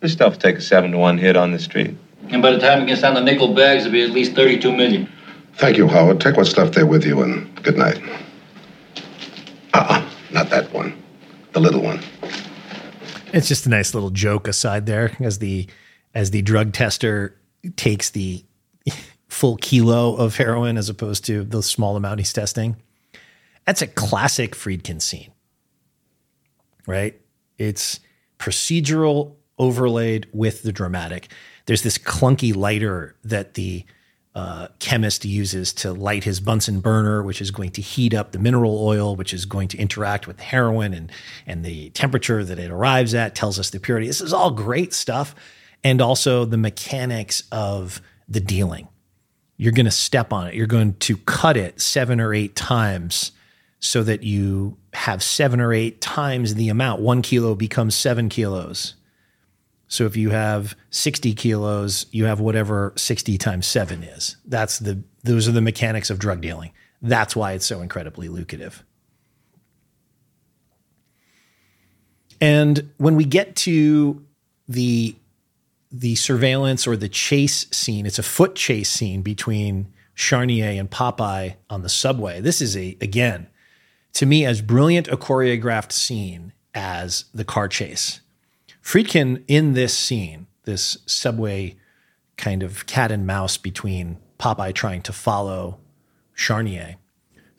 [0.00, 1.98] This stuff will take a seven to one hit on the street.
[2.30, 4.76] And by the time it gets down to nickel bags, it'll be at least 32
[4.76, 5.10] million.
[5.54, 6.20] Thank you, Howard.
[6.20, 8.00] Take what's left there with you, and good night.
[9.74, 11.02] Uh-uh, not that one.
[11.52, 12.00] The little one.
[13.32, 15.66] It's just a nice little joke aside there as the
[16.14, 17.36] as the drug tester
[17.76, 18.44] takes the
[19.28, 22.76] full kilo of heroin as opposed to the small amount he's testing.
[23.66, 25.30] That's a classic Friedkin scene.
[26.86, 27.20] Right?
[27.58, 28.00] It's
[28.38, 31.28] procedural overlaid with the dramatic.
[31.68, 33.84] There's this clunky lighter that the
[34.34, 38.38] uh, chemist uses to light his Bunsen burner, which is going to heat up the
[38.38, 41.12] mineral oil, which is going to interact with heroin and
[41.46, 44.06] and the temperature that it arrives at tells us the purity.
[44.06, 45.34] This is all great stuff,
[45.84, 48.88] and also the mechanics of the dealing.
[49.58, 50.54] You're going to step on it.
[50.54, 53.32] You're going to cut it seven or eight times
[53.78, 57.02] so that you have seven or eight times the amount.
[57.02, 58.94] One kilo becomes seven kilos.
[59.88, 64.36] So if you have 60 kilos, you have whatever 60 times seven is.
[64.44, 66.72] That's the those are the mechanics of drug dealing.
[67.02, 68.84] That's why it's so incredibly lucrative.
[72.40, 74.24] And when we get to
[74.68, 75.16] the
[75.90, 81.54] the surveillance or the chase scene, it's a foot chase scene between Charnier and Popeye
[81.70, 82.40] on the subway.
[82.40, 83.48] This is a again,
[84.14, 88.20] to me, as brilliant a choreographed scene as the car chase.
[88.88, 91.76] Friedkin in this scene, this subway
[92.38, 95.78] kind of cat and mouse between Popeye trying to follow
[96.34, 96.94] Charnier,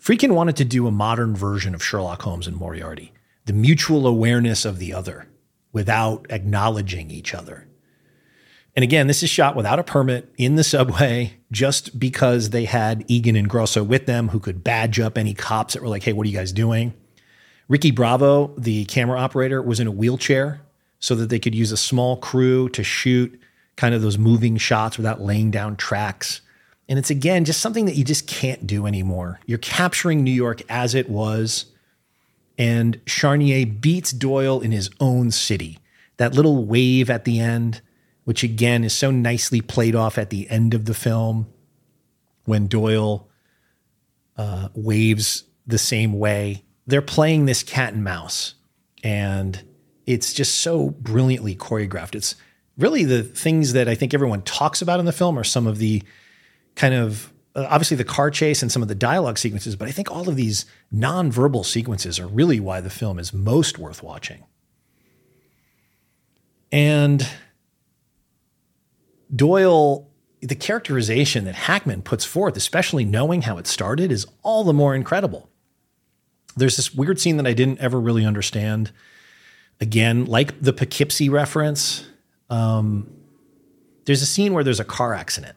[0.02, 3.14] Friedkin wanted to do a modern version of Sherlock Holmes and Moriarty,
[3.46, 5.28] the mutual awareness of the other
[5.72, 7.68] without acknowledging each other.
[8.76, 13.06] And again, this is shot without a permit in the subway just because they had
[13.08, 16.14] Egan and Grosso with them who could badge up any cops that were like, hey,
[16.14, 16.96] what are you guys doing?
[17.68, 20.62] Ricky Bravo, the camera operator, was in a wheelchair
[21.00, 23.40] so that they could use a small crew to shoot
[23.76, 26.42] kind of those moving shots without laying down tracks.
[26.90, 29.40] And it's again just something that you just can't do anymore.
[29.46, 31.66] You're capturing New York as it was,
[32.58, 35.80] and Charnier beats Doyle in his own city.
[36.18, 37.82] That little wave at the end,
[38.26, 41.48] which again is so nicely played off at the end of the film
[42.44, 43.30] when Doyle
[44.36, 46.64] uh, waves the same way.
[46.86, 48.56] They're playing this cat and mouse,
[49.04, 49.64] and
[50.10, 52.16] it's just so brilliantly choreographed.
[52.16, 52.34] It's
[52.80, 55.78] really the things that I think everyone talks about in the film are some of
[55.78, 56.02] the
[56.76, 59.92] kind of uh, obviously the car chase and some of the dialogue sequences, but I
[59.92, 64.46] think all of these nonverbal sequences are really why the film is most worth watching.
[66.72, 67.28] And
[69.36, 70.10] Doyle,
[70.42, 74.96] the characterization that Hackman puts forth, especially knowing how it started, is all the more
[74.96, 75.52] incredible.
[76.56, 78.92] There's this weird scene that I didn't ever really understand.
[79.82, 82.06] Again, like the Poughkeepsie reference,
[82.50, 83.10] um,
[84.06, 85.56] there's a scene where there's a car accident.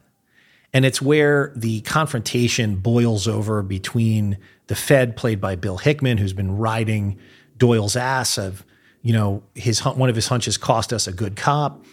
[0.72, 4.38] And it's where the confrontation boils over between
[4.68, 7.18] the Fed, played by Bill Hickman, who's been riding
[7.58, 8.64] Doyle's ass of,
[9.02, 11.84] you know, his one of his hunches cost us a good cop.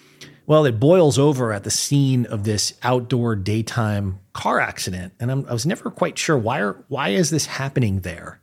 [0.46, 5.46] Well, it boils over at the scene of this outdoor daytime car accident, and I'm,
[5.46, 8.40] i was never quite sure why are, why is this happening there.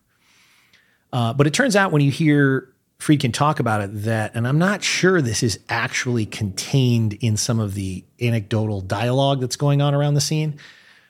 [1.13, 2.69] Uh, but it turns out when you hear
[2.99, 7.61] Friedkin talk about it that, and I'm not sure this is actually contained in some
[7.61, 10.59] of the anecdotal dialogue that's going on around the scene.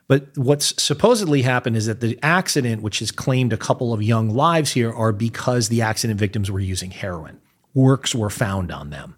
[0.09, 4.31] But what's supposedly happened is that the accident, which has claimed a couple of young
[4.31, 7.41] lives here, are because the accident victims were using heroin.
[7.75, 9.17] Works were found on them.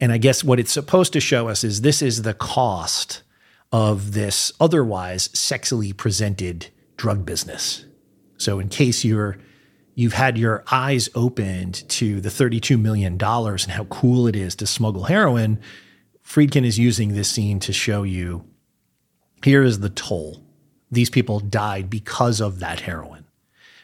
[0.00, 3.22] And I guess what it's supposed to show us is this is the cost
[3.72, 7.84] of this otherwise sexily presented drug business.
[8.36, 9.38] So in case you're
[9.94, 14.66] you've had your eyes opened to the $32 million and how cool it is to
[14.66, 15.60] smuggle heroin,
[16.24, 18.44] Friedkin is using this scene to show you
[19.44, 20.42] here is the toll.
[20.90, 23.26] These people died because of that heroin.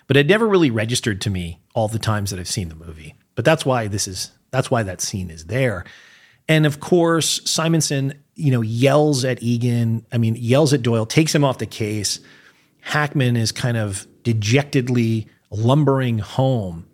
[0.06, 3.14] But it never really registered to me all the times that I've seen the movie.
[3.34, 5.84] But that's why this is that's why that scene is there.
[6.48, 11.34] And of course, Simonson, you know, yells at Egan, I mean, yells at Doyle, takes
[11.34, 12.18] him off the case.
[12.80, 16.86] Hackman is kind of dejectedly lumbering home.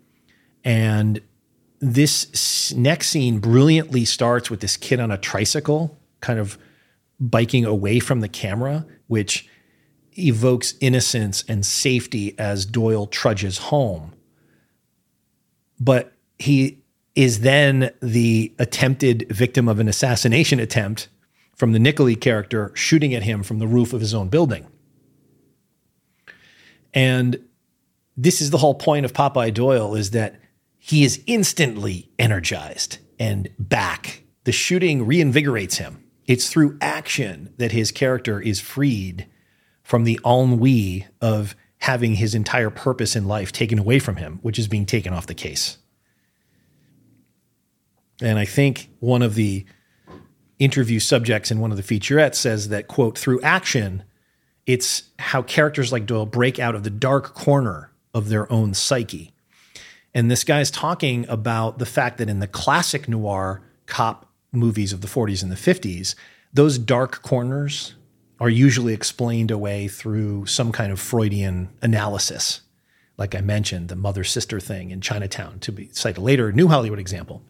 [0.63, 1.21] And
[1.79, 6.57] this next scene brilliantly starts with this kid on a tricycle, kind of
[7.19, 9.47] biking away from the camera, which
[10.17, 14.13] evokes innocence and safety as Doyle trudges home.
[15.79, 16.79] But he
[17.15, 21.07] is then the attempted victim of an assassination attempt
[21.55, 24.67] from the Nicoli character shooting at him from the roof of his own building.
[26.93, 27.39] And
[28.17, 30.41] this is the whole point of Popeye Doyle is that
[30.79, 34.23] he is instantly energized and back.
[34.43, 36.03] The shooting reinvigorates him.
[36.25, 39.27] It's through action that his character is freed
[39.83, 44.57] from the ennui of having his entire purpose in life taken away from him, which
[44.57, 45.77] is being taken off the case.
[48.19, 49.65] And I think one of the
[50.57, 54.03] interview subjects in one of the featurettes says that, quote, through action,
[54.65, 59.31] it's how characters like Doyle break out of the dark corner of their own psyche.
[60.13, 65.01] And this guy's talking about the fact that in the classic noir cop movies of
[65.01, 66.15] the 40s and the 50s,
[66.51, 67.93] those dark corners
[68.39, 72.61] are usually explained away through some kind of Freudian analysis.
[73.17, 76.99] Like I mentioned, the mother sister thing in Chinatown, to be cited later, New Hollywood
[76.99, 77.43] example.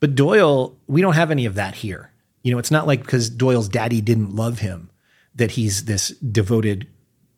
[0.00, 2.10] But Doyle, we don't have any of that here.
[2.42, 4.90] You know, it's not like because Doyle's daddy didn't love him
[5.34, 6.88] that he's this devoted,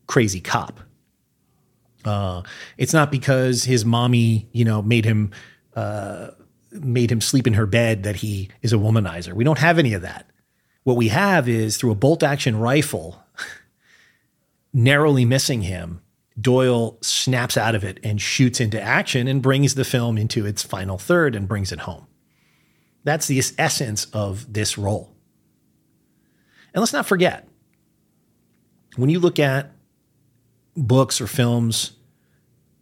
[0.06, 0.80] crazy cop.
[2.04, 2.42] Uh,
[2.76, 5.30] it's not because his mommy, you know, made him
[5.74, 6.28] uh,
[6.72, 9.32] made him sleep in her bed that he is a womanizer.
[9.32, 10.30] We don't have any of that.
[10.82, 13.22] What we have is through a bolt action rifle,
[14.72, 16.02] narrowly missing him,
[16.40, 20.62] Doyle snaps out of it and shoots into action and brings the film into its
[20.62, 22.06] final third and brings it home.
[23.04, 25.14] That's the essence of this role.
[26.72, 27.48] And let's not forget,
[28.96, 29.70] when you look at
[30.76, 31.92] books or films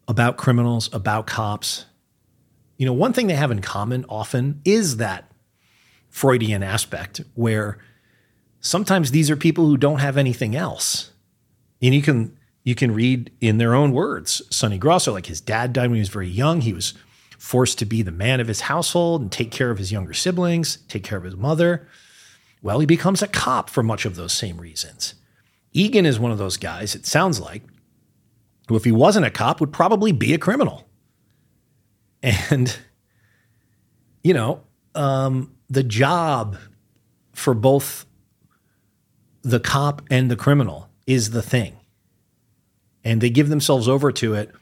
[0.08, 1.86] about criminals, about cops,
[2.82, 5.30] you know, one thing they have in common often is that
[6.08, 7.78] Freudian aspect where
[8.60, 11.12] sometimes these are people who don't have anything else.
[11.80, 14.42] And you can you can read in their own words.
[14.50, 16.60] Sonny Grosso, like his dad died when he was very young.
[16.60, 16.94] He was
[17.38, 20.78] forced to be the man of his household and take care of his younger siblings,
[20.88, 21.88] take care of his mother.
[22.62, 25.14] Well, he becomes a cop for much of those same reasons.
[25.72, 27.62] Egan is one of those guys, it sounds like,
[28.68, 30.88] who, if he wasn't a cop, would probably be a criminal.
[32.22, 32.76] And,
[34.22, 34.62] you know,
[34.94, 36.56] um, the job
[37.32, 38.06] for both
[39.42, 41.76] the cop and the criminal is the thing.
[43.04, 44.52] And they give themselves over to it.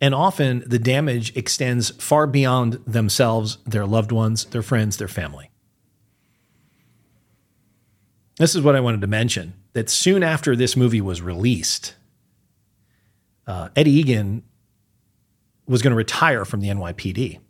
[0.00, 5.50] And often the damage extends far beyond themselves, their loved ones, their friends, their family.
[8.38, 11.94] This is what I wanted to mention that soon after this movie was released,
[13.46, 14.42] uh, Eddie Egan
[15.66, 17.40] was going to retire from the NYPD.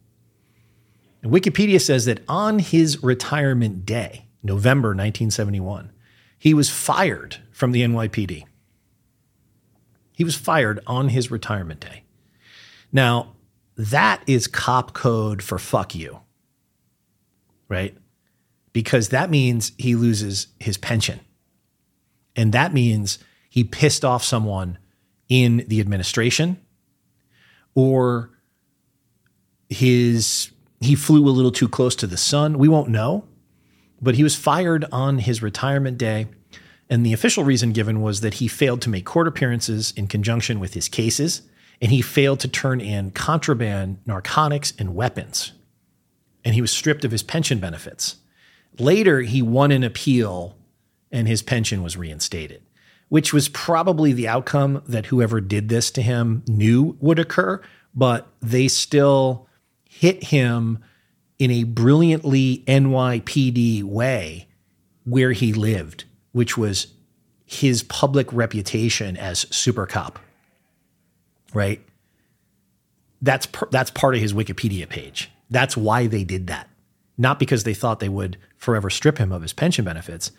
[1.23, 5.93] And Wikipedia says that on his retirement day, November 1971,
[6.39, 8.45] he was fired from the NYPD.
[10.13, 12.03] He was fired on his retirement day.
[12.93, 13.35] Now,
[13.77, 16.21] that is cop code for fuck you,
[17.69, 17.97] right?
[18.73, 21.21] Because that means he loses his pension.
[22.37, 24.79] And that means he pissed off someone
[25.33, 26.61] in the administration
[27.75, 28.29] or
[29.71, 30.51] his
[30.81, 32.59] he flew a little too close to the sun.
[32.59, 33.25] We won't know.
[34.03, 36.27] But he was fired on his retirement day.
[36.91, 40.61] And the official reason given was that he failed to make court appearances in conjunction
[40.61, 41.43] with his cases,
[41.81, 45.53] and he failed to turn in contraband, narcotics, and weapons.
[46.45, 48.17] And he was stripped of his pension benefits.
[48.79, 50.59] Later, he won an appeal
[51.11, 52.62] and his pension was reinstated,
[53.13, 57.61] which was probably the outcome that whoever did this to him knew would occur,
[57.95, 59.47] but they still
[59.85, 60.79] hit him
[61.39, 64.49] in a brilliantly NYPD way
[65.05, 66.87] where he lived, which was
[67.45, 70.19] his public reputation as super cop.
[71.53, 71.83] Right?
[73.21, 75.31] That's that's part of his Wikipedia page.
[75.51, 76.67] That's why they did that.
[77.19, 80.33] Not because they thought they would forever strip him of his pension benefits,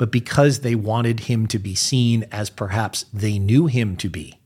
[0.00, 4.40] but because they wanted him to be seen as perhaps they knew him to be.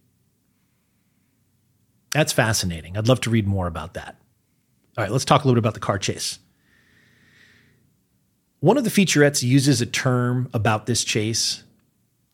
[2.12, 2.98] That's fascinating.
[2.98, 4.16] I'd love to read more about that.
[4.98, 6.40] All right, let's talk a little bit about the car chase.
[8.58, 11.62] One of the featurettes uses a term about this chase.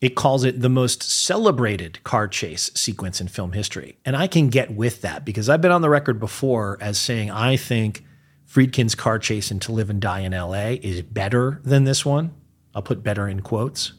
[0.01, 3.98] It calls it the most celebrated car chase sequence in film history.
[4.02, 7.30] And I can get with that because I've been on the record before as saying
[7.30, 8.02] I think
[8.48, 12.32] Friedkin's car chase in To Live and Die in LA is better than this one.
[12.74, 13.92] I'll put better in quotes.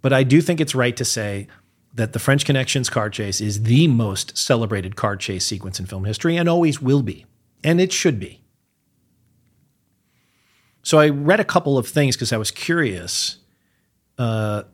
[0.00, 1.46] But I do think it's right to say
[1.94, 6.04] that the French Connections car chase is the most celebrated car chase sequence in film
[6.04, 7.26] history and always will be.
[7.62, 8.42] And it should be.
[10.82, 13.38] So I read a couple of things because I was curious.
[14.18, 14.64] Uh,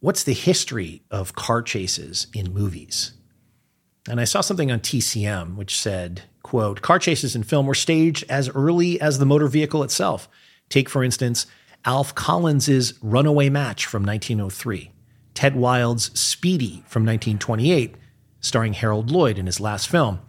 [0.00, 3.14] what's the history of car chases in movies?
[4.08, 8.24] And I saw something on TCM which said, quote, car chases in film were staged
[8.28, 10.28] as early as the motor vehicle itself.
[10.68, 11.46] Take, for instance,
[11.84, 14.90] Alf Collins's Runaway Match from 1903,
[15.34, 17.96] Ted Wilde's Speedy from 1928,
[18.40, 20.20] starring Harold Lloyd in his last film,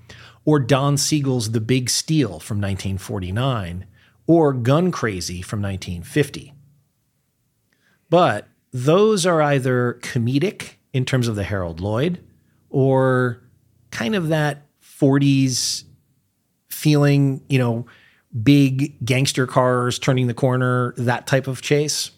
[0.43, 3.85] or Don Siegel's The Big Steal from 1949,
[4.27, 6.53] or Gun Crazy from 1950.
[8.09, 12.23] But those are either comedic in terms of the Harold Lloyd
[12.69, 13.41] or
[13.91, 15.85] kind of that 40s
[16.69, 17.85] feeling, you know,
[18.43, 22.11] big gangster cars turning the corner, that type of chase.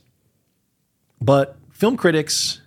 [1.22, 2.61] But film critics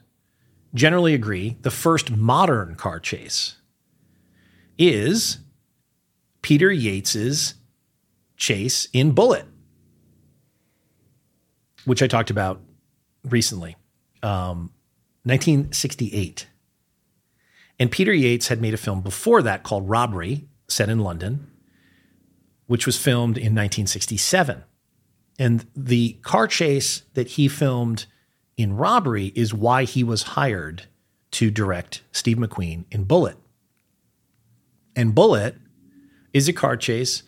[0.75, 3.57] generally agree the first modern car chase
[4.79, 5.39] is
[6.43, 7.55] Peter Yates's
[8.37, 9.47] chase in Bullitt,
[11.85, 12.61] which I talked about
[13.25, 13.77] recently,
[14.23, 14.71] um,
[15.25, 16.47] 1968.
[17.79, 21.50] And Peter Yates had made a film before that called Robbery, set in London,
[22.71, 24.63] which was filmed in 1967.
[25.41, 28.07] And the car chase that he filmed
[28.57, 30.85] in Robbery is why he was hired
[31.33, 33.39] to direct Steve McQueen in Bullitt.
[34.95, 35.57] And Bullitt
[36.33, 37.25] is a car chase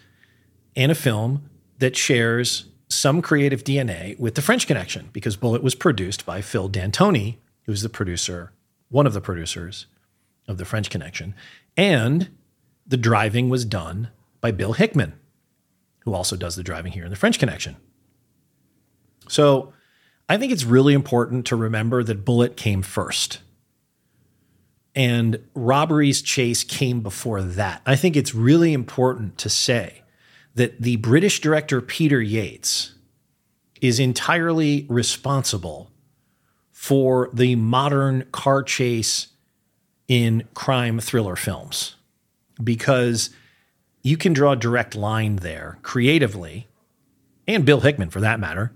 [0.76, 5.74] and a film that shares some creative DNA with the French Connection because Bullitt was
[5.74, 8.52] produced by Phil D'Antoni, who's the producer,
[8.90, 9.86] one of the producers
[10.46, 11.34] of the French Connection,
[11.76, 12.30] and
[12.86, 14.06] the driving was done
[14.40, 15.14] by Bill Hickman,
[16.04, 17.76] who also does the driving here in the French Connection.
[19.28, 19.72] So
[20.28, 23.40] I think it's really important to remember that Bullitt came first.
[24.94, 27.82] And Robbery's Chase came before that.
[27.86, 30.02] I think it's really important to say
[30.54, 32.94] that the British director Peter Yates
[33.80, 35.90] is entirely responsible
[36.70, 39.28] for the modern car chase
[40.08, 41.96] in crime thriller films
[42.62, 43.30] because
[44.02, 46.68] you can draw a direct line there creatively,
[47.46, 48.72] and Bill Hickman for that matter,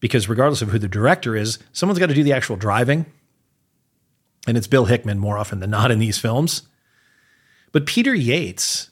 [0.00, 3.06] because regardless of who the director is, someone's got to do the actual driving.
[4.46, 6.62] And it's Bill Hickman more often than not in these films.
[7.72, 8.90] But Peter Yates,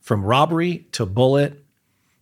[0.00, 1.62] from robbery to Bullitt,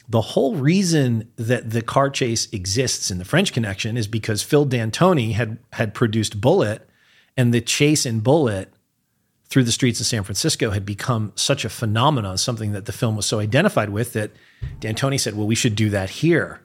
[0.09, 4.65] the whole reason that the car chase exists in the French Connection is because Phil
[4.65, 6.89] D'Antoni had had produced Bullitt,
[7.37, 8.73] and the chase in Bullitt
[9.49, 13.17] through the streets of San Francisco had become such a phenomenon, something that the film
[13.17, 14.31] was so identified with that
[14.81, 16.61] D'Antoni said, "Well, we should do that here."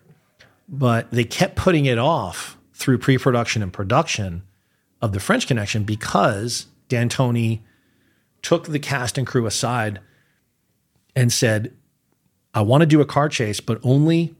[0.67, 4.43] But they kept putting it off through pre-production and production
[5.01, 7.61] of the French Connection because D'Antoni
[8.41, 9.99] took the cast and crew aside
[11.15, 11.73] and said,
[12.53, 14.35] I want to do a car chase, but only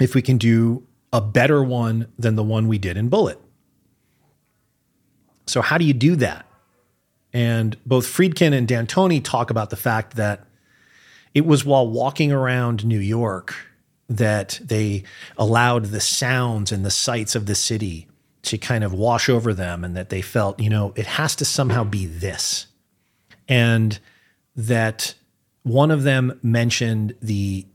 [0.00, 3.40] if we can do a better one than the one we did in Bullitt.
[5.46, 6.46] So, how do you do that?
[7.32, 10.46] And both Friedkin and D'Antoni talk about the fact that
[11.34, 13.54] it was while walking around New York
[14.08, 15.04] that they
[15.38, 18.08] allowed the sounds and the sights of the city
[18.42, 21.44] to kind of wash over them and that they felt, you know, it has to
[21.44, 22.66] somehow be this.
[23.48, 23.98] And
[24.56, 25.14] that
[25.62, 27.66] one of them mentioned the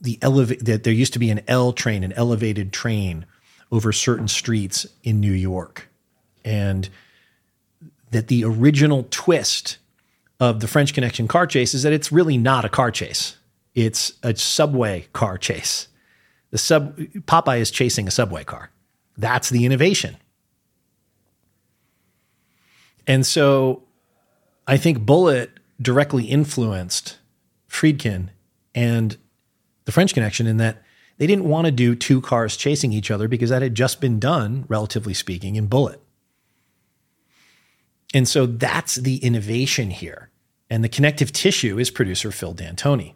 [0.00, 3.24] the elevate that there used to be an L train, an elevated train
[3.72, 5.88] over certain streets in New York.
[6.44, 6.88] And
[8.10, 9.78] that the original twist
[10.38, 13.36] of the French Connection car chase is that it's really not a car chase.
[13.74, 15.88] It's a subway car chase.
[16.50, 18.70] The sub Popeye is chasing a subway car.
[19.16, 20.16] That's the innovation.
[23.06, 23.84] And so
[24.66, 25.50] I think Bullitt
[25.80, 27.18] directly influenced
[27.68, 28.30] Friedkin
[28.74, 29.16] and
[29.84, 30.82] the French Connection in that
[31.18, 34.18] they didn't want to do two cars chasing each other because that had just been
[34.18, 36.02] done, relatively speaking, in Bullitt.
[38.14, 40.30] And so that's the innovation here.
[40.70, 43.14] And the connective tissue is producer Phil D'Antoni,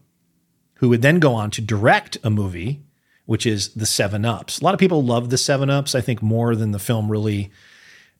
[0.74, 2.82] who would then go on to direct a movie,
[3.26, 4.60] which is The Seven Ups.
[4.60, 7.50] A lot of people love The Seven Ups, I think, more than the film really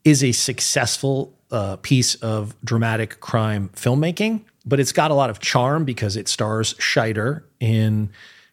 [0.04, 5.40] is a successful uh, piece of dramatic crime filmmaking, but it's got a lot of
[5.40, 8.10] charm because it stars Scheider in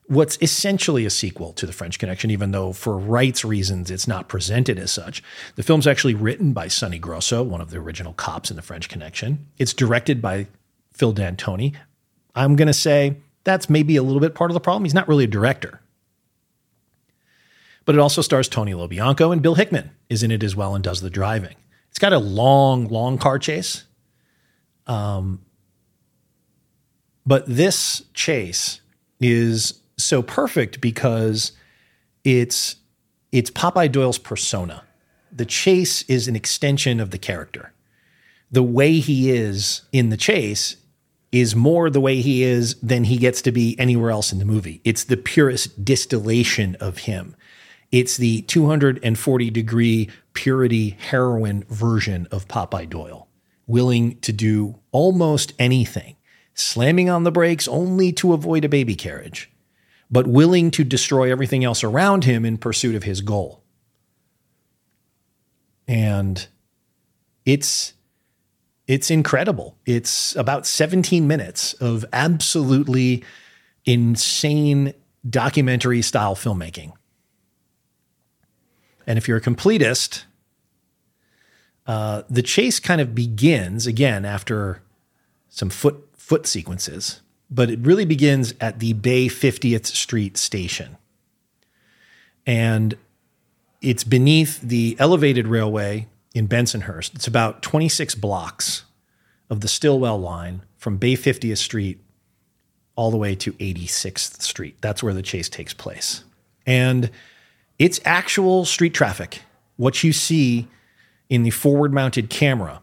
[0.07, 4.29] what's essentially a sequel to The French Connection, even though for rights reasons it's not
[4.29, 5.21] presented as such.
[5.55, 8.89] The film's actually written by Sonny Grosso, one of the original cops in The French
[8.89, 9.47] Connection.
[9.57, 10.47] It's directed by
[10.93, 11.75] Phil D'Antoni.
[12.35, 14.85] I'm going to say that's maybe a little bit part of the problem.
[14.85, 15.81] He's not really a director.
[17.85, 20.83] But it also stars Tony LoBianco and Bill Hickman is in it as well and
[20.83, 21.55] does the driving.
[21.89, 23.85] It's got a long, long car chase.
[24.85, 25.41] Um,
[27.25, 28.81] but this chase
[29.19, 31.51] is so perfect because
[32.23, 32.77] it's
[33.31, 34.83] it's Popeye Doyle's persona.
[35.31, 37.73] The chase is an extension of the character.
[38.49, 40.77] The way he is in the chase
[41.31, 44.45] is more the way he is than he gets to be anywhere else in the
[44.45, 44.81] movie.
[44.85, 47.35] It's the purest distillation of him.
[47.91, 53.27] It's the 240 degree purity heroin version of Popeye Doyle,
[53.65, 56.15] willing to do almost anything,
[56.53, 59.51] slamming on the brakes only to avoid a baby carriage
[60.09, 63.63] but willing to destroy everything else around him in pursuit of his goal.
[65.87, 66.47] And
[67.45, 67.93] it's
[68.87, 69.77] it's incredible.
[69.85, 73.23] It's about 17 minutes of absolutely
[73.85, 74.93] insane
[75.29, 76.93] documentary style filmmaking.
[79.05, 80.23] And if you're a completist,
[81.85, 84.81] uh, the chase kind of begins again after
[85.49, 90.97] some foot foot sequences but it really begins at the Bay 50th Street station.
[92.45, 92.97] And
[93.81, 97.15] it's beneath the elevated railway in Bensonhurst.
[97.15, 98.83] It's about 26 blocks
[99.49, 101.99] of the Stillwell line from Bay 50th Street
[102.95, 104.75] all the way to 86th Street.
[104.81, 106.23] That's where the chase takes place.
[106.65, 107.11] And
[107.79, 109.41] it's actual street traffic.
[109.77, 110.67] What you see
[111.29, 112.81] in the forward mounted camera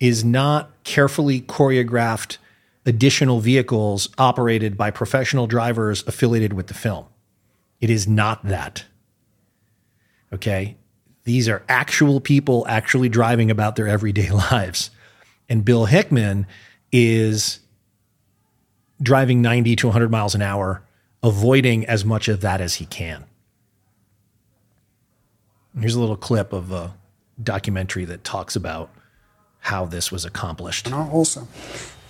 [0.00, 2.38] is not carefully choreographed
[2.86, 7.06] additional vehicles operated by professional drivers affiliated with the film.
[7.80, 8.84] It is not that.
[10.32, 10.76] Okay.
[11.24, 14.90] These are actual people actually driving about their everyday lives.
[15.48, 16.46] And Bill Hickman
[16.92, 17.60] is
[19.02, 20.82] driving 90 to 100 miles an hour,
[21.22, 23.24] avoiding as much of that as he can.
[25.78, 26.94] Here's a little clip of a
[27.42, 28.90] documentary that talks about
[29.66, 30.92] how this was accomplished.
[30.92, 31.46] Also,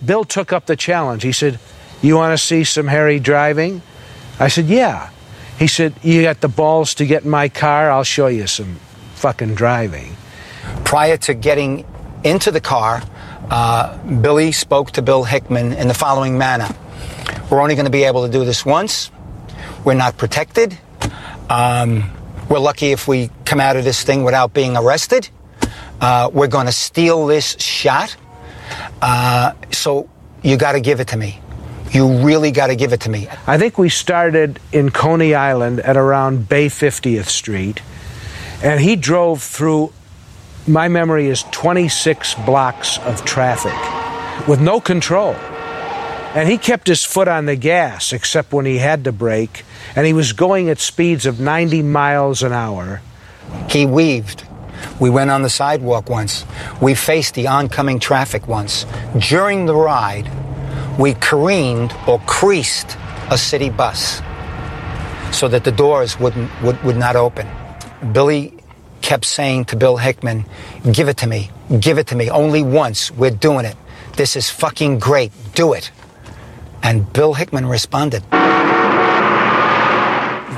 [0.05, 1.23] Bill took up the challenge.
[1.23, 1.59] He said,
[2.01, 3.81] You want to see some hairy driving?
[4.39, 5.09] I said, Yeah.
[5.57, 7.89] He said, You got the balls to get in my car?
[7.89, 8.75] I'll show you some
[9.15, 10.15] fucking driving.
[10.85, 11.85] Prior to getting
[12.23, 13.01] into the car,
[13.49, 16.69] uh, Billy spoke to Bill Hickman in the following manner
[17.49, 19.09] We're only going to be able to do this once.
[19.83, 20.77] We're not protected.
[21.49, 22.11] Um,
[22.49, 25.29] we're lucky if we come out of this thing without being arrested.
[25.99, 28.15] Uh, we're going to steal this shot.
[29.01, 30.09] Uh, so
[30.43, 31.39] you got to give it to me.
[31.91, 33.27] You really got to give it to me.
[33.47, 37.81] I think we started in Coney Island at around Bay 50th Street,
[38.61, 39.93] and he drove through,
[40.67, 45.33] my memory is 26 blocks of traffic with no control.
[46.35, 49.63] And he kept his foot on the gas except when he had to brake,
[49.95, 53.01] and he was going at speeds of 90 miles an hour.
[53.69, 54.43] He weaved.
[54.99, 56.45] We went on the sidewalk once.
[56.81, 58.85] We faced the oncoming traffic once.
[59.17, 60.29] During the ride,
[60.99, 62.97] we careened or creased
[63.29, 64.21] a city bus
[65.31, 67.47] so that the doors wouldn't, would, would not open.
[68.11, 68.53] Billy
[69.01, 70.45] kept saying to Bill Hickman,
[70.91, 72.29] Give it to me, give it to me.
[72.29, 73.11] Only once.
[73.11, 73.75] We're doing it.
[74.15, 75.31] This is fucking great.
[75.53, 75.91] Do it.
[76.81, 78.23] And Bill Hickman responded.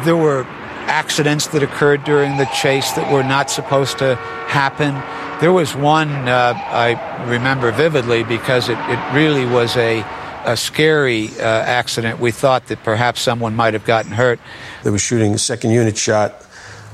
[0.04, 0.48] There were
[0.90, 4.16] accidents that occurred during the chase that were not supposed to
[4.48, 4.94] happen.
[5.40, 10.04] There was one uh, I remember vividly because it, it really was a,
[10.46, 12.20] a scary uh, accident.
[12.20, 14.40] We thought that perhaps someone might have gotten hurt.
[14.84, 16.46] They were shooting a second unit shot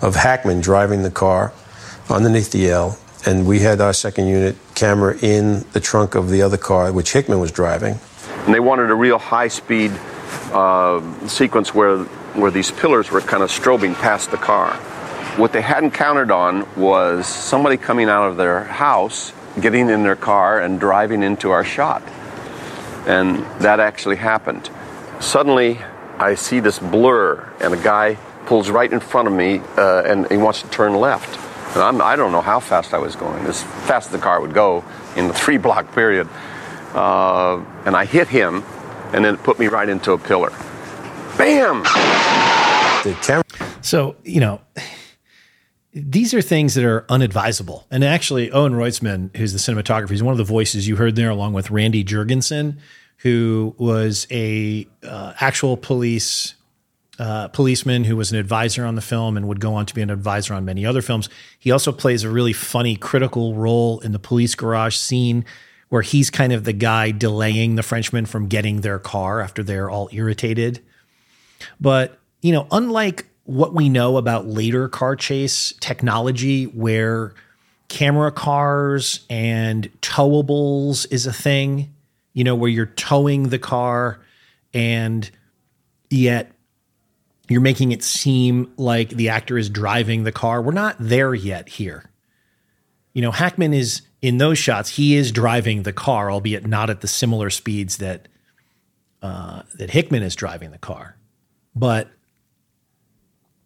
[0.02, 1.54] of Hackman driving the car
[2.10, 6.42] underneath the L, and we had our second unit camera in the trunk of the
[6.42, 7.98] other car, which Hickman was driving.
[8.46, 9.92] And they wanted a real high speed
[10.52, 12.06] uh, sequence where
[12.36, 14.74] where these pillars were kind of strobing past the car.
[15.38, 20.16] What they hadn't counted on was somebody coming out of their house getting in their
[20.16, 22.04] car and driving into our shot.
[23.08, 24.70] And that actually happened.
[25.20, 25.80] Suddenly,
[26.18, 30.30] I see this blur, and a guy pulls right in front of me, uh, and
[30.30, 31.38] he wants to turn left.
[31.76, 34.40] And I'm, I don't know how fast I was going, as fast as the car
[34.42, 34.84] would go
[35.16, 36.28] in the three block period.
[36.94, 38.64] Uh, and I hit him,
[39.14, 40.54] and then it put me right into a pillar.
[41.38, 41.84] Bam!
[43.04, 43.44] The camera.
[43.82, 44.62] So, you know,
[45.94, 47.86] these are things that are unadvisable.
[47.92, 51.30] And actually, Owen Roizman, who's the cinematographer, he's one of the voices you heard there,
[51.30, 52.78] along with Randy Jurgensen,
[53.18, 56.56] who was a uh, actual police
[57.18, 60.02] uh, policeman who was an advisor on the film and would go on to be
[60.02, 61.30] an advisor on many other films.
[61.58, 65.46] He also plays a really funny, critical role in the police garage scene
[65.88, 69.90] where he's kind of the guy delaying the Frenchmen from getting their car after they're
[69.90, 70.84] all irritated.
[71.80, 77.34] But, you know, unlike what we know about later car chase technology, where
[77.88, 81.94] camera cars and towables is a thing,
[82.34, 84.20] you know, where you're towing the car
[84.74, 85.30] and
[86.10, 86.52] yet
[87.48, 90.62] you're making it seem like the actor is driving the car.
[90.62, 92.10] We're not there yet here.
[93.14, 97.02] You know, Hackman is in those shots, he is driving the car, albeit not at
[97.02, 98.28] the similar speeds that
[99.22, 101.16] uh, that Hickman is driving the car.
[101.76, 102.10] But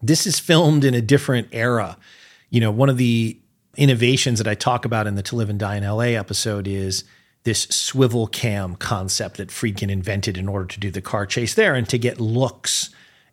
[0.01, 1.97] this is filmed in a different era.
[2.49, 3.39] You know, one of the
[3.77, 7.03] innovations that I talk about in the To Live and Die in LA episode is
[7.43, 11.75] this swivel cam concept that Friedkin invented in order to do the car chase there
[11.75, 12.89] and to get looks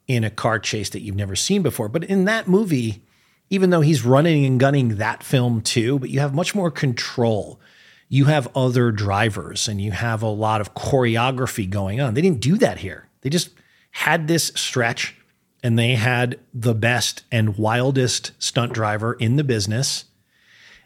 [0.06, 1.88] in a car chase that you've never seen before.
[1.88, 3.02] But in that movie,
[3.50, 7.60] even though he's running and gunning that film too, but you have much more control.
[8.08, 12.14] You have other drivers and you have a lot of choreography going on.
[12.14, 13.08] They didn't do that here.
[13.22, 13.50] They just
[13.96, 15.14] had this stretch
[15.62, 20.04] and they had the best and wildest stunt driver in the business.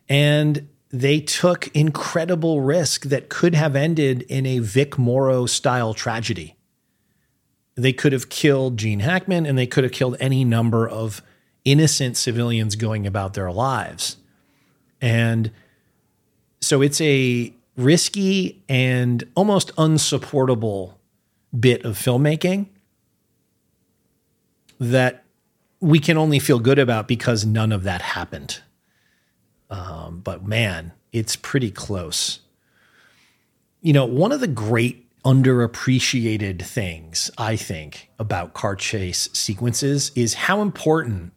[0.08, 6.54] And they took incredible risk that could have ended in a Vic Morrow style tragedy.
[7.74, 11.20] They could have killed Gene Hackman and they could have killed any number of
[11.64, 14.18] innocent civilians going about their lives.
[15.00, 15.50] And
[16.60, 21.00] so it's a risky and almost unsupportable
[21.58, 22.68] bit of filmmaking
[24.80, 25.24] that
[25.80, 28.60] we can only feel good about because none of that happened.
[29.68, 32.40] Um, but man, it's pretty close.
[33.80, 40.34] You know, one of the great underappreciated things I think about car chase sequences is
[40.34, 41.32] how important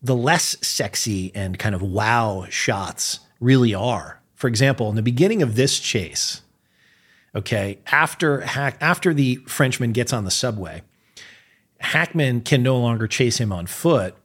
[0.00, 4.20] the less sexy and kind of wow shots really are.
[4.34, 6.42] For example, in the beginning of this chase,
[7.34, 10.82] okay, after after the Frenchman gets on the subway,
[11.86, 14.16] Hackman can no longer chase him on foot.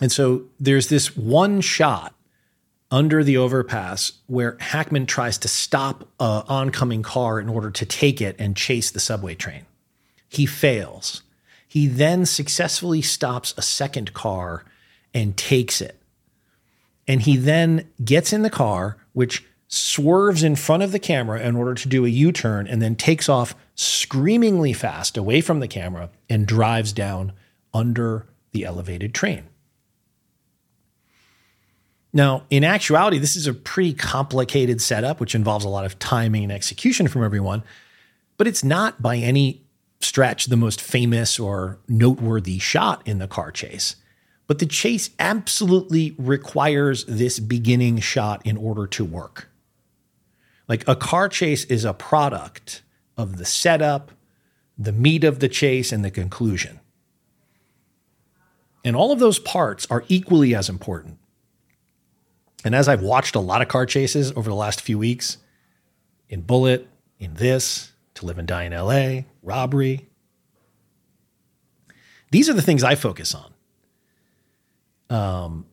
[0.00, 2.14] And so there's this one shot
[2.90, 8.22] under the overpass where Hackman tries to stop an oncoming car in order to take
[8.22, 9.66] it and chase the subway train.
[10.26, 11.22] He fails.
[11.68, 14.64] He then successfully stops a second car
[15.12, 16.00] and takes it.
[17.06, 19.44] And he then gets in the car, which
[19.74, 22.94] swerves in front of the camera in order to do a U turn and then
[22.94, 27.32] takes off screamingly fast away from the camera and drives down
[27.72, 29.44] under the elevated train.
[32.12, 36.42] Now, in actuality, this is a pretty complicated setup, which involves a lot of timing
[36.42, 37.62] and execution from everyone,
[38.36, 39.62] but it's not by any
[40.00, 43.96] stretch the most famous or noteworthy shot in the car chase.
[44.46, 49.48] But the chase absolutely requires this beginning shot in order to work.
[50.72, 52.80] Like a car chase is a product
[53.18, 54.10] of the setup,
[54.78, 56.80] the meat of the chase, and the conclusion.
[58.82, 61.18] And all of those parts are equally as important.
[62.64, 65.36] And as I've watched a lot of car chases over the last few weeks,
[66.30, 66.88] in Bullitt,
[67.18, 70.08] in this, To Live and Die in LA, Robbery,
[72.30, 73.52] these are the things I focus on.
[75.10, 75.66] Um,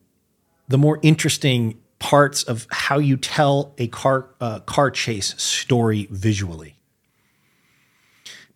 [0.68, 6.76] the more interesting parts of how you tell a car uh, car chase story visually.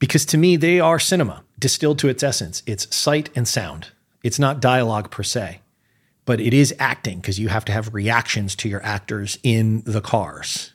[0.00, 2.62] Because to me, they are cinema distilled to its essence.
[2.66, 3.90] It's sight and sound.
[4.24, 5.60] It's not dialogue per se
[6.24, 10.00] but it is acting because you have to have reactions to your actors in the
[10.00, 10.72] cars.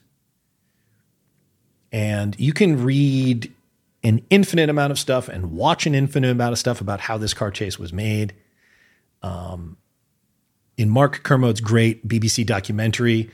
[1.92, 3.52] And you can read
[4.04, 7.34] an infinite amount of stuff and watch an infinite amount of stuff about how this
[7.34, 8.32] car chase was made.
[9.22, 9.76] Um,
[10.80, 13.28] in Mark Kermode's great BBC documentary,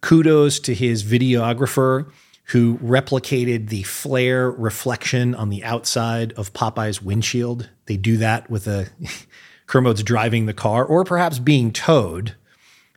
[0.00, 2.10] kudos to his videographer
[2.46, 7.70] who replicated the flare reflection on the outside of Popeye's windshield.
[7.86, 8.88] They do that with a
[9.68, 12.34] Kermode's driving the car, or perhaps being towed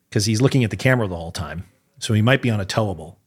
[0.09, 1.65] because he's looking at the camera the whole time.
[1.99, 3.17] so he might be on a towable.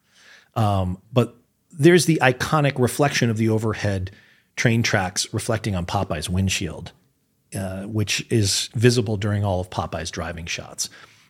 [0.57, 1.37] Um, but
[1.71, 4.11] there's the iconic reflection of the overhead
[4.57, 6.91] train tracks reflecting on Popeye's windshield,
[7.55, 10.89] uh, which is visible during all of Popeye's driving shots.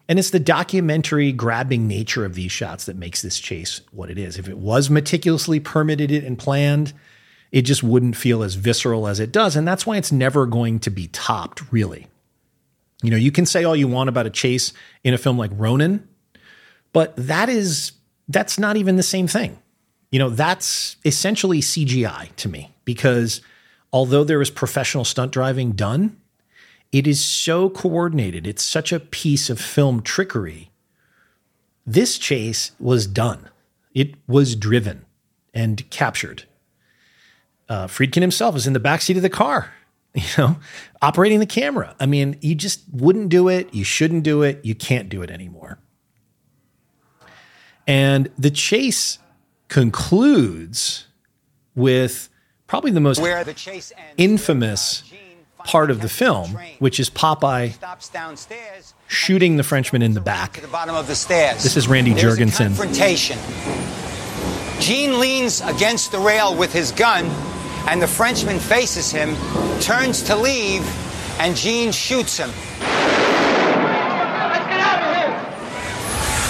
[0.08, 4.18] And it's the documentary grabbing nature of these shots that makes this chase what it
[4.18, 4.38] is.
[4.38, 6.92] If it was meticulously permitted and planned,
[7.52, 9.56] it just wouldn't feel as visceral as it does.
[9.56, 12.08] And that's why it's never going to be topped, really.
[13.02, 14.72] You know, you can say all you want about a chase
[15.04, 16.06] in a film like Ronin,
[16.92, 17.92] but that is
[18.28, 19.58] that's not even the same thing.
[20.10, 23.40] You know, that's essentially CGI to me because
[23.94, 26.20] although there is professional stunt driving done,
[26.90, 28.44] it is so coordinated.
[28.44, 30.72] It's such a piece of film trickery.
[31.86, 33.50] This chase was done.
[33.94, 35.06] It was driven
[35.54, 36.42] and captured.
[37.68, 39.72] Uh, Friedkin himself is in the backseat of the car,
[40.14, 40.56] you know,
[41.00, 41.94] operating the camera.
[42.00, 43.72] I mean, you just wouldn't do it.
[43.72, 44.64] You shouldn't do it.
[44.64, 45.78] You can't do it anymore.
[47.86, 49.20] And the chase
[49.68, 51.06] concludes
[51.76, 52.28] with
[52.74, 55.04] probably the most Where the chase ends, infamous
[55.60, 60.20] uh, part of the film, which is Popeye stops downstairs shooting the Frenchman in the
[60.20, 60.54] back.
[60.54, 61.62] to the bottom of the stairs.
[61.62, 62.76] This is Randy There's a Jurgensen.
[62.76, 63.38] confrontation.
[64.80, 67.26] Gene leans against the rail with his gun,
[67.86, 69.36] and the Frenchman faces him,
[69.80, 70.82] turns to leave,
[71.38, 72.50] and Gene shoots him.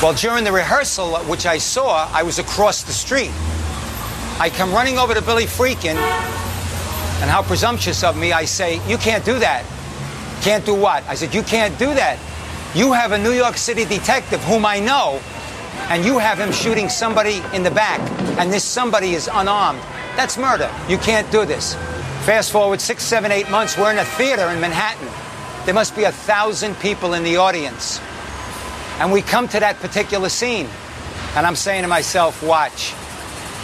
[0.02, 3.30] Well, during the rehearsal, uh, which I saw, I was across the street.
[4.40, 8.98] I come running over to Billy Friedkin, and how presumptuous of me, I say, You
[8.98, 9.64] can't do that.
[10.42, 11.04] Can't do what?
[11.04, 12.18] I said, You can't do that.
[12.74, 15.20] You have a New York City detective whom I know,
[15.88, 18.00] and you have him shooting somebody in the back,
[18.38, 19.78] and this somebody is unarmed.
[20.16, 20.68] That's murder.
[20.88, 21.74] You can't do this.
[22.26, 25.08] Fast forward six, seven, eight months, we're in a theater in Manhattan.
[25.64, 28.00] There must be a thousand people in the audience.
[28.98, 30.66] And we come to that particular scene,
[31.36, 32.94] and I'm saying to myself, watch.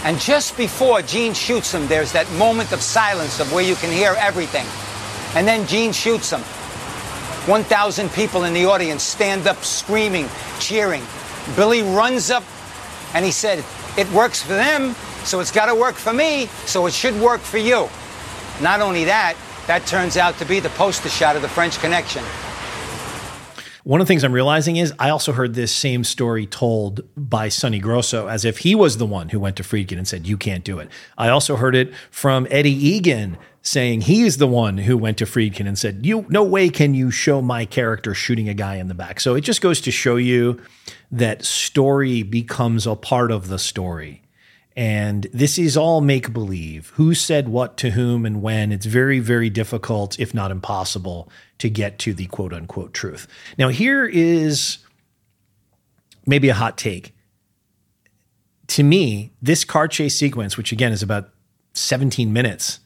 [0.05, 3.93] And just before Gene shoots him, there's that moment of silence of where you can
[3.93, 4.67] hear everything.
[5.37, 6.41] And then Gene shoots him.
[7.49, 10.29] 1,000 people in the audience stand up screaming,
[10.59, 11.03] cheering.
[11.55, 12.45] Billy runs up
[13.15, 13.65] and he said,
[13.99, 14.95] It works for them,
[15.25, 17.89] so it's got to work for me, so it should work for you.
[18.63, 19.37] Not only that,
[19.67, 22.25] that turns out to be the poster shot of the French Connection.
[23.85, 27.49] One of the things I'm realizing is I also heard this same story told by
[27.49, 30.37] Sonny Grosso as if he was the one who went to Friedkin and said, You
[30.37, 30.91] can't do it.
[31.17, 35.25] I also heard it from Eddie Egan saying he is the one who went to
[35.25, 38.89] Friedkin and said, You no way can you show my character shooting a guy in
[38.89, 39.19] the back.
[39.19, 40.61] So it just goes to show you
[41.11, 44.23] that story becomes a part of the story.
[44.81, 46.91] And this is all make believe.
[46.95, 48.73] Who said what to whom and when?
[48.73, 53.29] It's very, very difficult, if not impossible, to get to the quote unquote truth.
[53.59, 54.79] Now, here is
[56.25, 57.15] maybe a hot take.
[58.69, 61.29] To me, this car chase sequence, which again is about
[61.75, 62.81] 17 minutes,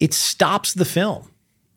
[0.00, 1.30] it stops the film.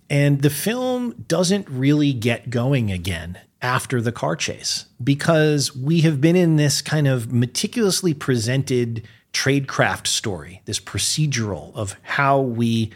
[0.10, 6.22] And the film doesn't really get going again after the car chase because we have
[6.22, 12.92] been in this kind of meticulously presented tradecraft story, this procedural of how we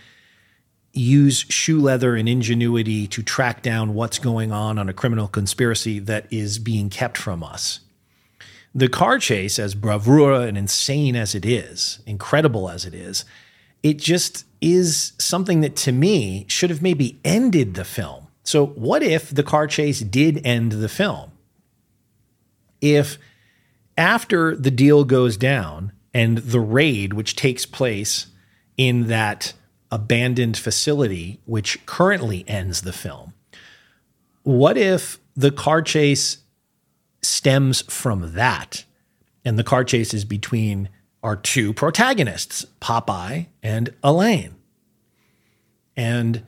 [0.93, 5.99] use shoe leather and ingenuity to track down what's going on on a criminal conspiracy
[5.99, 7.79] that is being kept from us.
[8.75, 13.25] The car chase, as bravura and insane as it is, incredible as it is,
[13.83, 18.22] it just is something that to me should have maybe ended the film.
[18.43, 21.31] So, what if the car chase did end the film?
[22.81, 23.17] If
[23.97, 28.27] after the deal goes down and the raid, which takes place
[28.77, 29.53] in that
[29.91, 33.33] abandoned facility, which currently ends the film,
[34.43, 36.39] what if the car chase
[37.21, 38.83] stems from that?
[39.45, 40.89] And the car chase is between
[41.21, 44.55] our two protagonists, Popeye and Alain.
[45.95, 46.43] And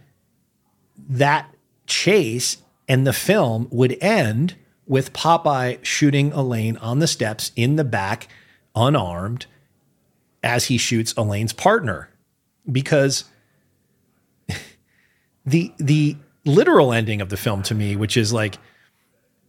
[1.07, 1.55] that
[1.86, 2.57] chase
[2.88, 4.56] and the film would end
[4.88, 8.28] with Popeye shooting Alain on the steps in the back,
[8.76, 9.48] unarmed,
[10.44, 12.10] as he shoots Alain's partner.
[12.72, 13.26] Because
[15.45, 18.57] the the literal ending of the film to me, which is like,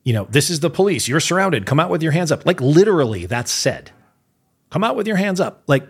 [0.05, 2.47] you know, this is the police, you're surrounded, come out with your hands up.
[2.47, 3.91] Like literally, that's said.
[4.71, 5.63] Come out with your hands up.
[5.67, 5.87] Like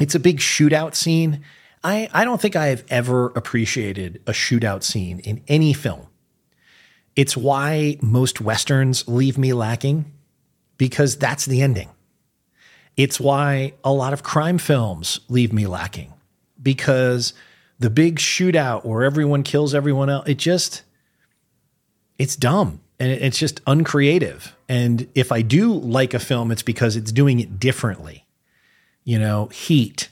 [0.00, 1.42] it's a big shootout scene.
[1.84, 6.06] I, I don't think I have ever appreciated a shootout scene in any film.
[7.16, 10.10] It's why most Westerns leave me lacking
[10.78, 11.88] because that's the ending.
[12.96, 16.12] It's why a lot of crime films leave me lacking
[16.62, 17.34] because
[17.78, 20.82] the big shootout where everyone kills everyone else, it just,
[22.18, 22.80] it's dumb.
[23.00, 24.54] and it's just uncreative.
[24.68, 28.24] And if I do like a film, it's because it's doing it differently.
[29.04, 30.08] You know, Heat.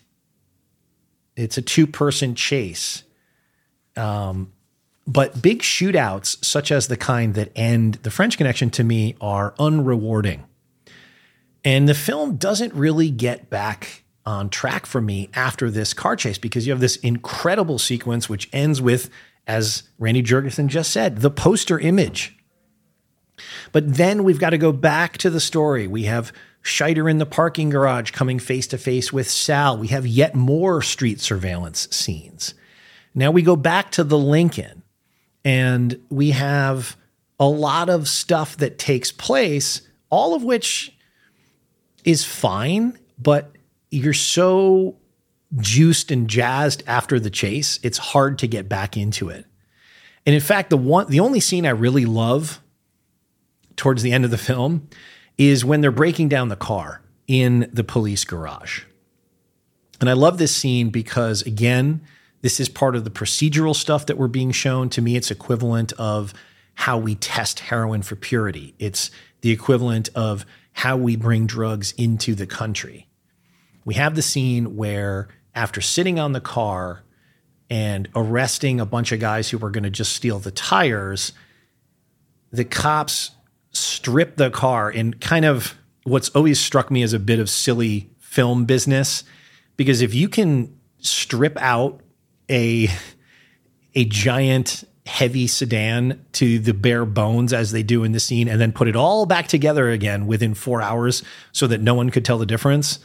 [1.36, 3.05] It's a two-person chase.
[3.97, 4.52] Um,
[5.07, 9.52] but big shootouts, such as the kind that end the French Connection, to me are
[9.59, 10.43] unrewarding.
[11.65, 16.39] And the film doesn't really get back on track for me after this car chase
[16.39, 19.11] because you have this incredible sequence which ends with,
[19.47, 22.36] as Randy Jurgensen just said, the poster image.
[23.73, 25.86] But then we've got to go back to the story.
[25.86, 26.32] We have
[26.62, 29.78] Scheider in the parking garage coming face to face with Sal.
[29.78, 32.55] We have yet more street surveillance scenes.
[33.15, 34.82] Now we go back to the Lincoln
[35.45, 36.97] and we have
[37.39, 40.95] a lot of stuff that takes place, all of which
[42.05, 43.53] is fine, but
[43.91, 44.97] you're so
[45.57, 49.47] juiced and jazzed after the chase, it's hard to get back into it.
[50.27, 52.61] And in fact, the one the only scene I really love
[53.77, 54.89] towards the end of the film
[55.41, 58.83] is when they're breaking down the car in the police garage.
[59.99, 62.03] And I love this scene because again,
[62.43, 64.91] this is part of the procedural stuff that we're being shown.
[64.91, 66.35] To me, it's equivalent of
[66.75, 68.75] how we test heroin for purity.
[68.79, 69.11] It's
[69.41, 73.09] the equivalent of how we bring drugs into the country.
[73.87, 77.03] We have the scene where after sitting on the car
[77.71, 81.33] and arresting a bunch of guys who were going to just steal the tires,
[82.53, 83.31] the cops
[83.73, 88.11] strip the car in kind of what's always struck me as a bit of silly
[88.19, 89.25] film business
[89.77, 92.01] because if you can strip out
[92.51, 92.89] a
[93.95, 98.61] a giant heavy sedan to the bare bones as they do in the scene and
[98.61, 101.23] then put it all back together again within 4 hours
[101.53, 103.01] so that no one could tell the difference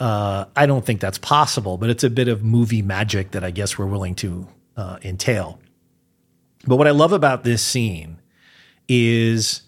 [0.00, 3.50] uh, I don't think that's possible, but it's a bit of movie magic that I
[3.50, 5.60] guess we're willing to uh, entail.
[6.66, 8.18] But what I love about this scene
[8.88, 9.62] is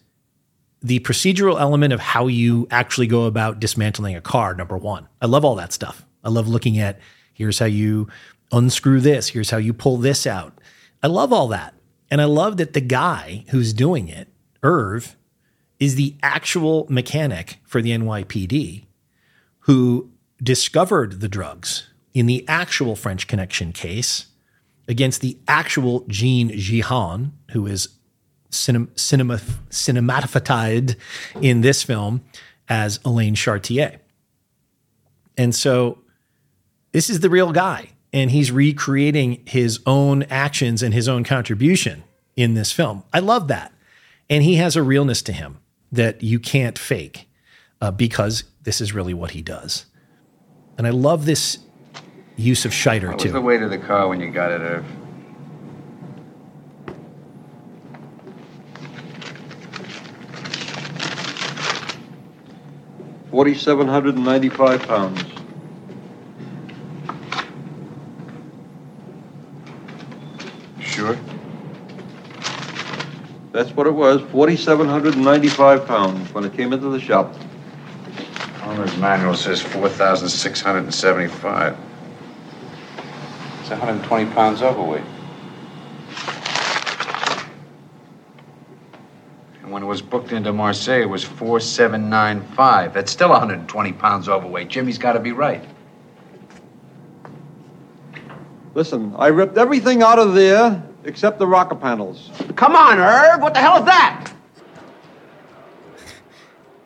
[0.82, 5.08] the procedural element of how you actually go about dismantling a car, number one.
[5.20, 6.04] I love all that stuff.
[6.24, 6.98] I love looking at
[7.32, 8.08] here's how you
[8.50, 10.58] unscrew this, here's how you pull this out.
[11.02, 11.74] I love all that.
[12.10, 14.28] And I love that the guy who's doing it,
[14.62, 15.16] Irv,
[15.80, 18.84] is the actual mechanic for the NYPD
[19.60, 20.10] who
[20.42, 24.26] discovered the drugs in the actual French Connection case
[24.86, 27.88] against the actual Jean Jehan, who is
[28.52, 29.38] cinem- cinema,
[29.70, 30.96] cinematophytized
[31.40, 32.22] in this film
[32.68, 33.98] as Alain Charnier.
[35.36, 35.98] And so
[36.92, 42.04] this is the real guy, and he's recreating his own actions and his own contribution
[42.36, 43.02] in this film.
[43.12, 43.72] I love that.
[44.30, 45.58] And he has a realness to him
[45.90, 47.28] that you can't fake
[47.80, 49.86] uh, because this is really what he does.
[50.78, 51.58] And I love this
[52.36, 53.32] use of Scheider What was too.
[53.32, 54.84] the weight of the car when you got it, Irv?
[63.32, 65.24] Forty-seven hundred and ninety-five pounds.
[70.80, 71.16] Sure.
[73.52, 77.34] That's what it was, forty-seven hundred and ninety-five pounds when it came into the shop.
[78.64, 81.78] Owner's manual says 4,675.
[83.60, 85.02] It's 120 pounds overweight.
[89.72, 92.94] When it was booked into Marseille, it was 4,795.
[92.94, 94.68] That's still 120 pounds overweight.
[94.68, 95.64] Jimmy's got to be right.
[98.74, 102.30] Listen, I ripped everything out of there except the rocker panels.
[102.56, 103.42] Come on, Herb.
[103.42, 104.32] What the hell is that?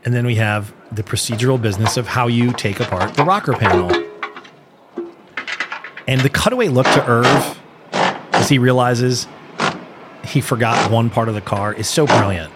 [0.04, 3.90] And then we have the procedural business of how you take apart the rocker panel.
[6.06, 7.60] And the cutaway look to Irv
[8.32, 9.26] as he realizes
[10.24, 12.52] he forgot one part of the car is so brilliant.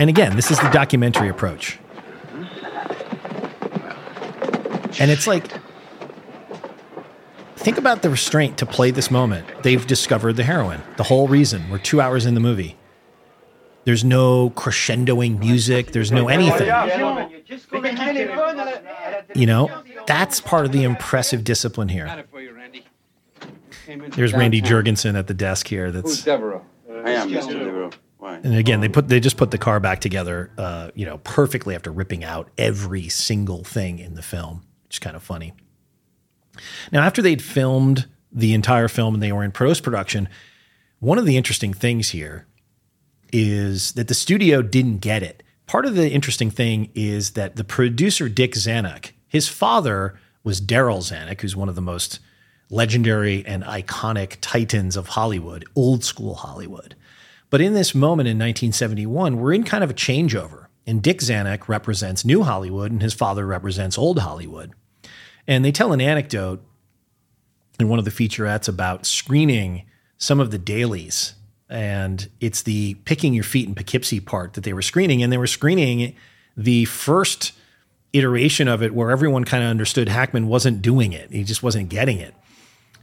[0.00, 1.78] And again, this is the documentary approach.
[4.98, 5.52] And it's like,
[7.56, 9.46] think about the restraint to play this moment.
[9.62, 10.80] They've discovered the heroin.
[10.96, 11.68] The whole reason.
[11.68, 12.78] We're two hours in the movie.
[13.84, 15.92] There's no crescendoing music.
[15.92, 16.68] There's no anything.
[19.34, 22.24] You know, that's part of the impressive discipline here.
[24.12, 25.90] There's Randy Jurgensen at the desk here.
[25.90, 26.64] That's Devereaux?
[26.88, 27.50] I am Mr.
[27.50, 27.90] Devereaux.
[28.20, 28.36] Why?
[28.36, 31.74] and again they put they just put the car back together, uh, you know, perfectly
[31.74, 35.54] after ripping out every single thing in the film, which is kind of funny.
[36.92, 40.28] Now, after they'd filmed the entire film and they were in post production,
[40.98, 42.46] one of the interesting things here
[43.32, 45.42] is that the studio didn't get it.
[45.66, 50.98] Part of the interesting thing is that the producer Dick Zanuck, his father was Darryl
[50.98, 52.18] Zanuck, who's one of the most
[52.70, 56.94] legendary and iconic titans of Hollywood, old school Hollywood.
[57.50, 60.66] But in this moment in 1971, we're in kind of a changeover.
[60.86, 64.72] And Dick Zanuck represents new Hollywood and his father represents old Hollywood.
[65.46, 66.64] And they tell an anecdote
[67.78, 69.84] in one of the featurettes about screening
[70.16, 71.34] some of the dailies.
[71.68, 75.22] And it's the picking your feet in Poughkeepsie part that they were screening.
[75.22, 76.14] And they were screening
[76.56, 77.52] the first
[78.12, 81.30] iteration of it where everyone kind of understood Hackman wasn't doing it.
[81.30, 82.34] He just wasn't getting it.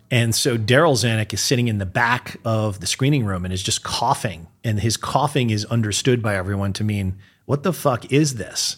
[0.10, 3.62] And so Darryl Zanuck is sitting in the back of the screening room and is
[3.62, 4.48] just coughing.
[4.64, 8.78] And his coughing is understood by everyone to mean, what the fuck is this?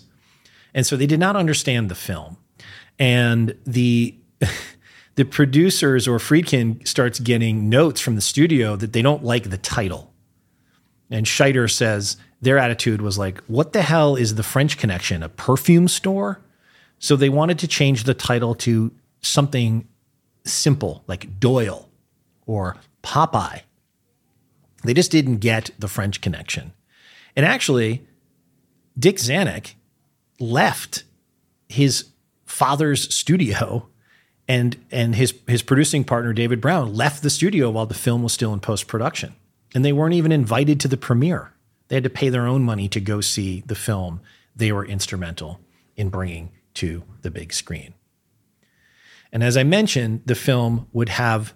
[0.73, 2.37] And so they did not understand the film.
[2.97, 4.15] And the
[5.15, 9.57] the producers or Friedkin starts getting notes from the studio that they don't like the
[9.57, 10.13] title.
[11.11, 15.23] And Scheider says their attitude was like, what the hell is the French Connection?
[15.23, 16.41] A perfume store?
[16.99, 18.91] So they wanted to change the title to
[19.21, 19.87] something
[20.45, 21.89] simple like Doyle
[22.45, 23.61] or Popeye.
[24.83, 26.73] They just didn't get the French connection.
[27.35, 28.07] And actually,
[28.97, 29.73] Dick Zanuck
[30.39, 31.03] left
[31.67, 32.09] his
[32.45, 33.87] father's studio
[34.47, 38.33] and and his his producing partner David Brown left the studio while the film was
[38.33, 39.35] still in post production.
[39.75, 41.53] And they weren't even invited to the premiere.
[41.87, 44.21] They had to pay their own money to go see the film
[44.55, 45.59] they were instrumental
[45.95, 47.93] in bringing to the big screen.
[49.31, 51.53] And as I mentioned, the film would have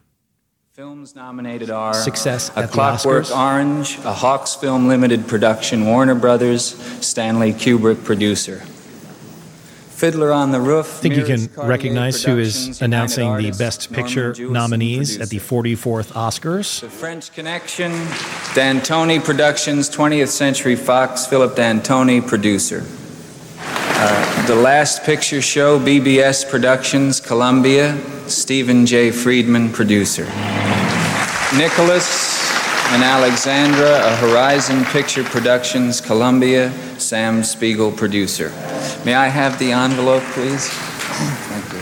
[0.73, 3.37] Films nominated are success A at the Clockwork Oscars.
[3.37, 6.75] Orange, a Hawks Film Limited production, Warner Brothers,
[7.05, 8.63] Stanley Kubrick producer.
[10.03, 10.97] Fiddler on the Roof.
[10.97, 16.11] I think you can recognize who is announcing the Best Picture nominees at the 44th
[16.13, 16.81] Oscars.
[16.81, 17.91] The French Connection,
[18.55, 22.83] D'Antoni Productions, 20th Century Fox, Philip D'Antoni, producer.
[24.05, 27.97] Uh, the Last Picture Show, BBS Productions, Columbia,
[28.27, 29.11] Stephen J.
[29.11, 30.25] Friedman, producer.
[31.55, 32.51] Nicholas
[32.91, 36.69] and Alexandra, a Horizon Picture Productions, Columbia,
[36.99, 38.49] Sam Spiegel, producer.
[39.05, 40.67] May I have the envelope, please?
[40.67, 41.79] Thank you.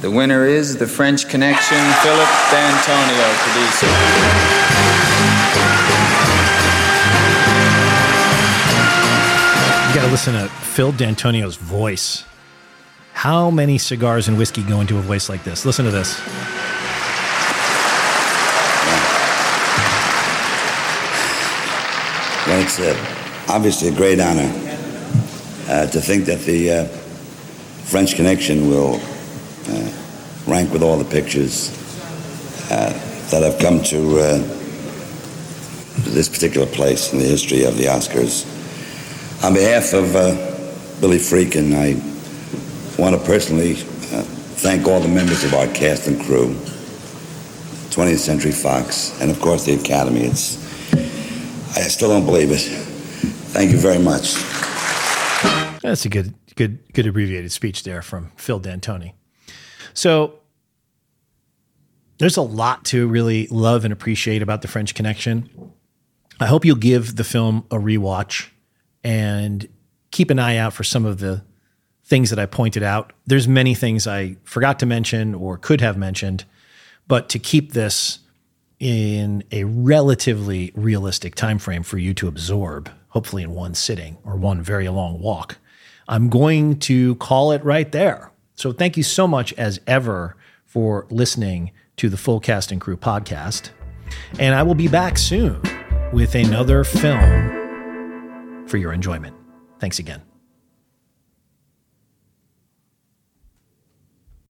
[0.00, 4.61] The winner is The French Connection, Philip D'Antoni, producer.
[10.02, 12.24] Got to listen to Phil D'Antoni's voice.
[13.12, 15.64] How many cigars and whiskey go into a voice like this?
[15.64, 16.18] Listen to this.
[22.48, 24.50] Well, it's uh, obviously a great honor
[25.68, 26.84] uh, to think that the uh,
[27.84, 28.96] French Connection will
[29.68, 29.92] uh,
[30.48, 31.70] rank with all the pictures
[32.72, 32.90] uh,
[33.30, 34.38] that have come to uh,
[36.10, 38.48] this particular place in the history of the Oscars.
[39.42, 40.36] On behalf of uh,
[41.00, 41.98] Billy Friedkin, I
[42.96, 44.22] want to personally uh,
[44.54, 46.54] thank all the members of our cast and crew,
[47.90, 50.20] 20th Century Fox, and of course the Academy.
[50.20, 50.62] It's
[51.76, 52.60] I still don't believe it.
[53.50, 54.34] Thank you very much.
[55.82, 59.14] That's a good, good, good abbreviated speech there from Phil D'Antoni.
[59.92, 60.38] So
[62.18, 65.50] there's a lot to really love and appreciate about the French Connection.
[66.38, 68.51] I hope you'll give the film a rewatch
[69.04, 69.68] and
[70.10, 71.44] keep an eye out for some of the
[72.04, 73.12] things that I pointed out.
[73.26, 76.44] There's many things I forgot to mention or could have mentioned,
[77.08, 78.20] but to keep this
[78.78, 84.36] in a relatively realistic time frame for you to absorb, hopefully in one sitting or
[84.36, 85.58] one very long walk,
[86.08, 88.32] I'm going to call it right there.
[88.56, 92.96] So thank you so much as ever for listening to the Full Cast and Crew
[92.96, 93.70] podcast.
[94.38, 95.60] And I will be back soon
[96.12, 97.61] with another film
[98.66, 99.36] for your enjoyment.
[99.78, 100.31] Thanks again.